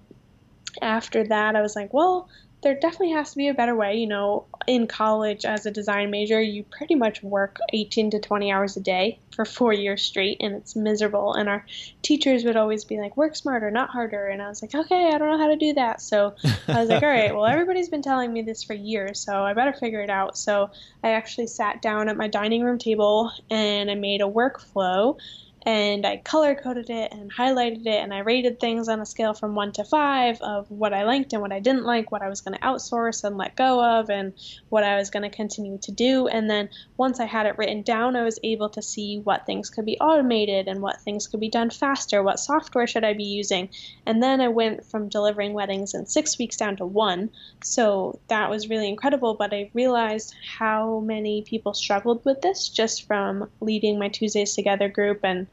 after 0.82 1.28
that, 1.28 1.56
I 1.56 1.62
was 1.62 1.76
like, 1.76 1.94
well, 1.94 2.30
there 2.64 2.74
definitely 2.74 3.12
has 3.12 3.32
to 3.32 3.38
be 3.38 3.48
a 3.48 3.54
better 3.54 3.76
way. 3.76 3.96
You 3.96 4.08
know, 4.08 4.46
in 4.68 4.88
college 4.88 5.46
as 5.46 5.66
a 5.66 5.72
design 5.72 6.10
major, 6.10 6.42
you 6.42 6.64
pretty 6.64 6.96
much 6.96 7.22
work 7.22 7.60
18 7.74 8.12
to 8.12 8.20
20 8.20 8.52
hours 8.52 8.76
a 8.78 8.80
day 8.80 9.20
for 9.36 9.46
four 9.46 9.74
years 9.74 10.02
straight, 10.02 10.38
and 10.40 10.56
it's 10.56 10.76
miserable. 10.76 11.34
And 11.34 11.48
our 11.48 11.66
teachers 12.02 12.44
would 12.44 12.56
always 12.56 12.86
be 12.86 12.98
like, 13.00 13.16
work 13.18 13.36
smarter, 13.36 13.70
not 13.70 13.90
harder. 13.90 14.28
And 14.28 14.42
I 14.42 14.48
was 14.48 14.62
like, 14.62 14.74
okay, 14.74 15.10
I 15.10 15.18
don't 15.18 15.30
know 15.30 15.38
how 15.38 15.48
to 15.48 15.56
do 15.56 15.74
that. 15.74 16.02
So 16.02 16.36
I 16.68 16.80
was 16.80 16.90
like, 16.90 17.04
all 17.04 17.10
right, 17.10 17.34
well, 17.34 17.46
everybody's 17.46 17.90
been 17.90 18.02
telling 18.02 18.34
me 18.34 18.42
this 18.42 18.64
for 18.64 18.74
years, 18.74 19.20
so 19.20 19.44
I 19.44 19.54
better 19.54 19.74
figure 19.74 20.02
it 20.02 20.10
out. 20.10 20.38
So 20.38 20.72
I 21.04 21.10
actually 21.10 21.48
sat 21.48 21.82
down 21.82 22.10
at 22.10 22.18
my 22.18 22.28
dining 22.28 22.64
room 22.64 22.80
table 22.80 23.32
and 23.50 23.92
I 23.92 23.96
made 23.96 24.22
a 24.22 24.26
workflow 24.26 25.18
and 25.66 26.06
I 26.06 26.18
color 26.18 26.54
coded 26.54 26.92
it 26.92 27.12
and 27.12 27.34
highlighted 27.34 27.88
it 27.88 28.04
and 28.04 28.14
I 28.14 28.20
rated 28.20 28.60
things 28.60 28.88
on 28.88 29.00
a 29.00 29.06
scale 29.06 29.34
from 29.34 29.56
one 29.56 29.72
to 29.74 29.84
five 29.84 30.40
of 30.42 30.70
what 30.70 30.94
I 30.94 31.04
liked 31.04 31.34
and 31.34 31.42
what 31.42 31.52
I 31.52 31.60
didn't 31.60 31.86
like, 31.86 32.12
what 32.12 32.22
I 32.22 32.30
was 32.30 32.42
going 32.42 32.56
to 32.56 32.64
outsource 32.64 33.24
and 33.24 33.36
let 33.36 33.56
go 33.56 33.84
of, 33.84 34.12
and 34.12 34.34
what 34.70 34.84
I 34.84 34.98
was 34.98 35.10
going 35.10 35.24
to 35.24 35.36
continue 35.36 35.80
to 35.80 35.92
do. 35.92 36.28
And 36.28 36.48
then 36.48 36.70
once 36.98 37.20
I 37.20 37.26
had 37.26 37.48
it 37.48 37.58
written 37.58 37.82
down, 37.82 38.16
I 38.16 38.24
was 38.24 38.38
able 38.44 38.70
to 38.70 38.82
see 38.84 39.20
what 39.24 39.48
things 39.48 39.72
could 39.72 39.86
be 39.86 39.98
automated 40.00 40.68
and 40.68 40.82
what 40.82 41.02
things 41.02 41.26
could 41.26 41.40
be 41.40 41.50
done 41.50 41.72
faster, 41.72 42.22
what 42.22 42.40
software 42.40 42.86
should 42.86 43.04
I 43.04 43.14
be 43.14 43.24
using. 43.24 43.70
And 44.06 44.22
then 44.22 44.42
I 44.42 44.50
went 44.50 44.86
from 44.86 45.10
delivering 45.10 45.54
weddings 45.54 45.96
in 45.96 46.06
six 46.06 46.38
weeks 46.38 46.58
down 46.58 46.76
to 46.78 46.86
one. 46.86 47.32
So 47.64 48.20
that 48.28 48.52
was 48.52 48.70
really 48.70 48.88
incredible. 48.88 49.34
But 49.34 49.52
I 49.52 49.72
realized 49.74 50.36
how 50.58 51.00
many 51.00 51.42
people 51.42 51.74
struggled 51.74 52.24
with 52.24 52.42
this 52.42 52.70
just 52.70 53.08
from 53.08 53.50
leading 53.62 53.98
my 53.98 54.10
Tuesdays 54.10 54.54
Together 54.54 54.90
group 54.90 55.22
and 55.24 55.48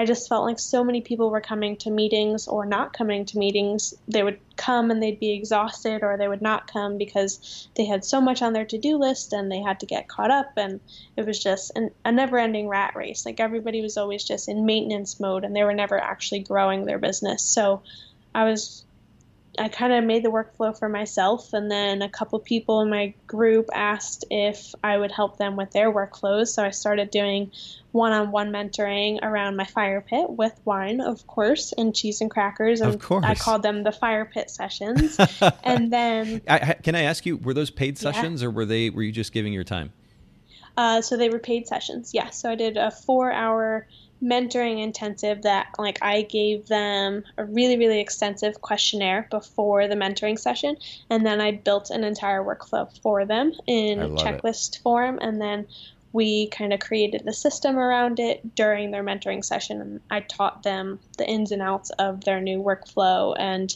I 0.00 0.06
just 0.06 0.30
felt 0.30 0.46
like 0.46 0.58
so 0.58 0.82
many 0.82 1.02
people 1.02 1.28
were 1.28 1.42
coming 1.42 1.76
to 1.76 1.90
meetings 1.90 2.48
or 2.48 2.64
not 2.64 2.94
coming 2.94 3.26
to 3.26 3.38
meetings. 3.38 3.92
They 4.08 4.22
would 4.22 4.40
come 4.56 4.90
and 4.90 5.02
they'd 5.02 5.20
be 5.20 5.32
exhausted, 5.32 6.02
or 6.02 6.16
they 6.16 6.26
would 6.26 6.40
not 6.40 6.72
come 6.72 6.96
because 6.96 7.68
they 7.76 7.84
had 7.84 8.02
so 8.02 8.18
much 8.18 8.40
on 8.40 8.54
their 8.54 8.64
to 8.64 8.78
do 8.78 8.96
list 8.96 9.34
and 9.34 9.52
they 9.52 9.60
had 9.60 9.80
to 9.80 9.86
get 9.86 10.08
caught 10.08 10.30
up. 10.30 10.52
And 10.56 10.80
it 11.18 11.26
was 11.26 11.38
just 11.38 11.72
an, 11.76 11.90
a 12.02 12.12
never 12.12 12.38
ending 12.38 12.66
rat 12.66 12.96
race. 12.96 13.26
Like 13.26 13.40
everybody 13.40 13.82
was 13.82 13.98
always 13.98 14.24
just 14.24 14.48
in 14.48 14.64
maintenance 14.64 15.20
mode 15.20 15.44
and 15.44 15.54
they 15.54 15.64
were 15.64 15.74
never 15.74 15.98
actually 15.98 16.40
growing 16.40 16.86
their 16.86 16.98
business. 16.98 17.42
So 17.42 17.82
I 18.34 18.44
was 18.44 18.86
I 19.58 19.68
kind 19.68 19.92
of 19.92 20.04
made 20.04 20.24
the 20.24 20.30
workflow 20.30 20.78
for 20.78 20.88
myself, 20.88 21.52
and 21.52 21.70
then 21.70 22.02
a 22.02 22.08
couple 22.08 22.38
people 22.38 22.80
in 22.82 22.90
my 22.90 23.14
group 23.26 23.68
asked 23.74 24.24
if 24.30 24.74
I 24.82 24.96
would 24.96 25.10
help 25.10 25.38
them 25.38 25.56
with 25.56 25.72
their 25.72 25.92
workflows. 25.92 26.48
So 26.48 26.64
I 26.64 26.70
started 26.70 27.10
doing 27.10 27.50
one 27.92 28.12
on 28.12 28.30
one 28.30 28.52
mentoring 28.52 29.18
around 29.22 29.56
my 29.56 29.64
fire 29.64 30.00
pit 30.00 30.30
with 30.30 30.58
wine, 30.64 31.00
of 31.00 31.26
course, 31.26 31.74
and 31.76 31.94
cheese 31.94 32.20
and 32.20 32.30
crackers. 32.30 32.80
And 32.80 32.94
of 32.94 33.00
course. 33.00 33.24
I 33.24 33.34
called 33.34 33.62
them 33.62 33.82
the 33.82 33.92
fire 33.92 34.24
pit 34.24 34.50
sessions. 34.50 35.18
and 35.64 35.92
then. 35.92 36.42
I, 36.48 36.74
can 36.74 36.94
I 36.94 37.02
ask 37.02 37.26
you, 37.26 37.36
were 37.36 37.54
those 37.54 37.70
paid 37.70 37.98
sessions 37.98 38.42
yeah. 38.42 38.48
or 38.48 38.50
were 38.52 38.66
they 38.66 38.90
were 38.90 39.02
you 39.02 39.12
just 39.12 39.32
giving 39.32 39.52
your 39.52 39.64
time? 39.64 39.92
Uh, 40.76 41.02
so 41.02 41.16
they 41.16 41.28
were 41.28 41.40
paid 41.40 41.66
sessions, 41.66 42.14
yeah. 42.14 42.30
So 42.30 42.50
I 42.50 42.54
did 42.54 42.76
a 42.76 42.90
four 42.90 43.32
hour 43.32 43.86
mentoring 44.22 44.82
intensive 44.82 45.42
that 45.42 45.68
like 45.78 45.98
I 46.02 46.22
gave 46.22 46.66
them 46.66 47.24
a 47.38 47.44
really 47.44 47.78
really 47.78 48.00
extensive 48.00 48.60
questionnaire 48.60 49.26
before 49.30 49.88
the 49.88 49.94
mentoring 49.94 50.38
session 50.38 50.76
and 51.08 51.24
then 51.24 51.40
I 51.40 51.52
built 51.52 51.90
an 51.90 52.04
entire 52.04 52.42
workflow 52.42 52.90
for 53.02 53.24
them 53.24 53.52
in 53.66 53.98
checklist 54.16 54.76
it. 54.76 54.82
form 54.82 55.18
and 55.22 55.40
then 55.40 55.66
we 56.12 56.48
kind 56.48 56.72
of 56.72 56.80
created 56.80 57.22
the 57.24 57.32
system 57.32 57.78
around 57.78 58.18
it 58.20 58.54
during 58.54 58.90
their 58.90 59.04
mentoring 59.04 59.44
session 59.44 59.80
and 59.80 60.00
I 60.10 60.20
taught 60.20 60.64
them 60.64 60.98
the 61.16 61.28
ins 61.28 61.52
and 61.52 61.62
outs 61.62 61.90
of 61.98 62.24
their 62.24 62.40
new 62.40 62.62
workflow 62.62 63.34
and 63.38 63.74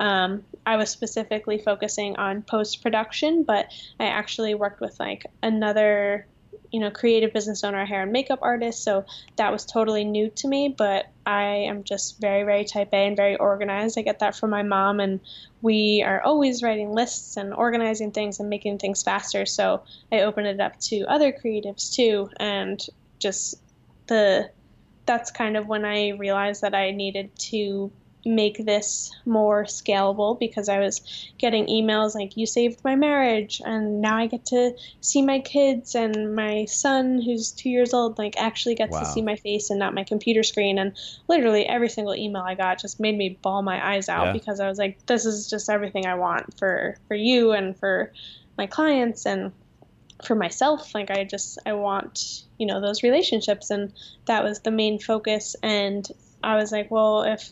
um, 0.00 0.42
I 0.66 0.76
was 0.76 0.90
specifically 0.90 1.58
focusing 1.58 2.16
on 2.16 2.42
post 2.42 2.82
production, 2.82 3.44
but 3.44 3.68
I 4.00 4.06
actually 4.06 4.54
worked 4.54 4.80
with 4.80 4.98
like 4.98 5.26
another 5.44 6.26
you 6.72 6.80
know, 6.80 6.90
creative 6.90 7.32
business 7.32 7.62
owner, 7.62 7.84
hair 7.84 8.02
and 8.02 8.12
makeup 8.12 8.38
artist. 8.42 8.82
So 8.82 9.04
that 9.36 9.52
was 9.52 9.64
totally 9.64 10.04
new 10.04 10.30
to 10.30 10.48
me, 10.48 10.74
but 10.76 11.06
I 11.26 11.44
am 11.44 11.84
just 11.84 12.18
very, 12.18 12.42
very 12.44 12.64
type 12.64 12.88
A 12.92 13.06
and 13.06 13.16
very 13.16 13.36
organized. 13.36 13.98
I 13.98 14.02
get 14.02 14.18
that 14.20 14.34
from 14.34 14.50
my 14.50 14.62
mom, 14.62 14.98
and 14.98 15.20
we 15.60 16.02
are 16.02 16.22
always 16.22 16.62
writing 16.62 16.92
lists 16.92 17.36
and 17.36 17.52
organizing 17.52 18.10
things 18.10 18.40
and 18.40 18.48
making 18.48 18.78
things 18.78 19.02
faster. 19.02 19.44
So 19.44 19.82
I 20.10 20.20
open 20.22 20.46
it 20.46 20.60
up 20.60 20.80
to 20.80 21.04
other 21.04 21.30
creatives 21.30 21.94
too, 21.94 22.30
and 22.38 22.84
just 23.18 23.60
the 24.06 24.50
that's 25.04 25.30
kind 25.30 25.56
of 25.56 25.66
when 25.66 25.84
I 25.84 26.10
realized 26.10 26.62
that 26.62 26.74
I 26.74 26.90
needed 26.92 27.36
to 27.50 27.90
make 28.24 28.64
this 28.64 29.12
more 29.24 29.64
scalable 29.64 30.38
because 30.38 30.68
I 30.68 30.78
was 30.78 31.00
getting 31.38 31.66
emails 31.66 32.14
like, 32.14 32.36
You 32.36 32.46
saved 32.46 32.82
my 32.84 32.94
marriage, 32.94 33.60
and 33.64 34.00
now 34.00 34.16
I 34.16 34.26
get 34.26 34.46
to 34.46 34.76
see 35.00 35.22
my 35.22 35.40
kids, 35.40 35.94
and 35.94 36.34
my 36.34 36.66
son, 36.66 37.20
who's 37.20 37.52
two 37.52 37.70
years 37.70 37.92
old, 37.92 38.18
like 38.18 38.34
actually 38.36 38.74
gets 38.74 38.92
wow. 38.92 39.00
to 39.00 39.06
see 39.06 39.22
my 39.22 39.36
face 39.36 39.70
and 39.70 39.78
not 39.78 39.94
my 39.94 40.04
computer 40.04 40.42
screen. 40.42 40.78
And 40.78 40.96
literally 41.28 41.66
every 41.66 41.88
single 41.88 42.14
email 42.14 42.42
I 42.42 42.54
got 42.54 42.80
just 42.80 43.00
made 43.00 43.16
me 43.16 43.38
bawl 43.40 43.62
my 43.62 43.94
eyes 43.94 44.08
out 44.08 44.26
yeah. 44.26 44.32
because 44.32 44.60
I 44.60 44.68
was 44.68 44.78
like, 44.78 45.04
This 45.06 45.26
is 45.26 45.48
just 45.48 45.68
everything 45.68 46.06
I 46.06 46.14
want 46.14 46.58
for, 46.58 46.96
for 47.08 47.14
you 47.14 47.52
and 47.52 47.76
for 47.76 48.12
my 48.56 48.66
clients 48.66 49.26
and 49.26 49.52
for 50.24 50.34
myself 50.34 50.94
like 50.94 51.10
i 51.10 51.24
just 51.24 51.58
i 51.66 51.72
want 51.72 52.44
you 52.58 52.66
know 52.66 52.80
those 52.80 53.02
relationships 53.02 53.70
and 53.70 53.92
that 54.26 54.44
was 54.44 54.60
the 54.60 54.70
main 54.70 54.98
focus 54.98 55.56
and 55.62 56.08
i 56.44 56.54
was 56.54 56.70
like 56.70 56.90
well 56.90 57.22
if 57.22 57.50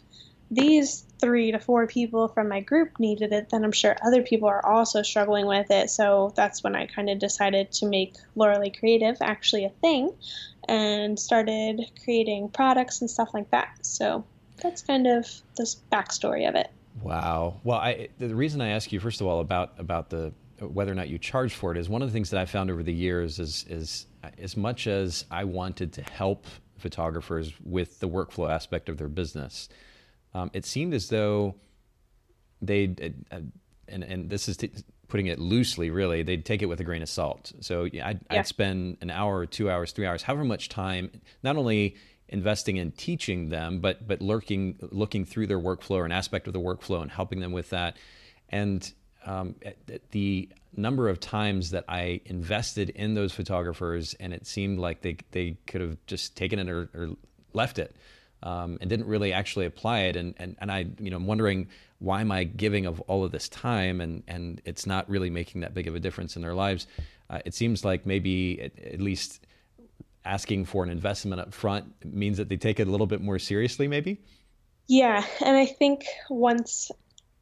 these 0.51 1.05
three 1.21 1.53
to 1.53 1.59
four 1.59 1.87
people 1.87 2.29
from 2.29 2.49
my 2.49 2.61
group 2.61 2.99
needed 2.99 3.33
it, 3.33 3.51
then 3.51 3.65
I'm 3.65 3.73
sure 3.73 3.97
other 4.03 4.23
people 4.23 4.49
are 4.49 4.65
also 4.65 5.03
struggling 5.03 5.47
with 5.47 5.71
it. 5.71 5.91
So 5.91 6.33
that's 6.35 6.65
when 6.65 6.75
I 6.75 6.87
kind 6.87 7.09
of 7.09 7.19
decided 7.19 7.71
to 7.73 7.87
make 7.87 8.15
Laura 8.35 8.59
Lee 8.59 8.71
Creative 8.71 9.17
actually 9.21 9.65
a 9.65 9.71
thing 9.71 10.13
and 10.69 11.19
started 11.19 11.83
creating 12.05 12.49
products 12.49 13.01
and 13.01 13.11
stuff 13.11 13.31
like 13.33 13.51
that. 13.51 13.79
So 13.83 14.25
that's 14.61 14.83
kind 14.83 15.07
of 15.07 15.27
the 15.57 15.75
backstory 15.93 16.49
of 16.49 16.55
it. 16.55 16.71
Wow. 17.03 17.61
Well, 17.63 17.79
I, 17.79 18.09
the 18.19 18.35
reason 18.35 18.61
I 18.61 18.71
ask 18.71 18.91
you 18.93 19.01
first 19.01 19.21
of 19.21 19.27
all 19.27 19.41
about 19.41 19.75
about 19.79 20.11
the 20.11 20.33
whether 20.59 20.93
or 20.93 20.95
not 20.95 21.09
you 21.09 21.19
charge 21.19 21.55
for 21.55 21.73
it 21.73 21.79
is 21.79 21.89
one 21.89 22.03
of 22.03 22.09
the 22.09 22.13
things 22.13 22.31
that 22.31 22.41
I 22.41 22.45
found 22.45 22.71
over 22.71 22.83
the 22.83 22.93
years 22.93 23.39
is 23.39 23.65
is 23.69 24.07
as 24.39 24.57
much 24.57 24.87
as 24.87 25.25
I 25.31 25.45
wanted 25.45 25.93
to 25.95 26.03
help 26.03 26.47
photographers 26.77 27.53
with 27.65 28.01
the 28.01 28.09
workflow 28.09 28.51
aspect 28.51 28.89
of 28.89 28.99
their 28.99 29.09
business 29.09 29.69
um, 30.35 30.51
it 30.53 30.65
seemed 30.65 30.95
as 30.95 31.09
though 31.09 31.57
they 32.63 32.95
uh, 33.31 33.41
and 33.89 34.05
and 34.05 34.31
this 34.31 34.49
is 34.49 34.57
t- 34.57 34.71
putting 35.11 35.27
it 35.27 35.39
loosely, 35.39 35.91
really, 35.91 36.23
they'd 36.23 36.45
take 36.47 36.63
it 36.63 36.67
with 36.67 36.81
a 36.81 36.85
grain 36.85 37.03
of 37.03 37.09
salt. 37.09 37.53
So 37.61 37.85
I'd, 37.85 37.95
yeah. 37.95 38.15
I'd 38.31 38.47
spend 38.47 38.99
an 39.01 39.11
hour, 39.11 39.45
two 39.45 39.69
hours, 39.69 39.93
three 39.93 40.07
hours, 40.07 40.23
however 40.23 40.45
much 40.45 40.69
time, 40.69 41.11
not 41.43 41.57
only 41.57 41.97
investing 42.29 42.77
in 42.77 42.93
teaching 42.93 43.49
them, 43.49 43.81
but 43.81 44.07
but 44.07 44.23
lurking, 44.23 44.79
looking 44.93 45.25
through 45.25 45.49
their 45.49 45.59
workflow 45.59 45.97
or 45.97 46.05
an 46.05 46.13
aspect 46.13 46.47
of 46.47 46.53
the 46.53 46.61
workflow 46.61 47.03
and 47.03 47.11
helping 47.11 47.41
them 47.41 47.53
with 47.53 47.71
that. 47.71 47.97
And 48.49 48.91
um, 49.27 49.57
the 50.13 50.49
number 50.75 51.09
of 51.09 51.21
times 51.21 51.73
that 51.73 51.85
I 51.89 52.21
invested 52.25 52.91
in 52.91 53.15
those 53.15 53.33
photographers, 53.33 54.15
and 54.21 54.33
it 54.33 54.47
seemed 54.47 54.79
like 54.79 55.03
they 55.03 55.17
they 55.33 55.59
could 55.67 55.81
have 55.81 55.97
just 56.07 56.37
taken 56.37 56.59
it 56.59 56.69
or, 56.69 56.89
or 56.95 57.11
left 57.53 57.79
it, 57.79 57.95
um, 58.43 58.79
and 58.81 58.89
didn't 58.89 59.07
really 59.07 59.33
actually 59.33 59.67
apply 59.67 60.01
it. 60.01 60.17
And 60.17 60.35
and 60.39 60.57
and 60.61 60.71
I, 60.71 60.87
you 60.99 61.11
know, 61.11 61.17
I'm 61.17 61.27
wondering 61.27 61.69
why 61.99 62.23
am 62.23 62.33
I 62.33 62.45
giving 62.45 62.87
of 62.87 63.01
all 63.03 63.25
of 63.25 63.33
this 63.33 63.49
time 63.49 64.01
and 64.01 64.23
and 64.27 64.61
it's 64.65 64.87
not 64.87 65.09
really 65.09 65.31
making 65.31 65.61
that 65.61 65.75
big 65.75 65.87
of 65.87 65.95
a 65.95 66.01
difference 66.01 66.37
in 66.37 66.43
their 66.43 66.55
lives? 66.55 66.87
Uh, 67.29 67.41
it 67.45 67.55
seems 67.55 67.85
like 67.85 68.07
maybe 68.07 68.61
at, 68.61 68.79
at, 68.95 69.01
least 69.01 69.47
asking 70.25 70.65
for 70.65 70.83
an 70.83 70.91
investment 70.91 71.41
up 71.41 71.55
front 71.55 71.93
means 72.05 72.39
that 72.39 72.49
they 72.49 72.57
take 72.57 72.81
it 72.81 72.89
a 72.89 72.91
little 72.91 73.07
bit 73.07 73.21
more 73.21 73.39
seriously, 73.39 73.87
maybe. 73.87 74.21
Yeah, 74.89 75.25
and 75.45 75.57
I 75.57 75.67
think 75.67 76.05
once 76.29 76.91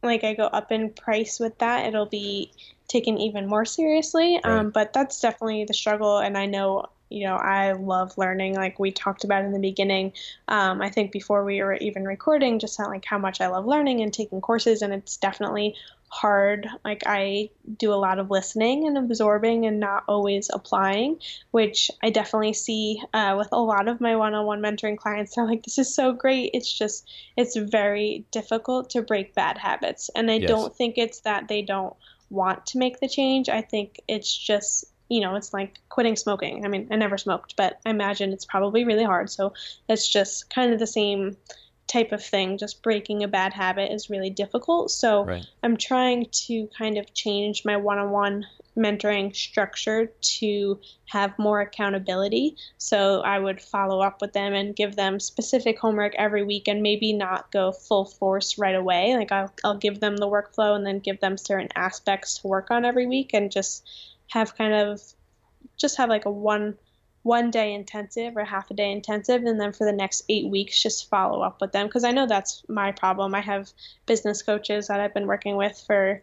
like 0.02 0.24
I 0.24 0.34
go 0.34 0.44
up 0.44 0.70
in 0.70 0.90
price 0.90 1.40
with 1.40 1.58
that, 1.58 1.86
it'll 1.86 2.06
be 2.06 2.52
taken 2.88 3.18
even 3.18 3.46
more 3.46 3.64
seriously. 3.64 4.34
Right. 4.34 4.44
Um, 4.44 4.70
but 4.70 4.92
that's 4.92 5.20
definitely 5.20 5.64
the 5.64 5.74
struggle, 5.74 6.18
and 6.18 6.36
I 6.36 6.46
know 6.46 6.86
you 7.10 7.26
know, 7.26 7.36
I 7.36 7.72
love 7.72 8.16
learning, 8.18 8.54
like 8.54 8.78
we 8.78 8.90
talked 8.90 9.24
about 9.24 9.44
in 9.44 9.52
the 9.52 9.58
beginning. 9.58 10.12
Um, 10.48 10.82
I 10.82 10.90
think 10.90 11.12
before 11.12 11.44
we 11.44 11.62
were 11.62 11.74
even 11.74 12.04
recording, 12.04 12.58
just 12.58 12.78
like 12.78 13.04
how 13.04 13.18
much 13.18 13.40
I 13.40 13.48
love 13.48 13.66
learning 13.66 14.00
and 14.00 14.12
taking 14.12 14.40
courses, 14.40 14.82
and 14.82 14.92
it's 14.92 15.16
definitely 15.16 15.74
hard. 16.08 16.68
Like 16.84 17.02
I 17.06 17.50
do 17.76 17.92
a 17.92 17.96
lot 17.96 18.18
of 18.18 18.30
listening 18.30 18.86
and 18.86 18.98
absorbing 18.98 19.66
and 19.66 19.80
not 19.80 20.04
always 20.08 20.50
applying, 20.52 21.18
which 21.50 21.90
I 22.02 22.10
definitely 22.10 22.54
see 22.54 23.02
uh, 23.14 23.34
with 23.38 23.48
a 23.52 23.60
lot 23.60 23.88
of 23.88 24.00
my 24.00 24.16
one-on-one 24.16 24.60
mentoring 24.60 24.96
clients. 24.96 25.34
They're 25.34 25.46
like, 25.46 25.62
"This 25.62 25.78
is 25.78 25.94
so 25.94 26.12
great." 26.12 26.50
It's 26.54 26.72
just 26.72 27.10
it's 27.36 27.56
very 27.56 28.24
difficult 28.30 28.90
to 28.90 29.02
break 29.02 29.34
bad 29.34 29.58
habits, 29.58 30.10
and 30.14 30.30
I 30.30 30.34
yes. 30.34 30.48
don't 30.48 30.74
think 30.74 30.98
it's 30.98 31.20
that 31.20 31.48
they 31.48 31.62
don't 31.62 31.94
want 32.30 32.66
to 32.66 32.78
make 32.78 33.00
the 33.00 33.08
change. 33.08 33.48
I 33.48 33.62
think 33.62 34.00
it's 34.08 34.36
just 34.36 34.84
you 35.08 35.20
know, 35.20 35.36
it's 35.36 35.52
like 35.52 35.78
quitting 35.88 36.16
smoking. 36.16 36.64
I 36.64 36.68
mean, 36.68 36.88
I 36.90 36.96
never 36.96 37.18
smoked, 37.18 37.56
but 37.56 37.80
I 37.84 37.90
imagine 37.90 38.32
it's 38.32 38.44
probably 38.44 38.84
really 38.84 39.04
hard. 39.04 39.30
So 39.30 39.54
it's 39.88 40.08
just 40.08 40.50
kind 40.50 40.72
of 40.72 40.78
the 40.78 40.86
same 40.86 41.36
type 41.86 42.12
of 42.12 42.22
thing. 42.22 42.58
Just 42.58 42.82
breaking 42.82 43.24
a 43.24 43.28
bad 43.28 43.54
habit 43.54 43.90
is 43.90 44.10
really 44.10 44.30
difficult. 44.30 44.90
So 44.90 45.24
right. 45.24 45.46
I'm 45.62 45.76
trying 45.76 46.26
to 46.46 46.68
kind 46.76 46.98
of 46.98 47.12
change 47.14 47.64
my 47.64 47.76
one 47.76 47.98
on 47.98 48.10
one 48.10 48.46
mentoring 48.76 49.34
structure 49.34 50.12
to 50.20 50.78
have 51.06 51.36
more 51.38 51.60
accountability. 51.60 52.56
So 52.76 53.22
I 53.22 53.38
would 53.38 53.60
follow 53.60 54.00
up 54.00 54.20
with 54.20 54.32
them 54.34 54.54
and 54.54 54.76
give 54.76 54.94
them 54.94 55.18
specific 55.18 55.78
homework 55.78 56.14
every 56.16 56.44
week 56.44 56.68
and 56.68 56.82
maybe 56.82 57.12
not 57.12 57.50
go 57.50 57.72
full 57.72 58.04
force 58.04 58.56
right 58.56 58.76
away. 58.76 59.16
Like 59.16 59.32
I'll, 59.32 59.52
I'll 59.64 59.78
give 59.78 59.98
them 59.98 60.16
the 60.16 60.28
workflow 60.28 60.76
and 60.76 60.86
then 60.86 61.00
give 61.00 61.18
them 61.18 61.36
certain 61.36 61.70
aspects 61.74 62.38
to 62.38 62.46
work 62.46 62.70
on 62.70 62.84
every 62.84 63.06
week 63.06 63.30
and 63.34 63.50
just 63.50 63.88
have 64.28 64.56
kind 64.56 64.74
of 64.74 65.00
just 65.76 65.96
have 65.96 66.08
like 66.08 66.24
a 66.24 66.30
one 66.30 66.76
one 67.22 67.50
day 67.50 67.74
intensive 67.74 68.36
or 68.36 68.44
half 68.44 68.70
a 68.70 68.74
day 68.74 68.90
intensive 68.90 69.42
and 69.42 69.60
then 69.60 69.72
for 69.72 69.84
the 69.84 69.92
next 69.92 70.22
eight 70.28 70.48
weeks 70.48 70.82
just 70.82 71.10
follow 71.10 71.42
up 71.42 71.60
with 71.60 71.72
them. 71.72 71.86
Because 71.86 72.04
i 72.04 72.10
know 72.10 72.26
that's 72.26 72.62
my 72.68 72.92
problem. 72.92 73.34
I 73.34 73.40
have 73.40 73.70
business 74.06 74.42
coaches 74.42 74.88
that 74.88 75.00
i've 75.00 75.14
been 75.14 75.26
working 75.26 75.56
with 75.56 75.82
for 75.86 76.22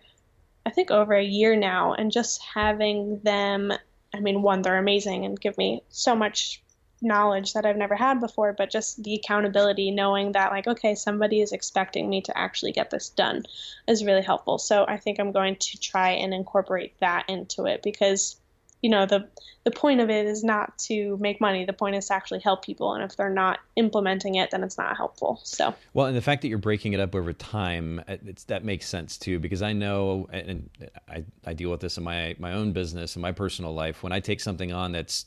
i 0.65 0.69
think 0.69 0.91
over 0.91 1.13
a 1.13 1.23
year 1.23 1.55
now 1.55 1.93
and 1.93 2.11
just 2.11 2.41
having 2.41 3.19
them 3.23 3.71
i 4.13 4.19
mean 4.19 4.41
one 4.41 4.61
they're 4.61 4.77
amazing 4.77 5.25
and 5.25 5.39
give 5.39 5.57
me 5.57 5.83
so 5.89 6.15
much 6.15 6.63
knowledge 7.05 7.53
that 7.53 7.65
I've 7.65 7.77
never 7.77 7.95
had 7.95 8.19
before, 8.19 8.51
but 8.51 8.69
just 8.69 9.01
the 9.03 9.13
accountability, 9.13 9.91
knowing 9.91 10.33
that, 10.33 10.51
like, 10.51 10.67
okay, 10.67 10.95
somebody 10.95 11.39
is 11.41 11.53
expecting 11.53 12.09
me 12.09 12.21
to 12.23 12.37
actually 12.37 12.71
get 12.73 12.89
this 12.89 13.09
done 13.09 13.43
is 13.87 14.03
really 14.03 14.23
helpful. 14.23 14.57
So 14.57 14.85
I 14.87 14.97
think 14.97 15.19
I'm 15.19 15.31
going 15.31 15.55
to 15.55 15.79
try 15.79 16.09
and 16.09 16.33
incorporate 16.33 16.99
that 16.99 17.29
into 17.29 17.65
it 17.65 17.83
because, 17.83 18.35
you 18.81 18.89
know, 18.89 19.05
the, 19.05 19.27
the 19.63 19.71
point 19.71 20.01
of 20.01 20.09
it 20.09 20.25
is 20.25 20.43
not 20.43 20.77
to 20.79 21.17
make 21.17 21.39
money. 21.39 21.65
The 21.65 21.73
point 21.73 21.95
is 21.95 22.07
to 22.07 22.13
actually 22.13 22.41
help 22.41 22.65
people. 22.65 22.93
And 22.93 23.03
if 23.03 23.15
they're 23.15 23.29
not 23.29 23.59
implementing 23.75 24.35
it, 24.35 24.51
then 24.51 24.63
it's 24.63 24.77
not 24.77 24.97
helpful. 24.97 25.39
So, 25.43 25.73
well, 25.93 26.07
and 26.07 26.15
the 26.15 26.21
fact 26.21 26.41
that 26.41 26.49
you're 26.49 26.57
breaking 26.57 26.93
it 26.93 26.99
up 26.99 27.15
over 27.15 27.33
time, 27.33 28.01
uh, 28.07 28.17
that 28.47 28.63
makes 28.63 28.87
sense 28.87 29.17
too, 29.17 29.39
because 29.39 29.61
I 29.61 29.73
know, 29.73 30.27
and 30.31 30.69
I, 31.09 31.23
I 31.45 31.53
deal 31.53 31.71
with 31.71 31.79
this 31.79 31.97
in 31.97 32.03
my, 32.03 32.35
my 32.37 32.53
own 32.53 32.73
business 32.73 33.15
and 33.15 33.21
my 33.21 33.31
personal 33.31 33.73
life. 33.73 34.03
When 34.03 34.11
I 34.11 34.19
take 34.19 34.39
something 34.39 34.71
on 34.71 34.91
that's, 34.91 35.25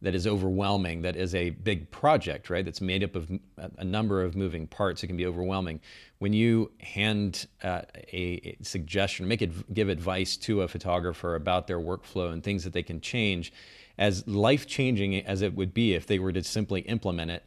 that 0.00 0.14
is 0.14 0.26
overwhelming, 0.26 1.02
that 1.02 1.16
is 1.16 1.34
a 1.34 1.50
big 1.50 1.90
project, 1.90 2.50
right? 2.50 2.64
That's 2.64 2.80
made 2.80 3.02
up 3.02 3.16
of 3.16 3.30
a 3.76 3.84
number 3.84 4.22
of 4.22 4.36
moving 4.36 4.66
parts. 4.66 5.02
It 5.02 5.08
can 5.08 5.16
be 5.16 5.26
overwhelming. 5.26 5.80
When 6.18 6.32
you 6.32 6.70
hand 6.80 7.46
uh, 7.64 7.82
a, 8.12 8.16
a, 8.44 8.56
suggestion, 8.62 9.26
make 9.26 9.42
it 9.42 9.74
give 9.74 9.88
advice 9.88 10.36
to 10.38 10.62
a 10.62 10.68
photographer 10.68 11.34
about 11.34 11.66
their 11.66 11.80
workflow 11.80 12.32
and 12.32 12.44
things 12.44 12.64
that 12.64 12.72
they 12.72 12.82
can 12.82 13.00
change, 13.00 13.52
as 13.98 14.26
life 14.28 14.68
changing 14.68 15.16
as 15.26 15.42
it 15.42 15.54
would 15.54 15.74
be 15.74 15.94
if 15.94 16.06
they 16.06 16.20
were 16.20 16.32
to 16.32 16.44
simply 16.44 16.82
implement 16.82 17.32
it. 17.32 17.44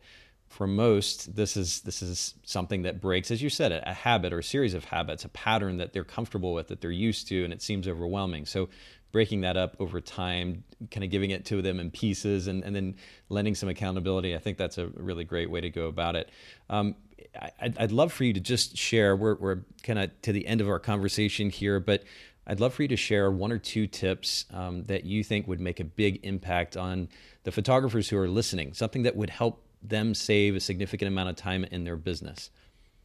For 0.50 0.68
most, 0.68 1.34
this 1.38 1.56
is 1.56 1.80
this 1.82 2.02
is 2.02 2.34
something 2.44 2.82
that 2.82 3.00
breaks, 3.00 3.32
as 3.32 3.42
you 3.42 3.50
said, 3.50 3.72
a, 3.72 3.90
a 3.90 3.94
habit 3.94 4.34
or 4.34 4.40
a 4.40 4.44
series 4.44 4.74
of 4.74 4.84
habits, 4.84 5.24
a 5.24 5.30
pattern 5.30 5.78
that 5.78 5.94
they're 5.94 6.04
comfortable 6.04 6.54
with, 6.54 6.68
that 6.68 6.82
they're 6.82 6.92
used 6.92 7.30
to, 7.30 7.46
and 7.46 7.54
it 7.54 7.62
seems 7.62 7.88
overwhelming. 7.88 8.46
So 8.46 8.68
breaking 9.12 9.42
that 9.42 9.58
up 9.58 9.76
over 9.80 10.02
time, 10.02 10.64
kind 10.90 11.04
of 11.04 11.10
giving 11.10 11.32
it 11.32 11.46
to 11.46 11.62
them 11.62 11.80
in 11.80 11.92
pieces, 11.92 12.48
and, 12.48 12.64
and 12.64 12.76
then 12.76 12.96
lending 13.30 13.56
some 13.56 13.70
accountability. 13.70 14.36
I 14.36 14.40
think 14.40 14.58
that's 14.58 14.78
a 14.78 14.88
really 14.88 15.24
great 15.24 15.50
way 15.50 15.62
to 15.62 15.70
go 15.70 15.88
about 15.88 16.16
it. 16.16 16.30
Um, 16.70 16.96
I, 17.40 17.52
I'd 17.78 17.92
love 17.92 18.12
for 18.12 18.24
you 18.24 18.34
to 18.34 18.40
just 18.40 18.78
share. 18.78 19.16
We're, 19.16 19.36
we're 19.36 19.60
kind 19.84 20.00
of 20.00 20.22
to 20.24 20.32
the 20.32 20.46
end 20.46 20.62
of 20.62 20.70
our 20.70 20.80
conversation 20.80 21.50
here, 21.50 21.80
but 21.80 22.04
I'd 22.48 22.60
love 22.60 22.74
for 22.74 22.82
you 22.82 22.88
to 22.90 22.98
share 22.98 23.32
one 23.32 23.52
or 23.52 23.60
two 23.60 23.88
tips 23.88 24.46
um, 24.52 24.84
that 24.86 25.06
you 25.06 25.24
think 25.24 25.48
would 25.48 25.62
make 25.62 25.80
a 25.80 25.84
big 25.86 26.20
impact 26.24 26.76
on 26.76 27.08
the 27.44 27.52
photographers 27.52 28.10
who 28.10 28.18
are 28.18 28.28
listening, 28.28 28.74
something 28.74 29.04
that 29.04 29.16
would 29.16 29.30
help 29.30 29.64
them 29.84 30.14
save 30.14 30.56
a 30.56 30.60
significant 30.60 31.08
amount 31.08 31.30
of 31.30 31.36
time 31.36 31.64
in 31.66 31.84
their 31.84 31.96
business. 31.96 32.50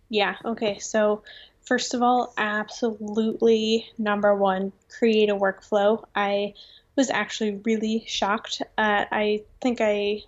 Yeah, 0.08 0.36
okay. 0.44 0.78
So 0.78 1.22
First 1.66 1.94
of 1.94 2.02
all, 2.02 2.32
absolutely 2.38 3.90
number 3.98 4.34
one, 4.34 4.72
create 4.88 5.28
a 5.28 5.36
workflow. 5.36 6.04
I 6.14 6.54
was 6.96 7.10
actually 7.10 7.60
really 7.64 8.04
shocked. 8.06 8.62
At, 8.78 9.08
I 9.10 9.42
think 9.60 9.80
I 9.80 10.22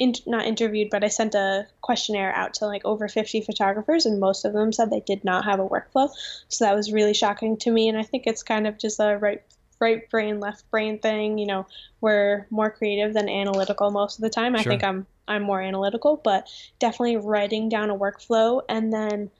in, 0.00 0.14
not 0.26 0.46
interviewed, 0.46 0.90
but 0.90 1.04
I 1.04 1.08
sent 1.08 1.34
a 1.34 1.66
questionnaire 1.80 2.34
out 2.34 2.54
to 2.54 2.66
like 2.66 2.84
over 2.84 3.06
50 3.06 3.42
photographers, 3.42 4.04
and 4.04 4.18
most 4.18 4.44
of 4.44 4.52
them 4.52 4.72
said 4.72 4.90
they 4.90 5.00
did 5.00 5.24
not 5.24 5.44
have 5.44 5.60
a 5.60 5.68
workflow. 5.68 6.10
So 6.48 6.64
that 6.64 6.74
was 6.74 6.92
really 6.92 7.14
shocking 7.14 7.56
to 7.58 7.70
me. 7.70 7.88
And 7.88 7.96
I 7.96 8.02
think 8.02 8.24
it's 8.26 8.42
kind 8.42 8.66
of 8.66 8.76
just 8.76 8.98
a 8.98 9.16
right 9.16 9.42
right 9.78 10.10
brain 10.10 10.40
left 10.40 10.68
brain 10.70 10.98
thing. 10.98 11.38
You 11.38 11.46
know, 11.46 11.66
we're 12.00 12.46
more 12.50 12.70
creative 12.70 13.14
than 13.14 13.28
analytical 13.28 13.90
most 13.90 14.18
of 14.18 14.22
the 14.22 14.30
time. 14.30 14.56
I 14.56 14.64
think 14.64 14.82
I'm 14.82 15.06
I'm 15.28 15.42
more 15.42 15.60
analytical, 15.60 16.16
but 16.16 16.48
definitely 16.80 17.16
writing 17.16 17.68
down 17.68 17.90
a 17.90 17.96
workflow 17.96 18.62
and 18.68 18.92
then 18.92 19.30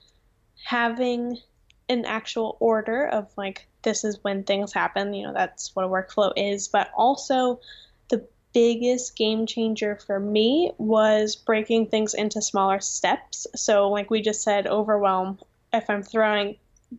having 0.64 1.38
an 1.88 2.04
actual 2.04 2.56
order 2.60 3.06
of 3.06 3.28
like 3.36 3.66
this 3.82 4.04
is 4.04 4.22
when 4.22 4.44
things 4.44 4.72
happen 4.72 5.12
you 5.12 5.26
know 5.26 5.32
that's 5.32 5.74
what 5.74 5.84
a 5.84 5.88
workflow 5.88 6.32
is. 6.36 6.68
But 6.68 6.90
also 6.96 7.60
the 8.08 8.26
biggest 8.54 9.16
game 9.16 9.46
changer 9.46 9.96
for 9.96 10.20
me 10.20 10.70
was 10.78 11.36
breaking 11.36 11.86
things 11.86 12.14
into 12.14 12.40
smaller 12.40 12.80
steps. 12.80 13.46
So 13.56 13.88
like 13.90 14.10
we 14.10 14.22
just 14.22 14.42
said 14.42 14.66
overwhelm. 14.66 15.38
If 15.72 15.88
i'm 15.88 16.02
throwing 16.02 16.56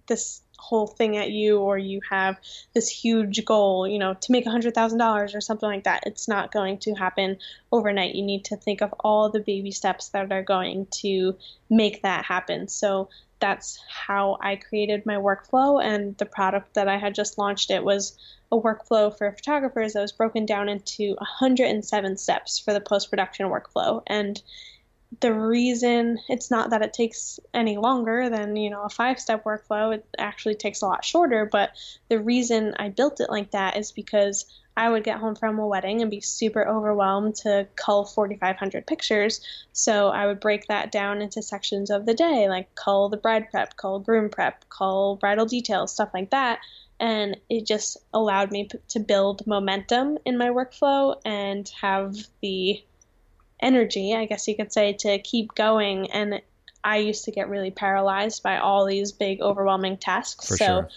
this 0.07 0.41
whole 0.57 0.87
thing 0.87 1.17
at 1.17 1.31
you 1.31 1.59
or 1.59 1.77
you 1.77 1.99
have 2.09 2.37
this 2.73 2.87
huge 2.87 3.43
goal 3.43 3.87
you 3.87 3.97
know 3.97 4.13
to 4.13 4.31
make 4.31 4.45
$100000 4.45 5.35
or 5.35 5.41
something 5.41 5.67
like 5.67 5.83
that 5.85 6.03
it's 6.05 6.27
not 6.27 6.51
going 6.51 6.77
to 6.77 6.93
happen 6.93 7.37
overnight. 7.71 8.15
You 8.15 8.23
need 8.23 8.45
to 8.45 8.55
think 8.55 8.81
of 8.81 8.93
all 8.99 9.29
the 9.29 9.39
baby 9.39 9.71
steps 9.71 10.09
that 10.09 10.31
are 10.31 10.43
going 10.43 10.87
to 11.01 11.35
make 11.69 12.03
that 12.03 12.25
happen. 12.25 12.67
So 12.67 13.09
that's 13.41 13.83
how 13.89 14.37
I 14.41 14.55
created 14.55 15.05
my 15.05 15.15
workflow. 15.15 15.83
And 15.83 16.17
the 16.17 16.25
product 16.25 16.75
that 16.75 16.87
I 16.87 16.97
had 16.97 17.15
just 17.15 17.37
launched 17.37 17.71
it 17.71 17.83
was 17.83 18.17
a 18.51 18.57
workflow 18.57 19.15
for 19.15 19.31
photographers 19.31 19.93
that 19.93 20.01
was 20.01 20.11
broken 20.11 20.45
down 20.45 20.69
into 20.69 21.15
107 21.15 22.17
steps 22.17 22.59
for 22.59 22.71
the 22.73 22.79
post 22.79 23.09
production 23.09 23.47
workflow. 23.47 24.03
And 24.07 24.41
the 25.19 25.33
reason 25.33 26.19
it's 26.29 26.49
not 26.49 26.69
that 26.69 26.81
it 26.81 26.93
takes 26.93 27.39
any 27.53 27.77
longer 27.77 28.29
than 28.29 28.55
you 28.55 28.69
know 28.69 28.83
a 28.83 28.89
five 28.89 29.19
step 29.19 29.43
workflow 29.43 29.93
it 29.93 30.05
actually 30.17 30.55
takes 30.55 30.81
a 30.81 30.85
lot 30.85 31.03
shorter 31.03 31.45
but 31.51 31.71
the 32.07 32.17
reason 32.17 32.73
i 32.77 32.87
built 32.87 33.19
it 33.19 33.29
like 33.29 33.51
that 33.51 33.75
is 33.75 33.91
because 33.91 34.45
I 34.77 34.89
would 34.89 35.03
get 35.03 35.19
home 35.19 35.35
from 35.35 35.59
a 35.59 35.67
wedding 35.67 36.01
and 36.01 36.09
be 36.09 36.21
super 36.21 36.65
overwhelmed 36.65 37.35
to 37.37 37.67
cull 37.75 38.05
4,500 38.05 38.87
pictures. 38.87 39.41
So 39.73 40.07
I 40.07 40.25
would 40.27 40.39
break 40.39 40.67
that 40.67 40.91
down 40.91 41.21
into 41.21 41.41
sections 41.41 41.89
of 41.89 42.05
the 42.05 42.13
day, 42.13 42.47
like 42.47 42.73
cull 42.73 43.09
the 43.09 43.17
bride 43.17 43.51
prep, 43.51 43.75
cull 43.75 43.99
groom 43.99 44.29
prep, 44.29 44.63
cull 44.69 45.17
bridal 45.17 45.45
details, 45.45 45.91
stuff 45.93 46.11
like 46.13 46.29
that. 46.31 46.59
and 47.01 47.35
it 47.49 47.65
just 47.65 47.97
allowed 48.13 48.51
me 48.51 48.69
to 48.89 48.99
build 48.99 49.45
momentum 49.47 50.19
in 50.23 50.37
my 50.37 50.49
workflow 50.49 51.19
and 51.25 51.67
have 51.81 52.15
the 52.41 52.81
energy, 53.59 54.15
I 54.15 54.25
guess 54.25 54.47
you 54.47 54.55
could 54.55 54.71
say, 54.71 54.93
to 54.99 55.17
keep 55.17 55.55
going. 55.55 56.11
And 56.11 56.41
I 56.83 56.97
used 56.97 57.25
to 57.25 57.31
get 57.31 57.49
really 57.49 57.71
paralyzed 57.71 58.43
by 58.43 58.59
all 58.59 58.85
these 58.85 59.11
big, 59.11 59.41
overwhelming 59.41 59.97
tasks. 59.97 60.47
For 60.47 60.57
so 60.57 60.65
sure. 60.65 60.89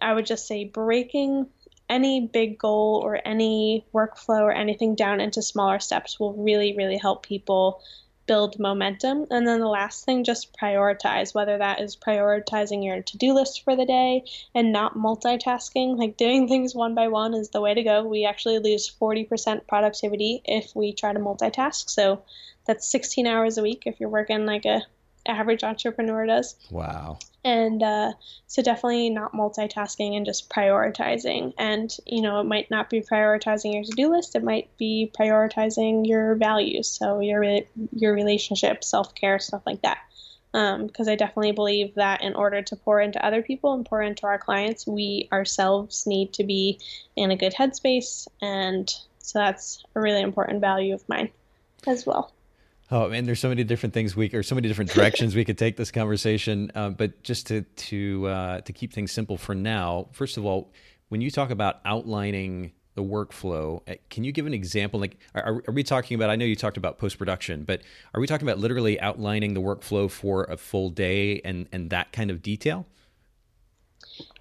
I 0.00 0.14
would 0.14 0.26
just 0.26 0.46
say 0.46 0.64
breaking 0.64 1.48
any 1.88 2.26
big 2.26 2.58
goal 2.58 3.00
or 3.02 3.20
any 3.24 3.84
workflow 3.94 4.42
or 4.42 4.52
anything 4.52 4.94
down 4.94 5.20
into 5.20 5.42
smaller 5.42 5.78
steps 5.78 6.20
will 6.20 6.34
really, 6.34 6.76
really 6.76 6.98
help 6.98 7.26
people 7.26 7.80
build 8.28 8.60
momentum. 8.60 9.26
And 9.30 9.48
then 9.48 9.58
the 9.58 9.66
last 9.66 10.04
thing, 10.04 10.22
just 10.22 10.56
prioritize, 10.56 11.34
whether 11.34 11.58
that 11.58 11.80
is 11.80 11.96
prioritizing 11.96 12.84
your 12.84 13.02
to 13.02 13.16
do 13.16 13.32
list 13.32 13.64
for 13.64 13.74
the 13.74 13.86
day 13.86 14.24
and 14.54 14.70
not 14.70 14.94
multitasking. 14.94 15.98
Like 15.98 16.16
doing 16.16 16.46
things 16.46 16.74
one 16.74 16.94
by 16.94 17.08
one 17.08 17.34
is 17.34 17.48
the 17.48 17.60
way 17.60 17.74
to 17.74 17.82
go. 17.82 18.04
We 18.04 18.26
actually 18.26 18.58
lose 18.58 18.88
40% 19.00 19.66
productivity 19.66 20.42
if 20.44 20.76
we 20.76 20.92
try 20.92 21.12
to 21.12 21.18
multitask. 21.18 21.88
So 21.88 22.22
that's 22.66 22.88
16 22.88 23.26
hours 23.26 23.58
a 23.58 23.62
week 23.62 23.84
if 23.86 23.98
you're 23.98 24.10
working 24.10 24.44
like 24.44 24.66
a 24.66 24.82
average 25.28 25.62
entrepreneur 25.62 26.26
does. 26.26 26.56
Wow. 26.70 27.18
And 27.44 27.82
uh, 27.82 28.12
so 28.46 28.62
definitely 28.62 29.10
not 29.10 29.32
multitasking 29.32 30.16
and 30.16 30.26
just 30.26 30.50
prioritizing. 30.50 31.54
And, 31.56 31.94
you 32.04 32.20
know, 32.20 32.40
it 32.40 32.44
might 32.44 32.70
not 32.70 32.90
be 32.90 33.00
prioritizing 33.00 33.74
your 33.74 33.84
to-do 33.84 34.10
list. 34.10 34.34
It 34.34 34.42
might 34.42 34.76
be 34.76 35.10
prioritizing 35.18 36.06
your 36.06 36.34
values. 36.34 36.88
So 36.88 37.20
your, 37.20 37.60
your 37.92 38.12
relationship, 38.12 38.82
self-care, 38.82 39.38
stuff 39.38 39.62
like 39.64 39.82
that. 39.82 39.98
Because 40.50 41.08
um, 41.08 41.12
I 41.12 41.14
definitely 41.14 41.52
believe 41.52 41.94
that 41.94 42.22
in 42.22 42.34
order 42.34 42.62
to 42.62 42.76
pour 42.76 43.00
into 43.00 43.24
other 43.24 43.42
people 43.42 43.74
and 43.74 43.84
pour 43.84 44.02
into 44.02 44.26
our 44.26 44.38
clients, 44.38 44.86
we 44.86 45.28
ourselves 45.30 46.06
need 46.06 46.32
to 46.34 46.44
be 46.44 46.80
in 47.16 47.30
a 47.30 47.36
good 47.36 47.54
headspace. 47.54 48.26
And 48.40 48.92
so 49.18 49.38
that's 49.38 49.84
a 49.94 50.00
really 50.00 50.22
important 50.22 50.60
value 50.60 50.94
of 50.94 51.06
mine 51.08 51.30
as 51.86 52.04
well. 52.04 52.32
Oh 52.90 53.08
man, 53.08 53.24
there's 53.24 53.40
so 53.40 53.50
many 53.50 53.64
different 53.64 53.92
things 53.92 54.16
we 54.16 54.30
or 54.32 54.42
so 54.42 54.54
many 54.54 54.66
different 54.66 54.90
directions 54.90 55.34
we 55.34 55.44
could 55.44 55.58
take 55.58 55.76
this 55.76 55.90
conversation. 55.90 56.72
Uh, 56.74 56.90
but 56.90 57.22
just 57.22 57.46
to 57.48 57.62
to 57.62 58.26
uh, 58.26 58.60
to 58.62 58.72
keep 58.72 58.92
things 58.92 59.12
simple 59.12 59.36
for 59.36 59.54
now, 59.54 60.08
first 60.12 60.36
of 60.36 60.44
all, 60.44 60.72
when 61.08 61.20
you 61.20 61.30
talk 61.30 61.50
about 61.50 61.80
outlining 61.84 62.72
the 62.94 63.02
workflow, 63.02 63.82
uh, 63.88 63.94
can 64.08 64.24
you 64.24 64.32
give 64.32 64.46
an 64.46 64.54
example? 64.54 64.98
Like, 64.98 65.18
are, 65.34 65.62
are 65.68 65.72
we 65.72 65.82
talking 65.82 66.14
about? 66.14 66.30
I 66.30 66.36
know 66.36 66.46
you 66.46 66.56
talked 66.56 66.78
about 66.78 66.98
post 66.98 67.18
production, 67.18 67.64
but 67.64 67.82
are 68.14 68.20
we 68.20 68.26
talking 68.26 68.48
about 68.48 68.58
literally 68.58 68.98
outlining 69.00 69.52
the 69.52 69.60
workflow 69.60 70.10
for 70.10 70.44
a 70.44 70.56
full 70.56 70.88
day 70.88 71.42
and 71.44 71.68
and 71.70 71.90
that 71.90 72.12
kind 72.12 72.30
of 72.30 72.40
detail? 72.40 72.86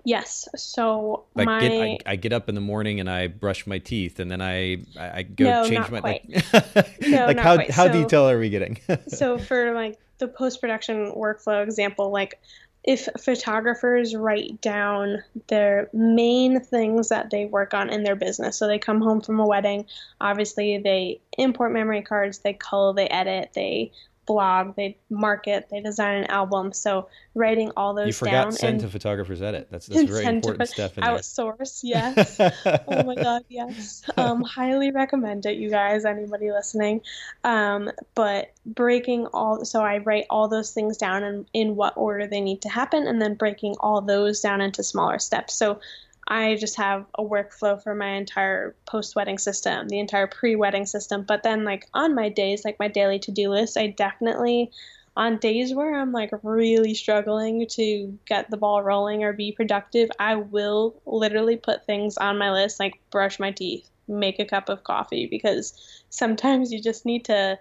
Yes. 0.08 0.48
So 0.56 1.26
like 1.36 1.48
my 1.48 1.60
get, 1.60 1.72
I, 1.74 1.98
I, 2.06 2.16
get 2.16 2.32
up 2.32 2.48
in 2.48 2.56
the 2.56 2.62
morning 2.62 3.02
and 3.02 3.10
I 3.10 3.28
brush 3.28 3.68
my 3.68 3.78
teeth 3.78 4.22
and 4.22 4.32
then 4.32 4.42
I 4.42 4.86
I 4.98 5.24
go 5.24 5.44
no, 5.44 5.68
change 5.68 5.92
my 5.92 6.00
quite. 6.00 6.24
like, 6.54 7.02
no, 7.02 7.26
like 7.26 7.36
not 7.36 7.44
how 7.44 7.56
quite. 7.56 7.72
how 7.72 7.88
so, 7.88 7.92
detailed 7.92 8.32
are 8.32 8.40
we 8.40 8.50
getting? 8.50 8.80
so 9.10 9.38
for 9.38 9.74
like 9.74 10.00
the 10.20 10.30
post 10.30 10.62
production 10.62 11.12
workflow 11.12 11.62
example, 11.62 12.10
like 12.10 12.40
if 12.86 13.10
photographers 13.20 14.16
write 14.16 14.62
down 14.62 15.22
their 15.48 15.90
main 15.92 16.62
things 16.62 17.10
that 17.10 17.30
they 17.30 17.44
work 17.44 17.74
on 17.74 17.90
in 17.90 18.04
their 18.04 18.16
business, 18.16 18.58
so 18.58 18.66
they 18.66 18.80
come 18.80 19.02
home 19.02 19.20
from 19.20 19.42
a 19.42 19.46
wedding, 19.46 19.86
obviously 20.22 20.78
they 20.78 21.20
import 21.38 21.74
memory 21.74 22.02
cards, 22.02 22.38
they 22.38 22.54
cull, 22.54 22.94
they 22.94 23.10
edit, 23.10 23.50
they 23.54 23.92
blog, 24.28 24.76
they 24.76 24.98
market, 25.10 25.68
they 25.72 25.82
design 25.82 26.24
an 26.24 26.26
album. 26.26 26.72
So 26.74 27.08
writing 27.34 27.72
all 27.76 27.94
those 27.96 28.08
you 28.08 28.14
forgot 28.14 28.32
down 28.32 28.52
send 28.52 28.74
and 28.74 28.82
to 28.82 28.90
photographers 28.90 29.42
edit. 29.42 29.70
That's 29.72 29.88
that's 29.88 30.04
very 30.04 30.26
important 30.26 30.68
stuff 30.70 30.98
in 30.98 31.04
outsource. 31.04 31.84
Yes. 31.88 32.40
oh 32.40 33.04
my 33.04 33.16
god, 33.16 33.44
yes. 33.48 34.04
Um, 34.18 34.42
highly 34.42 34.92
recommend 34.92 35.46
it, 35.46 35.58
you 35.58 35.70
guys. 35.70 36.04
Anybody 36.06 36.52
listening? 36.52 37.02
Um, 37.44 37.90
but 38.14 38.52
breaking 38.66 39.28
all, 39.28 39.64
so 39.64 39.82
I 39.82 40.00
write 40.00 40.26
all 40.30 40.50
those 40.50 40.72
things 40.72 40.98
down 40.98 41.24
and 41.24 41.46
in 41.54 41.76
what 41.76 41.94
order 41.96 42.28
they 42.28 42.42
need 42.42 42.62
to 42.64 42.70
happen, 42.70 43.08
and 43.08 43.22
then 43.22 43.36
breaking 43.36 43.76
all 43.80 44.02
those 44.02 44.42
down 44.42 44.60
into 44.60 44.84
smaller 44.84 45.20
steps. 45.20 45.54
So 45.54 45.80
I 46.28 46.56
just 46.56 46.76
have 46.78 47.06
a 47.18 47.24
workflow 47.24 47.82
for 47.82 47.96
my 47.96 48.10
entire 48.10 48.76
post 48.86 49.16
wedding 49.16 49.38
system, 49.38 49.88
the 49.88 50.00
entire 50.00 50.28
pre 50.28 50.56
wedding 50.56 50.86
system. 50.86 51.24
But 51.24 51.44
then, 51.44 51.64
like 51.64 51.88
on 51.94 52.16
my 52.16 52.30
days, 52.30 52.66
like 52.66 52.80
my 52.80 52.88
daily 52.90 53.20
to 53.20 53.32
do 53.32 53.50
list, 53.50 53.78
I 53.78 53.88
definitely, 53.88 54.72
on 55.16 55.38
days 55.38 55.74
where 55.74 55.96
I'm 55.96 56.12
like 56.12 56.32
really 56.44 56.94
struggling 56.94 57.66
to 57.72 58.20
get 58.28 58.52
the 58.52 58.58
ball 58.58 58.84
rolling 58.84 59.24
or 59.24 59.34
be 59.34 59.52
productive, 59.54 60.10
I 60.20 60.36
will 60.36 61.02
literally 61.06 61.56
put 61.58 61.86
things 61.86 62.18
on 62.18 62.38
my 62.38 62.52
list 62.52 62.80
like 62.80 63.00
brush 63.12 63.40
my 63.40 63.52
teeth, 63.52 63.90
make 64.08 64.40
a 64.40 64.46
cup 64.46 64.70
of 64.70 64.84
coffee, 64.84 65.28
because 65.28 65.74
sometimes 66.10 66.72
you 66.74 66.82
just 66.82 67.06
need 67.06 67.26
to 67.26 67.58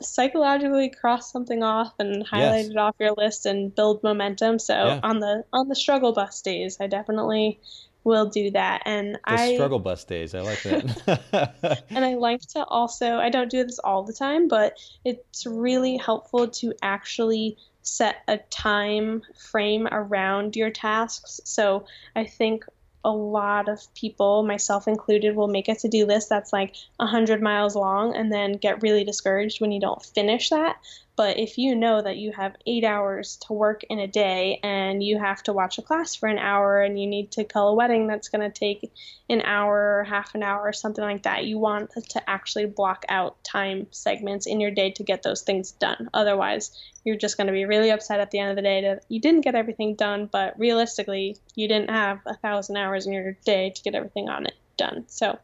psychologically 0.00 0.90
cross 0.90 1.32
something 1.32 1.62
off 1.62 1.92
and 1.98 2.24
highlight 2.26 2.66
Yes. 2.66 2.70
it 2.70 2.76
off 2.76 2.94
your 3.00 3.12
list 3.16 3.46
and 3.46 3.74
build 3.74 4.02
momentum. 4.02 4.58
So 4.58 4.74
Yeah. 4.74 5.00
on 5.02 5.20
the 5.20 5.44
on 5.52 5.68
the 5.68 5.74
struggle 5.76 6.12
bus 6.12 6.42
days, 6.42 6.76
I 6.80 6.86
definitely 6.86 7.60
will 8.04 8.26
do 8.26 8.50
that. 8.52 8.82
And 8.84 9.14
The 9.14 9.20
I 9.24 9.54
struggle 9.54 9.78
bus 9.78 10.04
days. 10.04 10.34
I 10.34 10.40
like 10.40 10.62
that. 10.62 11.84
and 11.90 12.04
I 12.04 12.14
like 12.14 12.40
to 12.52 12.64
also 12.64 13.16
I 13.16 13.30
don't 13.30 13.50
do 13.50 13.64
this 13.64 13.78
all 13.78 14.02
the 14.02 14.12
time, 14.12 14.48
but 14.48 14.78
it's 15.04 15.46
really 15.46 15.96
helpful 15.96 16.48
to 16.48 16.72
actually 16.82 17.56
set 17.82 18.16
a 18.28 18.38
time 18.50 19.22
frame 19.50 19.88
around 19.90 20.56
your 20.56 20.70
tasks. 20.70 21.40
So 21.44 21.86
I 22.16 22.24
think 22.24 22.64
a 23.04 23.10
lot 23.10 23.68
of 23.68 23.82
people, 23.94 24.42
myself 24.44 24.88
included, 24.88 25.36
will 25.36 25.48
make 25.48 25.68
a 25.68 25.74
to-do 25.74 26.06
list 26.06 26.30
that's 26.30 26.52
like 26.52 26.74
100 26.96 27.42
miles 27.42 27.76
long 27.76 28.16
and 28.16 28.32
then 28.32 28.52
get 28.52 28.82
really 28.82 29.04
discouraged 29.04 29.60
when 29.60 29.72
you 29.72 29.80
don't 29.80 30.02
finish 30.02 30.48
that. 30.48 30.76
But 31.16 31.38
if 31.38 31.58
you 31.58 31.76
know 31.76 32.02
that 32.02 32.16
you 32.16 32.32
have 32.32 32.56
eight 32.66 32.82
hours 32.82 33.36
to 33.46 33.52
work 33.52 33.84
in 33.84 34.00
a 34.00 34.06
day 34.08 34.58
and 34.64 35.02
you 35.02 35.18
have 35.18 35.44
to 35.44 35.52
watch 35.52 35.78
a 35.78 35.82
class 35.82 36.16
for 36.16 36.28
an 36.28 36.38
hour 36.38 36.80
and 36.80 37.00
you 37.00 37.06
need 37.06 37.30
to 37.32 37.44
cull 37.44 37.68
a 37.68 37.74
wedding 37.74 38.08
that's 38.08 38.28
going 38.28 38.40
to 38.40 38.58
take 38.58 38.90
an 39.30 39.40
hour 39.42 39.98
or 39.98 40.04
half 40.04 40.34
an 40.34 40.42
hour 40.42 40.62
or 40.62 40.72
something 40.72 41.04
like 41.04 41.22
that, 41.22 41.44
you 41.44 41.58
want 41.58 41.90
to 42.10 42.28
actually 42.28 42.66
block 42.66 43.04
out 43.08 43.42
time 43.44 43.86
segments 43.92 44.46
in 44.46 44.58
your 44.58 44.72
day 44.72 44.90
to 44.90 45.04
get 45.04 45.22
those 45.22 45.42
things 45.42 45.70
done. 45.70 46.10
Otherwise, 46.12 46.76
you're 47.04 47.16
just 47.16 47.36
going 47.36 47.46
to 47.46 47.52
be 47.52 47.64
really 47.64 47.90
upset 47.90 48.18
at 48.18 48.32
the 48.32 48.40
end 48.40 48.50
of 48.50 48.56
the 48.56 48.62
day 48.62 48.82
that 48.82 49.04
you 49.08 49.20
didn't 49.20 49.42
get 49.42 49.54
everything 49.54 49.94
done, 49.94 50.28
but 50.30 50.58
realistically, 50.58 51.36
you 51.54 51.68
didn't 51.68 51.90
have 51.90 52.20
a 52.26 52.34
thousand 52.34 52.76
hours 52.76 53.06
in 53.06 53.12
your 53.12 53.36
day 53.44 53.70
to 53.70 53.82
get 53.82 53.94
everything 53.94 54.28
on 54.28 54.46
it 54.46 54.54
done. 54.76 55.04
So, 55.06 55.38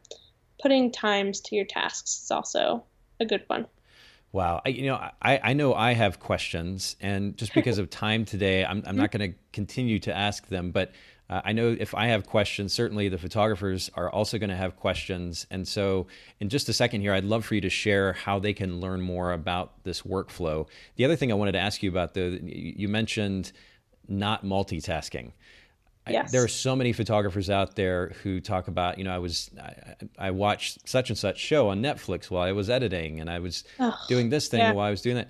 putting 0.61 0.91
times 0.91 1.39
to 1.41 1.55
your 1.55 1.65
tasks 1.65 2.23
is 2.23 2.31
also 2.31 2.83
a 3.19 3.25
good 3.25 3.43
one. 3.47 3.67
Wow. 4.33 4.61
I, 4.65 4.69
you 4.69 4.85
know, 4.85 4.95
I, 5.21 5.39
I 5.43 5.53
know 5.53 5.73
I 5.73 5.91
have 5.93 6.19
questions, 6.19 6.95
and 7.01 7.35
just 7.35 7.53
because 7.53 7.77
of 7.79 7.89
time 7.89 8.23
today, 8.23 8.63
I'm, 8.63 8.81
I'm 8.85 8.95
not 8.95 9.11
going 9.11 9.31
to 9.31 9.37
continue 9.51 9.99
to 9.99 10.15
ask 10.15 10.47
them. 10.47 10.71
But 10.71 10.93
uh, 11.29 11.41
I 11.43 11.51
know 11.51 11.75
if 11.77 11.93
I 11.93 12.07
have 12.07 12.25
questions, 12.25 12.71
certainly 12.71 13.09
the 13.09 13.17
photographers 13.17 13.91
are 13.93 14.09
also 14.09 14.37
going 14.37 14.49
to 14.49 14.55
have 14.55 14.77
questions. 14.77 15.47
And 15.51 15.67
so, 15.67 16.07
in 16.39 16.47
just 16.47 16.69
a 16.69 16.73
second 16.73 17.01
here, 17.01 17.13
I'd 17.13 17.25
love 17.25 17.43
for 17.43 17.55
you 17.55 17.61
to 17.61 17.69
share 17.69 18.13
how 18.13 18.39
they 18.39 18.53
can 18.53 18.79
learn 18.79 19.01
more 19.01 19.33
about 19.33 19.83
this 19.83 20.03
workflow. 20.03 20.65
The 20.95 21.03
other 21.03 21.17
thing 21.17 21.31
I 21.31 21.35
wanted 21.35 21.53
to 21.53 21.59
ask 21.59 21.83
you 21.83 21.89
about, 21.89 22.13
though, 22.13 22.37
you 22.41 22.73
you 22.77 22.87
mentioned 22.87 23.51
not 24.07 24.45
multitasking. 24.45 25.31
I- 26.07 26.23
there 26.31 26.43
are 26.43 26.47
so 26.47 26.75
many 26.75 26.93
photographers 26.93 27.49
out 27.49 27.75
there 27.75 28.09
who 28.23 28.39
talk 28.39 28.67
about, 28.67 28.97
you 28.97 29.03
know, 29.03 29.13
I 29.13 29.19
was, 29.19 29.51
I, 29.61 29.73
I 30.27 30.31
watched 30.31 30.87
such 30.89 31.09
and 31.09 31.17
such 31.17 31.37
show 31.37 31.69
on 31.69 31.81
Netflix 31.81 32.29
while 32.31 32.43
I 32.43 32.51
was 32.51 32.69
editing, 32.69 33.19
and 33.19 33.29
I 33.29 33.39
was 33.39 33.63
Ugh, 33.79 33.93
doing 34.07 34.29
this 34.29 34.47
thing 34.47 34.59
yeah. 34.61 34.71
while 34.71 34.87
I 34.87 34.91
was 34.91 35.01
doing 35.01 35.17
that. 35.17 35.29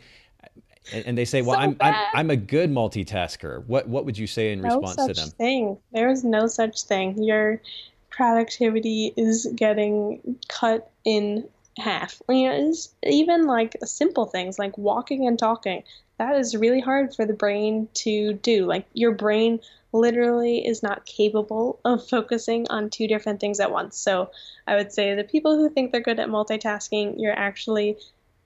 And, 0.94 1.06
and 1.06 1.18
they 1.18 1.26
say, 1.26 1.42
well, 1.42 1.58
So 1.58 1.62
I'm, 1.62 1.78
I'm. 1.80 1.96
I'm 2.14 2.30
a 2.32 2.36
good 2.36 2.72
multitasker. 2.72 3.64
What 3.68 3.88
what 3.88 4.04
would 4.06 4.18
you 4.18 4.26
say 4.28 4.52
in 4.52 4.62
no 4.62 4.80
response 4.80 5.08
to 5.08 5.14
them? 5.14 5.30
thing. 5.30 5.78
There 5.92 6.10
is 6.10 6.24
no 6.24 6.48
such 6.48 6.84
thing. 6.84 7.22
Your 7.22 7.62
productivity 8.10 9.14
is 9.16 9.48
getting 9.56 10.38
cut 10.48 10.90
in 11.06 11.48
half. 11.78 12.22
You 12.30 12.50
know, 12.50 12.70
it's 12.70 12.90
even 13.04 13.46
like 13.48 13.76
simple 13.84 14.26
things 14.26 14.58
like 14.60 14.78
walking 14.78 15.28
and 15.28 15.38
talking. 15.38 15.84
That 16.22 16.36
is 16.36 16.56
really 16.56 16.80
hard 16.80 17.16
for 17.16 17.26
the 17.26 17.34
brain 17.34 17.90
to 17.96 18.34
do. 18.34 18.68
Like 18.68 18.86
your 18.94 19.12
brain 19.12 19.60
literally 19.92 20.60
is 20.60 20.84
not 20.84 21.08
capable 21.08 21.80
of 21.84 22.08
focusing 22.08 22.68
on 22.70 22.92
two 22.92 23.08
different 23.08 23.40
things 23.40 23.60
at 23.60 23.72
once. 23.72 23.98
So 23.98 24.30
I 24.68 24.76
would 24.76 24.92
say 24.92 25.16
the 25.16 25.24
people 25.24 25.56
who 25.56 25.68
think 25.68 25.92
they're 25.92 26.00
good 26.00 26.20
at 26.20 26.30
multitasking, 26.30 27.16
you're 27.18 27.34
actually 27.34 27.98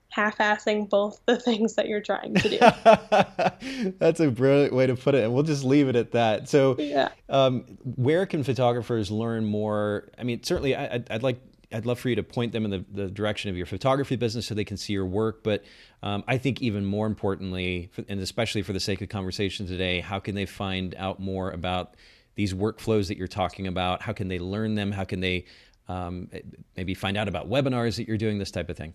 half-assing 0.08 0.90
both 0.90 1.20
the 1.26 1.38
things 1.40 1.76
that 1.76 1.90
you're 1.90 2.00
trying 2.00 2.36
to 2.36 2.50
do. 2.50 3.92
That's 4.00 4.22
a 4.22 4.32
brilliant 4.32 4.72
way 4.72 4.88
to 4.88 4.96
put 4.96 5.14
it, 5.14 5.26
and 5.26 5.34
we'll 5.34 5.44
just 5.44 5.66
leave 5.66 5.90
it 5.90 5.98
at 5.98 6.14
that. 6.14 6.48
So, 6.48 6.78
yeah. 6.80 7.10
um, 7.28 7.66
where 7.84 8.26
can 8.26 8.46
photographers 8.46 9.12
learn 9.12 9.44
more? 9.44 10.08
I 10.18 10.24
mean, 10.24 10.44
certainly, 10.44 10.76
I, 10.76 10.94
I'd, 10.94 11.12
I'd 11.12 11.24
like. 11.24 11.42
I'd 11.72 11.86
love 11.86 12.00
for 12.00 12.10
you 12.10 12.16
to 12.16 12.24
point 12.24 12.52
them 12.52 12.66
in 12.66 12.72
the, 12.72 12.86
the 12.92 13.08
direction 13.08 13.50
of 13.50 13.58
your 13.58 13.66
photography 13.66 14.16
business 14.16 14.48
so 14.48 14.56
they 14.56 14.66
can 14.66 14.78
see 14.78 14.94
your 14.94 15.06
work. 15.06 15.44
But 15.44 15.64
um, 16.04 16.24
I 16.28 16.38
think 16.38 16.62
even 16.62 16.86
more 16.86 17.08
importantly, 17.08 17.92
and 18.08 18.20
especially 18.20 18.62
for 18.62 18.74
the 18.74 18.80
sake 18.80 19.02
of 19.02 19.10
conversation 19.10 19.68
today, 19.68 20.00
how 20.00 20.20
can 20.20 20.36
they 20.36 20.46
find 20.46 20.96
out 20.96 21.20
more 21.20 21.52
about 21.52 21.96
these 22.36 22.54
workflows 22.54 23.08
that 23.08 23.18
you're 23.18 23.28
talking 23.28 23.68
about? 23.68 24.02
How 24.02 24.14
can 24.14 24.28
they 24.28 24.40
learn 24.40 24.76
them? 24.76 24.92
How 24.92 25.04
can 25.04 25.20
they 25.20 25.46
um, 25.88 26.30
maybe 26.76 26.94
find 26.94 27.18
out 27.18 27.28
about 27.28 27.50
webinars 27.50 27.98
that 27.98 28.08
you're 28.08 28.18
doing, 28.18 28.38
this 28.38 28.52
type 28.52 28.70
of 28.70 28.78
thing? 28.78 28.94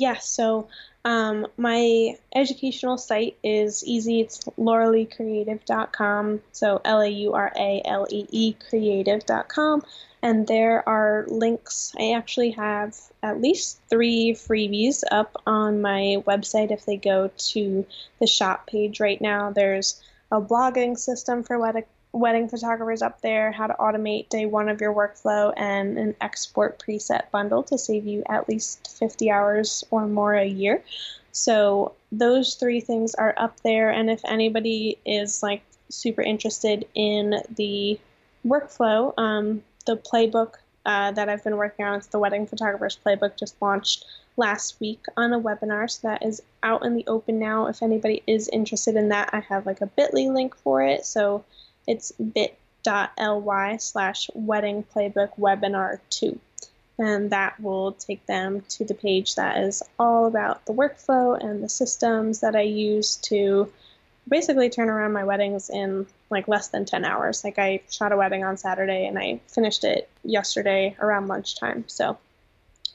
Yeah, 0.00 0.16
so 0.16 0.68
um, 1.04 1.46
my 1.58 2.16
educational 2.34 2.96
site 2.96 3.36
is 3.44 3.84
easy. 3.84 4.22
It's 4.22 4.40
lauraleecreative.com. 4.58 6.40
So 6.52 6.80
L 6.82 7.02
A 7.02 7.08
U 7.08 7.34
R 7.34 7.52
A 7.54 7.82
L 7.84 8.06
E 8.08 8.26
E 8.30 8.54
creative.com. 8.54 9.82
And 10.22 10.46
there 10.46 10.88
are 10.88 11.26
links. 11.28 11.92
I 11.98 12.12
actually 12.12 12.52
have 12.52 12.96
at 13.22 13.42
least 13.42 13.78
three 13.90 14.32
freebies 14.32 15.02
up 15.10 15.36
on 15.46 15.82
my 15.82 16.22
website 16.26 16.70
if 16.70 16.86
they 16.86 16.96
go 16.96 17.30
to 17.50 17.86
the 18.20 18.26
shop 18.26 18.66
page 18.66 19.00
right 19.00 19.20
now. 19.20 19.50
There's 19.50 20.00
a 20.32 20.40
blogging 20.40 20.96
system 20.96 21.42
for 21.42 21.58
wedding, 21.58 21.84
wedding 22.12 22.48
photographers 22.48 23.02
up 23.02 23.20
there, 23.20 23.52
how 23.52 23.66
to 23.66 23.74
automate 23.74 24.28
day 24.28 24.46
one 24.46 24.68
of 24.68 24.80
your 24.80 24.92
workflow, 24.92 25.52
and 25.56 25.98
an 25.98 26.14
export 26.20 26.82
preset 26.84 27.30
bundle 27.30 27.62
to 27.64 27.78
save 27.78 28.06
you 28.06 28.22
at 28.28 28.48
least 28.48 28.96
50 28.98 29.30
hours 29.30 29.84
or 29.90 30.06
more 30.06 30.34
a 30.34 30.46
year. 30.46 30.82
So 31.32 31.94
those 32.10 32.54
three 32.54 32.80
things 32.80 33.14
are 33.14 33.34
up 33.36 33.60
there. 33.60 33.90
And 33.90 34.10
if 34.10 34.20
anybody 34.24 34.98
is 35.04 35.42
like 35.42 35.62
super 35.88 36.22
interested 36.22 36.86
in 36.94 37.42
the 37.54 37.98
workflow, 38.46 39.14
um, 39.16 39.62
the 39.86 39.96
playbook 39.96 40.54
uh, 40.86 41.12
that 41.12 41.28
I've 41.28 41.44
been 41.44 41.56
working 41.56 41.84
on, 41.84 41.98
it's 41.98 42.08
the 42.08 42.18
Wedding 42.18 42.46
Photographer's 42.46 42.98
Playbook, 43.04 43.36
just 43.36 43.60
launched 43.60 44.04
last 44.36 44.80
week 44.80 45.04
on 45.16 45.32
a 45.32 45.40
webinar. 45.40 45.88
So 45.90 46.08
that 46.08 46.24
is 46.24 46.42
out 46.62 46.84
in 46.84 46.94
the 46.94 47.04
open 47.06 47.38
now. 47.38 47.66
If 47.66 47.82
anybody 47.82 48.22
is 48.26 48.48
interested 48.48 48.96
in 48.96 49.10
that, 49.10 49.30
I 49.32 49.40
have 49.40 49.66
like 49.66 49.80
a 49.80 49.86
bit.ly 49.86 50.28
link 50.28 50.56
for 50.56 50.82
it. 50.82 51.04
So 51.04 51.44
it's 51.86 52.12
bit.ly 52.12 53.76
slash 53.78 54.30
wedding 54.34 54.84
playbook 54.94 55.38
webinar 55.38 55.98
2. 56.10 56.38
And 56.98 57.30
that 57.30 57.58
will 57.60 57.92
take 57.92 58.26
them 58.26 58.62
to 58.70 58.84
the 58.84 58.94
page 58.94 59.36
that 59.36 59.58
is 59.58 59.82
all 59.98 60.26
about 60.26 60.66
the 60.66 60.74
workflow 60.74 61.42
and 61.42 61.62
the 61.62 61.68
systems 61.68 62.40
that 62.40 62.54
I 62.54 62.62
use 62.62 63.16
to 63.16 63.72
basically 64.28 64.68
turn 64.70 64.90
around 64.90 65.12
my 65.12 65.24
weddings 65.24 65.70
in 65.70 66.06
like 66.28 66.46
less 66.46 66.68
than 66.68 66.84
10 66.84 67.04
hours. 67.04 67.42
Like 67.42 67.58
I 67.58 67.80
shot 67.90 68.12
a 68.12 68.16
wedding 68.16 68.44
on 68.44 68.56
Saturday 68.56 69.06
and 69.06 69.18
I 69.18 69.40
finished 69.48 69.84
it 69.84 70.08
yesterday 70.22 70.94
around 71.00 71.28
lunchtime. 71.28 71.84
So 71.86 72.18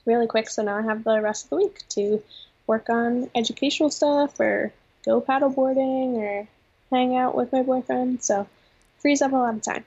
really 0.05 0.27
quick. 0.27 0.49
So 0.49 0.63
now 0.63 0.77
I 0.77 0.83
have 0.83 1.03
the 1.03 1.21
rest 1.21 1.45
of 1.45 1.49
the 1.49 1.55
week 1.57 1.81
to 1.89 2.23
work 2.67 2.89
on 2.89 3.29
educational 3.35 3.89
stuff 3.89 4.39
or 4.39 4.71
go 5.03 5.21
paddleboarding 5.21 6.15
or 6.17 6.47
hang 6.91 7.15
out 7.15 7.35
with 7.35 7.51
my 7.51 7.63
boyfriend. 7.63 8.23
So 8.23 8.47
frees 9.05 9.21
up 9.21 9.33
a 9.33 9.35
lot 9.35 9.53
of 9.53 9.61
time. 9.61 9.85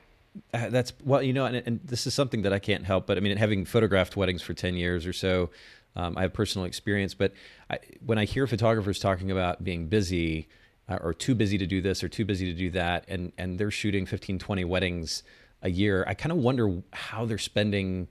Uh, 0.55 0.69
that's 0.69 0.93
well, 1.05 1.21
you 1.21 1.33
know, 1.33 1.45
and, 1.45 1.57
and, 1.57 1.81
this 1.83 2.07
is 2.07 2.15
something 2.15 2.43
that 2.43 2.53
I 2.53 2.61
can't 2.61 2.85
help. 2.85 3.05
But 3.09 3.17
I 3.17 3.21
mean, 3.21 3.37
having 3.37 3.65
photographed 3.65 4.17
weddings 4.17 4.43
for 4.43 4.55
ten 4.55 4.77
years 4.77 5.07
or 5.07 5.13
so, 5.13 5.51
um, 5.97 6.17
I 6.17 6.23
have 6.23 6.33
personal 6.33 6.67
experience. 6.67 7.15
But 7.15 7.33
I, 7.69 7.81
when 8.07 8.17
I 8.17 8.27
hear 8.27 8.47
photographers 8.47 9.01
talking 9.01 9.33
about 9.33 9.65
being 9.65 9.89
busy, 9.89 10.47
uh, 10.89 10.99
or 11.03 11.13
too 11.13 11.35
busy 11.35 11.59
to 11.59 11.67
do 11.67 11.81
this 11.81 12.05
or 12.05 12.09
too 12.09 12.25
busy 12.25 12.47
to 12.47 12.53
do 12.57 12.71
that 12.71 13.07
and 13.09 13.33
and 13.37 13.59
they're 13.59 13.73
shooting 13.73 14.07
15 14.07 14.39
20 14.39 14.65
weddings 14.65 15.23
a 15.61 15.69
year 15.69 16.03
i 16.07 16.15
kind 16.15 16.33
of 16.33 16.39
wonder 16.39 16.81
how 16.95 17.27
they're 17.27 17.37
spending 17.37 18.09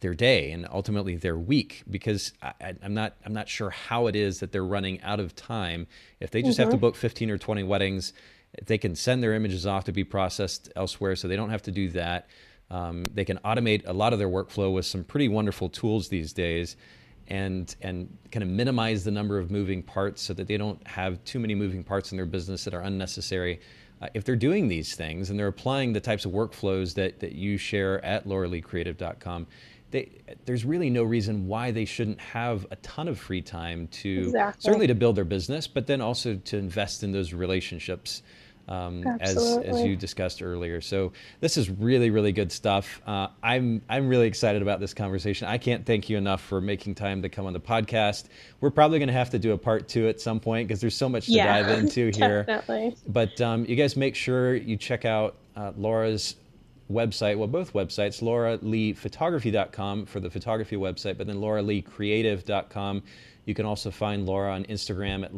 their 0.00 0.14
day 0.14 0.52
and 0.52 0.66
ultimately 0.70 1.16
their 1.16 1.38
week 1.38 1.82
because 1.90 2.32
I, 2.42 2.74
am 2.82 2.94
not 2.94 3.16
I'm 3.24 3.32
not 3.32 3.48
sure 3.48 3.70
how 3.70 4.06
it 4.06 4.14
is 4.14 4.40
that 4.40 4.52
they're 4.52 4.64
running 4.64 5.00
out 5.02 5.20
of 5.20 5.34
time 5.34 5.86
if 6.20 6.30
they 6.30 6.42
just 6.42 6.54
mm-hmm. 6.54 6.62
have 6.62 6.70
to 6.70 6.76
mm-hmm. 6.76 6.82
book 6.82 6.96
15 6.96 7.30
or 7.30 7.38
20 7.38 7.62
weddings 7.64 8.12
they 8.66 8.78
can 8.78 8.94
send 8.94 9.22
their 9.22 9.34
images 9.34 9.66
off 9.66 9.84
to 9.84 9.92
be 9.92 10.04
processed 10.04 10.70
elsewhere 10.76 11.16
so 11.16 11.28
they 11.28 11.36
don't 11.36 11.50
have 11.50 11.62
to 11.62 11.70
do 11.70 11.88
that 11.88 12.28
um, 12.70 13.04
they 13.14 13.24
can 13.24 13.38
automate 13.38 13.82
a 13.86 13.92
lot 13.92 14.12
of 14.12 14.18
their 14.18 14.28
workflow 14.28 14.72
with 14.72 14.86
some 14.86 15.04
pretty 15.04 15.28
wonderful 15.28 15.68
tools 15.68 16.08
these 16.08 16.32
days 16.32 16.76
and 17.28 17.76
and 17.82 18.16
kind 18.32 18.42
of 18.42 18.48
minimize 18.48 19.04
the 19.04 19.10
number 19.10 19.38
of 19.38 19.50
moving 19.50 19.82
parts 19.82 20.22
so 20.22 20.34
that 20.34 20.46
they 20.46 20.56
don't 20.56 20.84
have 20.86 21.22
too 21.24 21.38
many 21.38 21.54
moving 21.54 21.84
parts 21.84 22.10
in 22.10 22.16
their 22.16 22.26
business 22.26 22.64
that 22.64 22.74
are 22.74 22.80
unnecessary. 22.80 23.60
Uh, 24.00 24.08
if 24.14 24.24
they're 24.24 24.36
doing 24.36 24.68
these 24.68 24.94
things 24.94 25.30
and 25.30 25.38
they're 25.38 25.48
applying 25.48 25.92
the 25.92 26.00
types 26.00 26.24
of 26.24 26.32
workflows 26.32 26.94
that, 26.94 27.20
that 27.20 27.32
you 27.32 27.58
share 27.58 28.02
at 28.04 28.26
lauraleecreative.com, 28.26 29.46
they, 29.90 30.08
there's 30.44 30.64
really 30.64 30.88
no 30.88 31.02
reason 31.02 31.48
why 31.48 31.70
they 31.70 31.84
shouldn't 31.84 32.20
have 32.20 32.64
a 32.70 32.76
ton 32.76 33.08
of 33.08 33.18
free 33.18 33.42
time 33.42 33.88
to 33.88 34.20
exactly. 34.20 34.60
certainly 34.62 34.86
to 34.86 34.94
build 34.94 35.16
their 35.16 35.24
business, 35.24 35.66
but 35.66 35.86
then 35.86 36.00
also 36.00 36.36
to 36.36 36.56
invest 36.56 37.02
in 37.02 37.10
those 37.10 37.32
relationships 37.32 38.22
um, 38.68 39.04
as 39.20 39.36
as 39.64 39.82
you 39.82 39.96
discussed 39.96 40.42
earlier. 40.42 40.80
So 40.80 41.12
this 41.40 41.56
is 41.56 41.70
really 41.70 42.10
really 42.10 42.32
good 42.32 42.52
stuff. 42.52 43.00
Uh, 43.06 43.28
I'm 43.42 43.82
I'm 43.88 44.08
really 44.08 44.26
excited 44.26 44.62
about 44.62 44.80
this 44.80 44.94
conversation. 44.94 45.48
I 45.48 45.58
can't 45.58 45.84
thank 45.84 46.08
you 46.08 46.16
enough 46.16 46.42
for 46.42 46.60
making 46.60 46.94
time 46.94 47.22
to 47.22 47.28
come 47.28 47.46
on 47.46 47.52
the 47.52 47.60
podcast. 47.60 48.26
We're 48.60 48.70
probably 48.70 48.98
going 48.98 49.08
to 49.08 49.14
have 49.14 49.30
to 49.30 49.38
do 49.38 49.52
a 49.52 49.58
part 49.58 49.88
two 49.88 50.08
at 50.08 50.20
some 50.20 50.38
point 50.40 50.68
because 50.68 50.80
there's 50.80 50.96
so 50.96 51.08
much 51.08 51.26
to 51.26 51.32
yeah, 51.32 51.62
dive 51.62 51.78
into 51.78 52.10
here. 52.14 52.44
Definitely. 52.44 52.96
But 53.08 53.40
um, 53.40 53.64
you 53.66 53.76
guys 53.76 53.96
make 53.96 54.14
sure 54.14 54.54
you 54.54 54.76
check 54.76 55.04
out 55.04 55.36
uh, 55.56 55.72
Laura's 55.76 56.36
website, 56.90 57.36
well, 57.36 57.48
both 57.48 57.72
websites, 57.72 58.22
lauraleephotography.com 58.22 60.06
for 60.06 60.20
the 60.20 60.30
photography 60.30 60.76
website, 60.76 61.18
but 61.18 61.26
then 61.26 61.36
lauraleecreative.com. 61.36 63.02
You 63.44 63.54
can 63.54 63.66
also 63.66 63.90
find 63.90 64.26
Laura 64.26 64.52
on 64.52 64.64
Instagram 64.64 65.24
at 65.24 65.34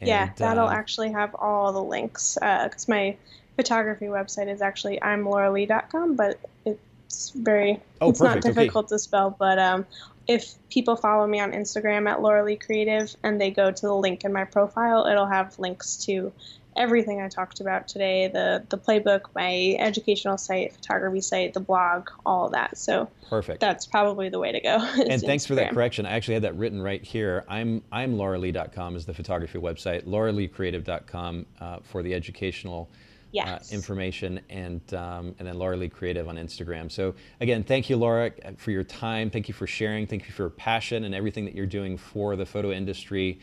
lauraleecreative. 0.00 0.22
And, 0.22 0.30
yeah, 0.30 0.30
that'll 0.36 0.68
uh, 0.68 0.72
actually 0.72 1.12
have 1.12 1.34
all 1.34 1.72
the 1.72 1.82
links 1.82 2.36
because 2.40 2.88
uh, 2.88 2.92
my 2.92 3.16
photography 3.56 4.06
website 4.06 4.48
is 4.48 4.62
actually 4.62 4.98
imlauralee.com, 4.98 6.16
but 6.16 6.38
it's 6.64 7.30
very 7.30 7.80
oh, 8.00 8.10
it's 8.10 8.18
perfect. 8.18 8.44
not 8.44 8.54
difficult 8.54 8.84
okay. 8.86 8.94
to 8.94 8.98
spell. 8.98 9.36
But 9.38 9.58
um, 9.58 9.86
if 10.26 10.54
people 10.70 10.96
follow 10.96 11.26
me 11.26 11.40
on 11.40 11.52
Instagram 11.52 12.08
at 12.08 12.22
Laura 12.22 12.44
Lee 12.44 12.56
Creative 12.56 13.14
and 13.22 13.40
they 13.40 13.50
go 13.50 13.70
to 13.70 13.82
the 13.82 13.94
link 13.94 14.24
in 14.24 14.32
my 14.32 14.44
profile, 14.44 15.06
it'll 15.06 15.26
have 15.26 15.58
links 15.58 15.96
to 16.06 16.32
everything 16.80 17.20
I 17.20 17.28
talked 17.28 17.60
about 17.60 17.86
today 17.86 18.28
the 18.28 18.64
the 18.68 18.78
playbook, 18.78 19.26
my 19.34 19.76
educational 19.78 20.38
site, 20.38 20.72
photography 20.72 21.20
site, 21.20 21.52
the 21.54 21.60
blog, 21.60 22.08
all 22.24 22.46
of 22.46 22.52
that. 22.52 22.78
So 22.78 23.08
perfect. 23.28 23.60
That's 23.60 23.86
probably 23.86 24.30
the 24.30 24.38
way 24.38 24.50
to 24.52 24.60
go. 24.60 24.78
And 25.10 25.20
thanks 25.20 25.44
Instagram. 25.44 25.48
for 25.48 25.54
that 25.56 25.70
correction. 25.72 26.06
I 26.06 26.12
actually 26.12 26.34
had 26.34 26.44
that 26.44 26.56
written 26.56 26.80
right 26.80 27.04
here. 27.04 27.44
I'm 27.48 27.82
I'm 27.92 28.14
lauralee.com 28.14 28.96
is 28.96 29.04
the 29.04 29.14
photography 29.14 29.58
website. 29.58 30.04
lauraleecreative.com 30.06 31.46
uh, 31.60 31.78
for 31.82 32.02
the 32.02 32.14
educational. 32.14 32.88
Uh, 32.90 32.96
yes. 33.32 33.70
Uh, 33.70 33.76
information 33.76 34.40
and 34.50 34.82
um, 34.92 35.36
and 35.38 35.46
then 35.46 35.56
Laura 35.56 35.76
Lee 35.76 35.88
Creative 35.88 36.26
on 36.26 36.34
Instagram. 36.34 36.90
So 36.90 37.14
again, 37.40 37.62
thank 37.62 37.88
you, 37.88 37.96
Laura, 37.96 38.32
for 38.56 38.72
your 38.72 38.82
time. 38.82 39.30
Thank 39.30 39.46
you 39.46 39.54
for 39.54 39.68
sharing. 39.68 40.08
Thank 40.08 40.26
you 40.26 40.32
for 40.32 40.42
your 40.44 40.50
passion 40.50 41.04
and 41.04 41.14
everything 41.14 41.44
that 41.44 41.54
you're 41.54 41.66
doing 41.66 41.96
for 41.96 42.34
the 42.34 42.44
photo 42.44 42.72
industry. 42.72 43.38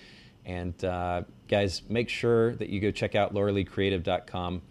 And 0.46 0.84
uh, 0.84 1.24
guys, 1.48 1.82
make 1.90 2.10
sure 2.10 2.56
that 2.56 2.70
you 2.70 2.80
go 2.80 2.92
check 2.92 3.16
out 3.16 3.34
lauraleecreative.com. 3.34 4.62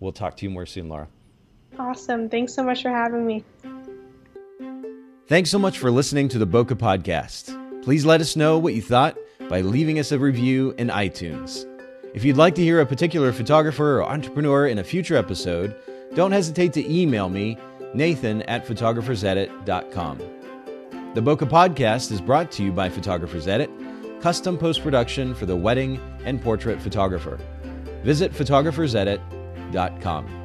We'll 0.00 0.12
talk 0.12 0.36
to 0.38 0.44
you 0.44 0.50
more 0.50 0.66
soon, 0.66 0.88
Laura. 0.88 1.08
Awesome. 1.78 2.28
Thanks 2.28 2.54
so 2.54 2.62
much 2.62 2.82
for 2.82 2.90
having 2.90 3.26
me. 3.26 3.44
Thanks 5.26 5.50
so 5.50 5.58
much 5.58 5.78
for 5.78 5.90
listening 5.90 6.28
to 6.28 6.38
the 6.38 6.46
Bokeh 6.46 6.76
Podcast. 6.76 7.82
Please 7.82 8.04
let 8.04 8.20
us 8.20 8.36
know 8.36 8.58
what 8.58 8.74
you 8.74 8.82
thought 8.82 9.16
by 9.48 9.60
leaving 9.60 9.98
us 9.98 10.12
a 10.12 10.18
review 10.18 10.74
in 10.78 10.88
iTunes. 10.88 11.66
If 12.14 12.24
you'd 12.24 12.36
like 12.36 12.54
to 12.56 12.62
hear 12.62 12.80
a 12.80 12.86
particular 12.86 13.32
photographer 13.32 13.98
or 13.98 14.04
entrepreneur 14.04 14.66
in 14.66 14.78
a 14.78 14.84
future 14.84 15.16
episode, 15.16 15.74
don't 16.14 16.32
hesitate 16.32 16.72
to 16.74 16.92
email 16.92 17.28
me, 17.28 17.58
nathan 17.92 18.42
at 18.42 18.66
photographersedit.com. 18.66 20.18
The 21.14 21.22
Bokeh 21.22 21.48
Podcast 21.48 22.12
is 22.12 22.20
brought 22.20 22.52
to 22.52 22.62
you 22.62 22.72
by 22.72 22.88
Photographers 22.88 23.48
Edit 23.48 23.70
custom 24.24 24.56
post 24.56 24.82
production 24.82 25.34
for 25.34 25.44
the 25.44 25.54
wedding 25.54 26.00
and 26.24 26.40
portrait 26.40 26.80
photographer. 26.80 27.38
Visit 28.04 28.32
photographersedit.com. 28.32 30.43